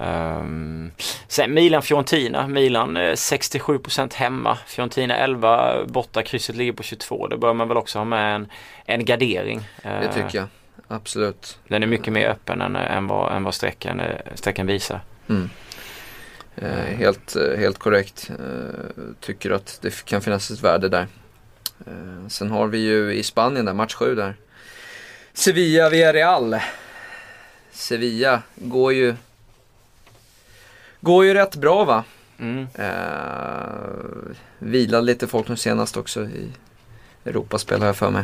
Um, 0.02 0.92
sen 1.28 1.54
Milan-Fiorentina. 1.54 2.48
Milan 2.48 2.98
eh, 2.98 3.02
67% 3.12 4.14
hemma. 4.16 4.58
Fiorentina 4.68 5.16
11 5.18 5.86
borta. 5.86 6.22
Krysset 6.24 6.56
ligger 6.56 6.74
på 6.74 6.84
22. 6.84 7.28
Det 7.28 7.38
bör 7.38 7.54
man 7.54 7.68
väl 7.68 7.78
också 7.78 8.00
ha 8.00 8.06
med 8.06 8.36
en, 8.36 8.48
en 8.86 9.06
gardering. 9.06 9.62
Det 9.84 9.90
Eh, 9.90 10.14
tycker 10.14 10.38
jag. 10.38 10.48
Absolut. 10.88 11.60
Den 11.68 11.84
är 11.84 11.88
mycket 11.88 12.14
mer 12.14 12.28
öppen 12.28 12.62
än, 12.62 12.76
än 12.76 13.08
vad, 13.08 13.36
än 13.36 13.44
vad 13.44 13.54
sträckan, 13.54 14.00
eh, 14.00 14.16
sträckan 14.36 14.68
visar. 14.68 15.02
Mm. 15.30 15.50
Eh, 16.56 16.70
helt, 16.98 17.36
eh, 17.36 17.60
helt 17.60 17.78
korrekt. 17.78 18.30
Eh, 18.30 18.80
tycker 19.20 19.52
att 19.52 19.80
det 19.82 20.06
kan 20.06 20.22
finnas 20.22 20.52
ett 20.52 20.62
värde 20.64 20.90
där. 20.90 21.08
Eh, 21.88 22.28
sen 22.28 22.52
har 22.52 22.68
vi 22.68 22.78
ju 22.78 23.14
i 23.14 23.24
Spanien 23.24 23.66
där, 23.66 23.74
match 23.74 23.94
7 23.94 24.16
där. 24.16 24.36
Sevilla 25.34 25.90
Villarreal. 25.90 26.56
Sevilla 27.72 28.42
går 28.56 28.94
ju 28.94 29.16
Går 31.04 31.26
ju 31.26 31.34
rätt 31.34 31.56
bra 31.56 31.84
va? 31.84 32.04
Mm. 32.40 32.68
Eh, 32.76 34.36
vilade 34.60 35.06
lite 35.06 35.28
folk 35.28 35.48
nu 35.48 35.56
senast 35.56 35.98
också 35.98 36.22
i 36.24 36.50
Europaspel 37.26 37.80
har 37.80 37.86
jag 37.86 37.98
för 37.98 38.10
mig. 38.10 38.24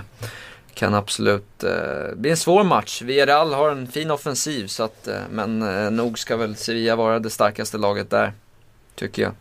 Kan 0.74 0.93
absolut 0.93 1.63
eh, 1.63 2.15
bli 2.15 2.30
en 2.30 2.38
svår 2.38 2.63
match. 2.63 3.02
Villarreal 3.02 3.54
har 3.54 3.72
en 3.72 3.88
fin 3.88 4.12
offensiv 4.12 4.67
så 4.67 4.84
att, 4.84 5.08
eh, 5.08 5.22
men 5.32 5.62
eh, 5.62 5.91
nog 5.91 6.19
ska 6.19 6.38
väl 6.38 6.56
Sevilla 6.56 6.95
vara 6.95 7.19
det 7.19 7.30
starkaste 7.30 7.78
laget 7.78 8.10
där. 8.10 8.34
Tycker 8.95 9.22
jag. 9.22 9.34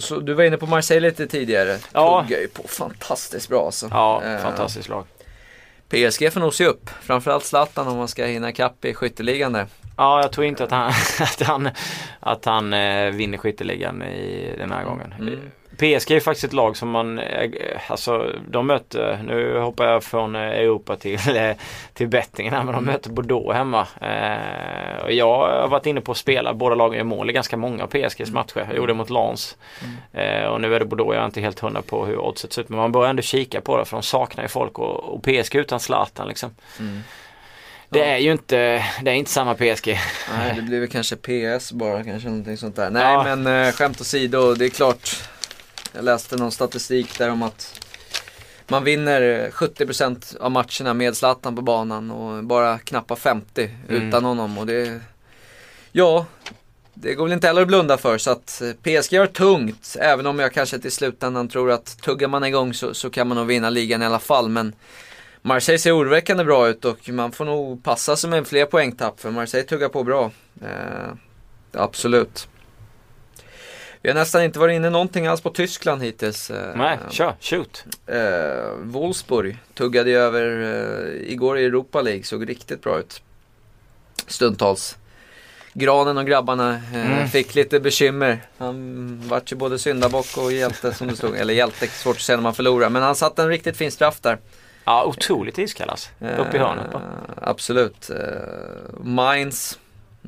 Så 0.00 0.20
du 0.20 0.32
var 0.34 0.44
inne 0.44 0.56
på 0.56 0.66
Marseille 0.66 1.08
lite 1.08 1.26
tidigare. 1.26 1.78
Ja. 1.92 2.22
Tuggar 2.28 2.40
ju 2.40 2.48
på 2.48 2.68
fantastiskt 2.68 3.48
bra 3.48 3.66
alltså. 3.66 3.88
Ja, 3.90 4.22
Eh, 4.24 4.42
fantastiskt 4.42 4.88
lag. 4.88 5.04
PSG 5.88 6.32
får 6.32 6.40
nog 6.40 6.54
se 6.54 6.66
upp. 6.66 6.90
Framförallt 7.02 7.44
Zlatan 7.44 7.88
om 7.88 7.96
man 7.96 8.08
ska 8.08 8.24
hinna 8.24 8.50
ikapp 8.50 8.84
i 8.84 8.94
skytteligan 8.94 9.52
där. 9.52 9.66
Ja, 9.96 10.22
jag 10.22 10.32
tror 10.32 10.46
inte 10.46 10.64
att 10.64 10.70
han, 10.70 10.88
att 11.20 11.42
han, 11.42 11.68
att 12.20 12.44
han 12.44 12.72
eh, 12.72 13.10
vinner 13.10 13.38
skytteligan 13.38 14.02
i 14.02 14.54
den 14.58 14.72
här 14.72 14.84
gången. 14.84 15.14
Mm. 15.18 15.40
PSG 15.80 16.10
är 16.10 16.20
faktiskt 16.20 16.44
ett 16.44 16.52
lag 16.52 16.76
som 16.76 16.90
man, 16.90 17.18
eh, 17.18 17.50
alltså 17.88 18.32
de 18.48 18.66
möter, 18.66 19.20
nu 19.26 19.58
hoppar 19.58 19.84
jag 19.86 20.04
från 20.04 20.34
eh, 20.36 20.42
Europa 20.42 20.96
till, 20.96 21.18
eh, 21.36 21.50
till 21.94 22.08
bettingen 22.08 22.54
här, 22.54 22.64
men 22.64 22.74
de 22.74 22.84
möter 22.84 23.10
Bordeaux 23.10 23.54
hemma. 23.54 23.86
Eh, 24.00 25.04
och 25.04 25.12
jag 25.12 25.38
har 25.60 25.68
varit 25.68 25.86
inne 25.86 26.00
på 26.00 26.12
att 26.12 26.18
spela, 26.18 26.54
båda 26.54 26.74
lagen 26.74 26.96
gör 26.98 27.04
mål 27.04 27.30
i 27.30 27.32
ganska 27.32 27.56
många 27.56 27.82
av 27.84 27.86
PSGs 27.86 28.30
matcher. 28.30 28.64
Jag 28.68 28.76
gjorde 28.76 28.92
det 28.92 28.96
mot 28.96 29.10
Lens. 29.10 29.56
Eh, 30.12 30.44
och 30.44 30.60
nu 30.60 30.74
är 30.74 30.78
det 30.78 30.84
Bordeaux, 30.86 31.14
jag 31.14 31.22
är 31.22 31.26
inte 31.26 31.40
helt 31.40 31.60
hundra 31.60 31.82
på 31.82 32.06
hur 32.06 32.16
oddset 32.18 32.52
ser 32.52 32.62
ut. 32.62 32.68
Men 32.68 32.78
man 32.78 32.92
bör 32.92 33.06
ändå 33.06 33.22
kika 33.22 33.60
på 33.60 33.76
det 33.78 33.84
för 33.84 33.96
de 33.96 34.02
saknar 34.02 34.44
ju 34.44 34.48
folk 34.48 34.78
och, 34.78 35.14
och 35.14 35.22
PSG 35.22 35.54
utan 35.56 35.80
Zlatan 35.80 36.28
liksom. 36.28 36.50
Mm. 36.78 37.00
Det 37.92 38.04
är 38.04 38.18
ju 38.18 38.32
inte, 38.32 38.84
det 39.02 39.10
är 39.10 39.14
inte 39.14 39.30
samma 39.30 39.54
PSG. 39.54 39.98
Nej, 40.38 40.52
det 40.56 40.62
blir 40.62 40.80
väl 40.80 40.88
kanske 40.88 41.16
PS 41.16 41.72
bara, 41.72 42.04
kanske 42.04 42.28
någonting 42.28 42.56
sånt 42.56 42.76
där. 42.76 42.90
Nej, 42.90 43.02
Ja. 43.02 43.36
men 43.36 43.66
eh, 43.66 43.72
skämt 43.72 44.00
åsido, 44.00 44.54
det 44.54 44.64
är 44.64 44.68
klart. 44.68 45.10
Jag 45.92 46.04
läste 46.04 46.36
någon 46.36 46.52
statistik 46.52 47.18
där 47.18 47.30
om 47.30 47.42
att 47.42 47.80
man 48.68 48.84
vinner 48.84 49.22
eh, 49.22 49.50
70% 49.50 50.36
av 50.40 50.50
matcherna 50.50 50.94
med 50.94 51.16
Zlatan 51.16 51.56
på 51.56 51.62
banan 51.62 52.10
och 52.10 52.44
bara 52.44 52.78
knappa 52.78 53.16
50 53.16 53.70
Mm. 53.88 54.08
utan 54.08 54.24
honom. 54.24 54.58
Och 54.58 54.66
det, 54.66 55.00
ja, 55.92 56.26
det 56.94 57.14
går 57.14 57.24
väl 57.24 57.32
inte 57.32 57.46
heller 57.46 57.62
att 57.62 57.68
blunda 57.68 57.96
för. 57.98 58.18
Så 58.18 58.30
att 58.30 58.62
eh, 58.62 58.72
PSG 58.72 59.18
har 59.18 59.26
tungt, 59.26 59.96
även 60.00 60.26
om 60.26 60.38
jag 60.38 60.52
kanske 60.52 60.78
till 60.78 60.92
slutändan 60.92 61.48
tror 61.48 61.70
att 61.70 61.98
tuggar 62.02 62.28
man 62.28 62.44
igång 62.44 62.74
så, 62.74 62.94
så 62.94 63.10
kan 63.10 63.28
man 63.28 63.36
nog 63.36 63.46
vinna 63.46 63.70
ligan 63.70 64.02
i 64.02 64.06
alla 64.06 64.18
fall. 64.18 64.48
Men 64.48 64.72
Marseille 65.42 65.78
ser 65.78 65.96
oroväckande 65.98 66.44
bra 66.44 66.68
ut 66.68 66.84
och 66.84 67.08
man 67.08 67.32
får 67.32 67.44
nog 67.44 67.84
passa 67.84 68.16
sig 68.16 68.30
med 68.30 68.46
fler 68.46 68.64
poängtapp 68.66 69.20
för 69.20 69.30
Marseille 69.30 69.68
tuggar 69.68 69.88
på 69.88 70.04
bra. 70.04 70.30
Eh, 70.62 71.12
absolut. 71.72 72.48
Vi 74.02 74.08
har 74.08 74.14
nästan 74.14 74.42
inte 74.42 74.58
varit 74.58 74.74
inne 74.76 74.90
någonting 74.90 75.26
alls 75.26 75.40
på 75.40 75.50
Tyskland 75.50 76.02
hittills. 76.02 76.50
Eh, 76.50 76.76
Nej, 76.76 76.98
kör, 77.10 77.34
shoot. 77.40 77.84
Eh, 78.06 78.70
Wolfsburg 78.82 79.58
tuggade 79.74 80.10
ju 80.10 80.16
över 80.16 80.62
eh, 80.62 81.32
igår 81.32 81.58
i 81.58 81.64
Europa 81.64 82.00
League, 82.02 82.22
såg 82.22 82.48
riktigt 82.48 82.82
bra 82.82 82.98
ut. 82.98 83.22
Stundtals. 84.26 84.96
Granen 85.72 86.18
och 86.18 86.26
grabbarna 86.26 86.74
eh, 86.74 87.10
Mm. 87.12 87.28
fick 87.28 87.54
lite 87.54 87.80
bekymmer. 87.80 88.42
Han 88.58 89.20
vart 89.28 89.52
ju 89.52 89.56
både 89.56 89.78
syndabock 89.78 90.36
och 90.36 90.52
hjälte 90.52 90.94
som 90.94 91.06
det 91.06 91.16
stod. 91.16 91.36
Eller 91.36 91.54
hjälte, 91.54 91.86
svårt 91.86 92.16
att 92.16 92.22
säga 92.22 92.36
när 92.36 92.42
man 92.42 92.54
förlorar. 92.54 92.88
Men 92.90 93.02
han 93.02 93.14
satte 93.16 93.42
en 93.42 93.48
riktigt 93.48 93.76
fin 93.76 93.90
straff 93.90 94.20
där. 94.20 94.38
Ja, 94.84 95.04
otroligt 95.04 95.58
iskall 95.58 95.90
alltså. 95.90 96.08
Upp 96.38 96.54
i 96.54 96.58
hörnet 96.58 96.92
bara. 96.92 97.02
Eh, 97.02 97.08
absolut. 97.48 98.10
Uh, 98.10 98.16
Mainz. 99.04 99.78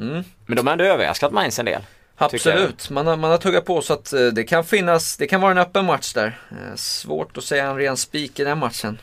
Mm. 0.00 0.24
Men 0.46 0.56
de 0.56 0.66
har 0.66 0.72
ändå 0.72 0.84
överraskat 0.84 1.32
Mainz 1.32 1.58
en 1.58 1.64
del. 1.64 1.82
Absolut, 2.24 2.90
man 2.90 3.06
har, 3.06 3.16
man 3.16 3.30
har 3.30 3.38
tuggat 3.38 3.64
på 3.64 3.82
så 3.82 3.92
att 3.92 4.12
eh, 4.12 4.26
det 4.26 4.44
kan 4.44 4.64
finnas, 4.64 5.16
det 5.16 5.26
kan 5.26 5.40
vara 5.40 5.50
en 5.52 5.58
öppen 5.58 5.84
match 5.84 6.12
där. 6.12 6.38
Eh, 6.50 6.76
svårt 6.76 7.36
att 7.36 7.44
säga 7.44 7.66
en 7.66 7.76
ren 7.76 7.96
spik 7.96 8.40
i 8.40 8.44
den 8.44 8.58
matchen. 8.58 8.98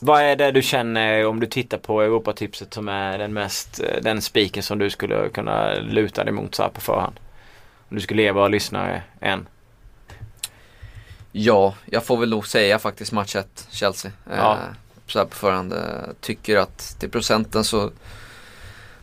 Vad 0.00 0.22
är 0.22 0.36
det 0.36 0.50
du 0.50 0.62
känner 0.62 1.26
om 1.26 1.40
du 1.40 1.46
tittar 1.46 1.78
på 1.78 2.02
Europatipset 2.02 2.74
som 2.74 2.88
är 2.88 3.18
den 3.18 3.32
mest, 3.32 3.80
eh, 3.80 4.02
den 4.02 4.22
spiken 4.22 4.62
som 4.62 4.78
du 4.78 4.90
skulle 4.90 5.28
kunna 5.28 5.74
luta 5.74 6.24
dig 6.24 6.32
mot 6.32 6.54
så 6.54 6.62
här 6.62 6.70
på 6.70 6.80
förhand? 6.80 7.20
Om 7.90 7.96
du 7.96 8.02
skulle 8.02 8.22
leva 8.22 8.42
och 8.42 8.50
lyssna 8.50 9.00
en. 9.20 9.46
Ja, 11.32 11.74
jag 11.86 12.04
får 12.04 12.16
väl 12.16 12.30
nog 12.30 12.46
säga 12.46 12.78
faktiskt 12.78 13.12
match 13.12 13.36
1, 13.36 13.68
Chelsea. 13.70 14.12
Eh, 14.30 14.36
Ja. 14.36 14.58
så 15.06 15.18
här 15.18 15.26
på 15.26 15.36
förhand. 15.36 15.72
Eh, 15.72 15.78
tycker 16.20 16.56
att 16.56 16.96
till 17.00 17.10
procenten 17.10 17.64
så, 17.64 17.90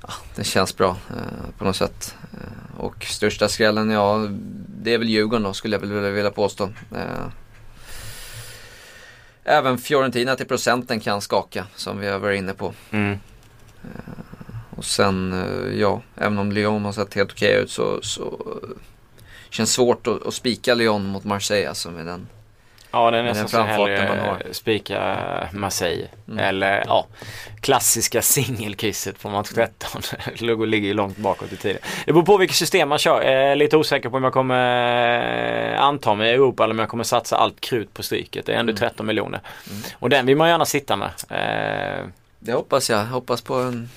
ja, 0.08 0.14
det 0.36 0.44
känns 0.44 0.78
bra 0.78 0.98
eh, 1.10 1.50
på 1.58 1.66
något 1.66 1.76
sätt. 1.76 2.16
Eh, 2.34 2.80
och 2.80 3.04
största 3.06 3.50
skrällen, 3.50 3.90
ja, 3.90 4.28
det 4.84 4.94
är 4.94 4.98
väl 4.98 5.10
Djurgården 5.10 5.44
då 5.44 5.54
skulle 5.54 5.76
jag 5.76 5.82
väl 5.82 5.92
vilja- 5.94 6.10
vilja 6.12 6.32
påstå. 6.32 6.70
Eh, 6.96 7.28
även 9.44 9.78
Fiorentina 9.78 10.36
till 10.36 10.46
procenten 10.48 11.00
kan 11.00 11.22
skaka, 11.22 11.66
som 11.76 12.00
vi 12.00 12.08
har 12.08 12.20
varit 12.20 12.38
inne 12.38 12.54
på. 12.54 12.74
Mm. 12.92 13.18
Och 14.76 14.86
sen, 14.86 15.34
eh, 15.34 15.80
ja, 15.80 16.02
även 16.16 16.38
om 16.38 16.52
Lyon 16.52 16.86
har 16.86 16.92
sett 16.92 17.14
helt 17.14 17.32
okej 17.32 17.54
ut 17.56 17.72
så, 17.72 18.00
så 18.02 18.58
eh, 18.64 18.70
känns 19.50 19.74
svårt 19.74 20.08
att, 20.08 20.28
att 20.28 20.34
spika 20.34 20.74
Lyon 20.76 21.06
mot 21.06 21.24
Marseille 21.24 21.70
alltså 21.70 21.92
med 21.92 22.06
den 22.06 22.28
Ja, 22.96 23.12
det 23.12 23.18
är 23.18 23.24
nästan 23.24 23.48
så 23.50 23.62
hellre 23.62 24.20
har. 24.26 24.44
spika 24.54 25.18
Marseille. 25.54 26.08
Mm. 26.28 26.40
Eller 26.40 26.84
ja, 26.88 27.06
klassiska 27.62 28.22
singelkrysset 28.22 29.20
på 29.22 29.30
match 29.30 29.50
13. 29.56 30.02
Lugo 30.36 30.66
ligger 30.66 30.88
ju 30.88 30.94
långt 30.94 31.18
bakåt 31.18 31.54
i 31.54 31.56
tiden. 31.58 31.82
Det 32.06 32.14
beror 32.14 32.24
på 32.26 32.38
vilket 32.38 32.58
system 32.58 32.90
man 32.90 32.98
kör. 33.00 33.22
Jag 33.22 33.34
är 33.52 33.56
lite 33.56 33.78
osäker 33.78 34.10
på 34.10 34.18
om 34.18 34.24
jag 34.24 34.34
kommer 34.34 35.74
eh, 35.74 35.82
anta 35.82 36.14
mig 36.16 36.30
i 36.30 36.34
Europa 36.34 36.64
eller 36.64 36.74
om 36.74 36.80
jag 36.80 36.90
kommer 36.90 37.04
satsa 37.04 37.38
allt 37.38 37.62
krut 37.62 37.94
på 37.94 38.04
stryket. 38.04 38.46
Det 38.46 38.54
är 38.54 38.58
ändå 38.58 38.72
Mm. 38.72 38.80
13 38.80 39.06
miljoner. 39.06 39.40
Mm. 39.70 39.84
Och 40.00 40.10
den 40.10 40.26
vill 40.26 40.38
man 40.38 40.50
gärna 40.50 40.66
sitta 40.66 40.96
med. 40.96 41.10
Eh, 41.30 42.06
Det 42.40 42.52
hoppas 42.54 42.90
jag. 42.90 43.06
Hoppas 43.06 43.42
på 43.42 43.54
en... 43.56 43.90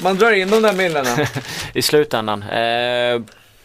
Man 0.00 0.16
drar 0.16 0.32
in 0.32 0.50
de 0.50 0.62
där 0.62 0.72
millarna. 0.72 1.16
i 1.74 1.82
slutändan. 1.82 2.42
Eh, 2.42 3.20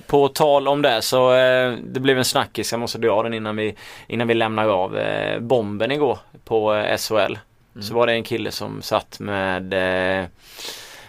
på 0.08 0.28
tal 0.28 0.68
om 0.68 0.82
det 0.82 1.02
så 1.02 1.34
eh, 1.34 1.74
det 1.84 2.00
blev 2.00 2.18
en 2.18 2.26
snackis, 2.26 2.72
jag 2.72 2.80
måste 2.80 2.98
dra 2.98 3.24
den 3.24 3.34
innan 3.34 3.56
vi, 3.56 3.76
innan 4.08 4.28
vi 4.28 4.34
lämnar 4.34 4.68
av. 4.68 4.98
Eh, 4.98 5.40
bomben 5.40 5.92
igår 5.92 6.18
på 6.46 6.76
eh, 6.76 6.98
SHL. 6.98 7.38
Så 7.82 7.94
var 7.94 8.08
det 8.08 8.14
en 8.14 8.24
kille 8.24 8.52
som 8.52 8.82
satt 8.82 9.20
med 9.20 9.74
eh, 9.74 10.26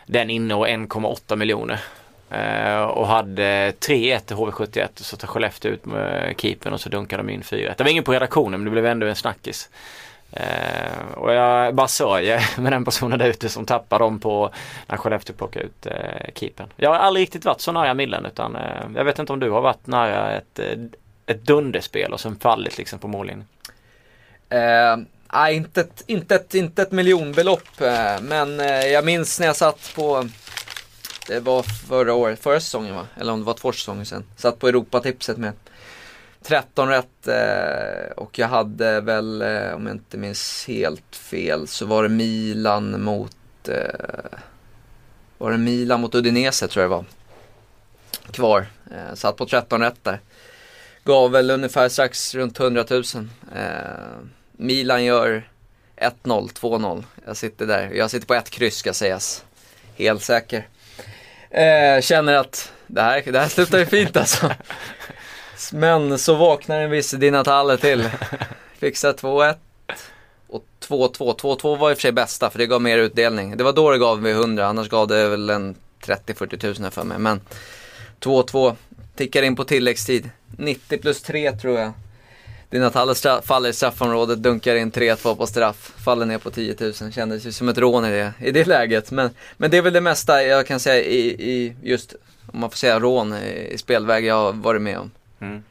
den 0.07 0.31
inne 0.31 0.55
och 0.55 0.69
1,8 0.69 1.37
miljoner. 1.37 1.81
Eh, 2.31 2.83
och 2.83 3.07
hade 3.07 3.71
3-1 3.71 4.19
till 4.19 4.37
HV71 4.37 4.89
och 5.01 5.07
så 5.07 5.17
tar 5.17 5.29
Skellefteå 5.29 5.73
ut 5.73 5.87
med 5.87 6.35
keepern 6.39 6.73
och 6.73 6.81
så 6.81 6.89
dunkar 6.89 7.19
de 7.19 7.31
in 7.31 7.43
4-1. 7.43 7.75
Det 7.77 7.85
var 7.85 7.91
ingen 7.91 8.05
på 8.05 8.13
redaktionen 8.13 8.61
men 8.61 8.65
det 8.65 8.71
blev 8.71 8.87
ändå 8.87 9.07
en 9.07 9.17
snackis. 9.17 9.71
Eh, 10.37 11.15
och 11.15 11.33
jag 11.33 11.75
bara 11.75 11.89
sörjer 11.89 12.61
med 12.61 12.73
den 12.73 12.85
personen 12.85 13.19
där 13.19 13.27
ute 13.27 13.49
som 13.49 13.67
tappar 13.67 13.99
dem 13.99 14.19
på 14.19 14.51
när 14.87 14.97
Skellefteå 14.97 15.37
plockar 15.37 15.61
ut 15.61 15.87
eh, 15.87 16.33
keepern. 16.35 16.69
Jag 16.77 16.91
har 16.91 16.97
aldrig 16.97 17.23
riktigt 17.23 17.45
varit 17.45 17.61
så 17.61 17.73
nära 17.73 17.95
millen 17.95 18.27
utan 18.27 18.57
eh, 18.57 18.63
jag 18.95 19.05
vet 19.05 19.19
inte 19.19 19.33
om 19.33 19.41
du 19.41 19.51
har 19.51 19.61
varit 19.61 19.87
nära 19.87 20.33
ett, 20.33 20.59
eh, 20.59 20.79
ett 21.27 21.43
dunderspel 21.43 22.13
och 22.13 22.21
sen 22.21 22.37
fallit 22.37 22.79
liksom 22.79 22.99
på 22.99 23.09
mållinjen. 23.09 23.47
Eh, 24.49 24.97
nej, 25.33 25.57
inte 25.57 25.81
ett, 25.81 26.05
inte, 26.07 26.35
ett, 26.35 26.55
inte 26.55 26.83
ett 26.83 26.93
miljonbelopp. 26.93 27.81
Eh, 27.81 28.21
men 28.23 28.61
eh, 28.61 28.87
jag 28.87 29.05
minns 29.05 29.41
när 29.41 29.47
jag 29.47 29.57
satt 29.57 29.93
på, 29.97 30.29
det 31.29 31.41
var 31.41 31.63
förra 31.63 32.15
året, 32.15 32.43
förra 32.43 32.61
säsongen 32.61 32.95
va? 32.95 33.07
Eller 33.21 33.33
om 33.33 33.39
det 33.39 33.47
var 33.47 33.55
två 33.55 33.73
säsonger 33.73 34.05
sedan. 34.05 34.25
Satt 34.37 34.59
på 34.59 34.69
Europatipset 34.69 35.37
med 35.37 35.53
13 36.45 36.89
rätt 36.89 37.29
eh, 37.29 38.13
och 38.17 38.39
jag 38.39 38.49
hade 38.49 39.01
väl, 39.01 39.43
eh, 39.43 39.75
om 39.75 39.87
jag 39.87 39.95
inte 39.95 40.17
minns 40.17 40.65
helt 40.69 41.17
fel, 41.17 41.69
så 41.69 41.87
var 41.87 42.03
det 42.03 42.09
Milan 42.09 43.03
mot, 43.03 43.69
eh, 43.69 44.39
var 45.39 45.51
det 45.51 45.59
Milan 45.59 46.01
mot 46.01 46.15
Udinese 46.15 46.69
tror 46.69 46.83
jag 46.83 46.91
det 46.91 46.97
var. 46.97 47.05
Kvar, 48.31 48.67
eh, 48.91 49.15
satt 49.15 49.37
på 49.37 49.47
13 49.47 49.81
rätt 49.81 50.05
där. 50.05 50.21
Gav 51.05 51.31
väl 51.31 51.51
ungefär 51.51 51.89
strax 51.89 52.35
runt 52.35 52.61
100 52.61 52.85
000. 52.91 53.03
Eh, 53.57 53.63
Milan 54.53 55.05
gör 55.05 55.49
1-0, 55.97 56.49
2-0. 56.49 57.05
Jag 57.27 57.37
sitter 57.37 57.67
där. 57.67 57.91
Jag 57.95 58.11
sitter 58.11 58.27
på 58.27 58.35
ett 58.35 58.51
kryss 58.51 58.77
ska 58.77 58.93
sägas. 58.93 59.45
Helt 59.97 60.23
säker. 60.23 60.69
Eh, 61.51 62.01
känner 62.01 62.35
att 62.35 62.73
det 62.87 63.03
här, 63.03 63.23
det 63.33 63.39
här 63.39 63.49
slutar 63.49 63.79
ju 63.79 63.87
fint 63.87 64.17
alltså. 64.17 64.51
Men 65.73 66.19
så 66.19 66.35
vaknar 66.35 66.81
en 66.81 66.91
viss 66.91 67.11
Di 67.11 67.31
Natale 67.31 67.77
till. 67.77 68.11
Fixar 68.79 69.13
2-1 69.13 69.55
och 70.47 70.65
2-2. 70.89 71.37
2-2 71.41 71.79
var 71.79 71.91
i 71.91 71.93
och 71.93 71.99
för 71.99 72.03
sig 72.03 72.13
bästa 72.13 72.51
för 72.51 72.59
det 72.59 72.67
gav 72.67 72.83
mer 72.83 72.99
utdelning. 72.99 73.57
Det 73.57 73.65
var 73.65 73.73
då 73.73 73.91
det 73.91 73.99
gav 73.99 74.23
mig 74.23 74.33
100, 74.33 74.67
annars 74.67 74.89
gav 74.89 75.09
det 75.09 75.29
väl 75.29 75.51
en 75.51 75.75
30-40 76.05 76.59
tusen 76.59 76.91
för 76.91 77.05
mig. 77.05 77.19
Men 77.19 77.41
2-2 78.21 78.77
tickar 79.17 79.43
in 79.43 79.57
på 79.57 79.65
tilläggstid. 79.65 80.31
90 80.59 80.99
plus 80.99 81.23
3 81.23 81.53
tror 81.53 81.79
jag. 81.79 81.93
Di 82.71 82.79
Natale 82.79 83.15
faller 83.43 83.69
i 83.69 83.73
straffområdet, 83.73 84.43
dunkar 84.43 84.75
in 84.75 84.93
3-2 84.93 85.37
på 85.37 85.47
straff, 85.47 85.93
faller 86.05 86.27
ner 86.27 86.39
på 86.39 86.51
10 86.51 86.77
000. 86.81 87.13
Kändes 87.13 87.47
ju 87.47 87.53
som 87.53 87.69
ett 87.69 87.79
rån 87.79 88.05
i 88.05 88.11
det, 88.11 88.33
i 88.41 88.51
det 88.51 88.65
läget. 88.65 89.11
Men, 89.11 89.31
men 89.57 89.71
det 89.71 89.77
är 89.77 89.83
väl 89.83 89.93
det 89.93 90.01
mesta 90.01 90.43
jag 90.43 90.67
kan 90.67 90.81
säga 90.81 91.03
i, 91.05 91.19
i 91.29 91.77
just, 91.83 92.15
om 92.47 92.61
man 92.61 92.71
får 92.71 92.77
säga 92.77 93.01
rån 93.01 93.35
i, 93.35 93.69
i 93.73 93.79
spelväg 93.79 94.25
jag 94.25 94.35
har 94.35 94.53
varit 94.53 94.83
med 94.83 94.99
om. 94.99 95.11
Mm. 95.41 95.63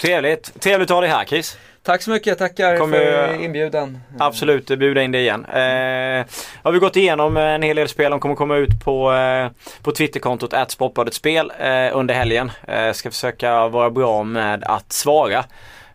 Trevligt, 0.00 0.60
trevligt 0.60 0.90
att 0.90 0.94
ha 0.94 1.00
dig 1.00 1.10
här 1.10 1.24
Chris. 1.24 1.58
Tack 1.82 2.02
så 2.02 2.10
mycket, 2.10 2.38
tackar 2.38 2.76
Kommer- 2.78 2.98
för 2.98 3.42
inbjudan. 3.44 3.98
Absolut, 4.18 4.66
bjuda 4.66 5.02
in 5.02 5.12
dig 5.12 5.20
igen. 5.20 5.44
Eh, 5.44 6.26
har 6.62 6.72
vi 6.72 6.78
gått 6.78 6.96
igenom 6.96 7.36
en 7.36 7.62
hel 7.62 7.76
del 7.76 7.88
spel. 7.88 8.10
De 8.10 8.20
kommer 8.20 8.34
komma 8.34 8.56
ut 8.56 8.84
på, 8.84 9.12
eh, 9.12 9.50
på 9.82 9.92
Twitterkontot 9.92 10.52
at 10.52 10.70
Sportbladetspel 10.70 11.52
eh, 11.58 11.90
under 11.92 12.14
helgen. 12.14 12.50
Eh, 12.68 12.92
ska 12.92 13.10
försöka 13.10 13.68
vara 13.68 13.90
bra 13.90 14.22
med 14.22 14.64
att 14.64 14.92
svara 14.92 15.44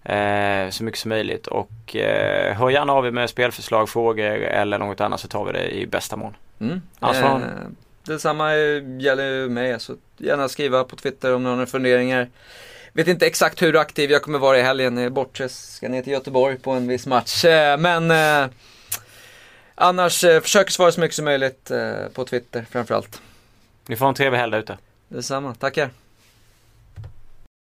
eh, 0.04 0.70
så 0.70 0.84
mycket 0.84 1.00
som 1.00 1.10
möjligt. 1.10 1.48
Och 1.48 1.96
eh, 1.96 2.56
hör 2.58 2.70
gärna 2.70 2.94
av 2.94 3.06
er 3.08 3.12
med 3.12 3.30
spelförslag, 3.30 3.90
frågor 3.90 4.26
eller 4.32 4.78
något 4.78 5.02
annat 5.02 5.20
så 5.20 5.28
tar 5.28 5.46
vi 5.46 5.52
det 5.52 5.70
i 5.70 5.88
bästa 5.88 6.16
mån. 6.16 6.36
Mm. 6.62 6.82
Alltså- 7.00 7.26
Eh, 7.26 7.40
detsamma 8.04 8.56
gäller 9.00 9.24
ju 9.24 9.50
mig, 9.50 9.80
så 9.80 9.96
gärna 10.18 10.50
skriva 10.50 10.84
på 10.84 10.96
Twitter 10.96 11.34
om 11.34 11.44
några 11.44 11.58
har 11.58 11.66
funderingar. 11.66 12.30
Vet 12.94 13.08
inte 13.08 13.26
exakt 13.26 13.62
hur 13.62 13.78
aktiv 13.78 14.12
jag 14.12 14.22
kommer 14.22 14.40
vara 14.40 14.60
i 14.60 14.62
helgen, 14.62 14.98
jag 14.98 15.52
ska 15.52 15.90
ner 15.90 16.02
till 16.02 16.14
Göteborg 16.14 16.58
på 16.58 16.72
en 16.72 16.88
viss 16.88 17.08
match. 17.08 17.46
Eh, 17.46 17.78
men 17.78 18.12
eh, 18.12 18.50
annars 19.76 20.24
eh, 20.24 20.42
försöker 20.42 20.72
svara 20.72 20.92
så 20.92 21.02
mycket 21.02 21.16
som 21.16 21.26
möjligt 21.26 21.72
eh, 21.72 22.08
på 22.14 22.26
Twitter 22.26 22.66
framförallt. 22.72 23.22
Ni 23.88 23.96
får 23.96 24.08
en 24.08 24.14
trevlig 24.14 24.40
helg 24.40 24.58
ute. 24.58 24.78
Detsamma, 25.08 25.56
tackar. 25.56 25.90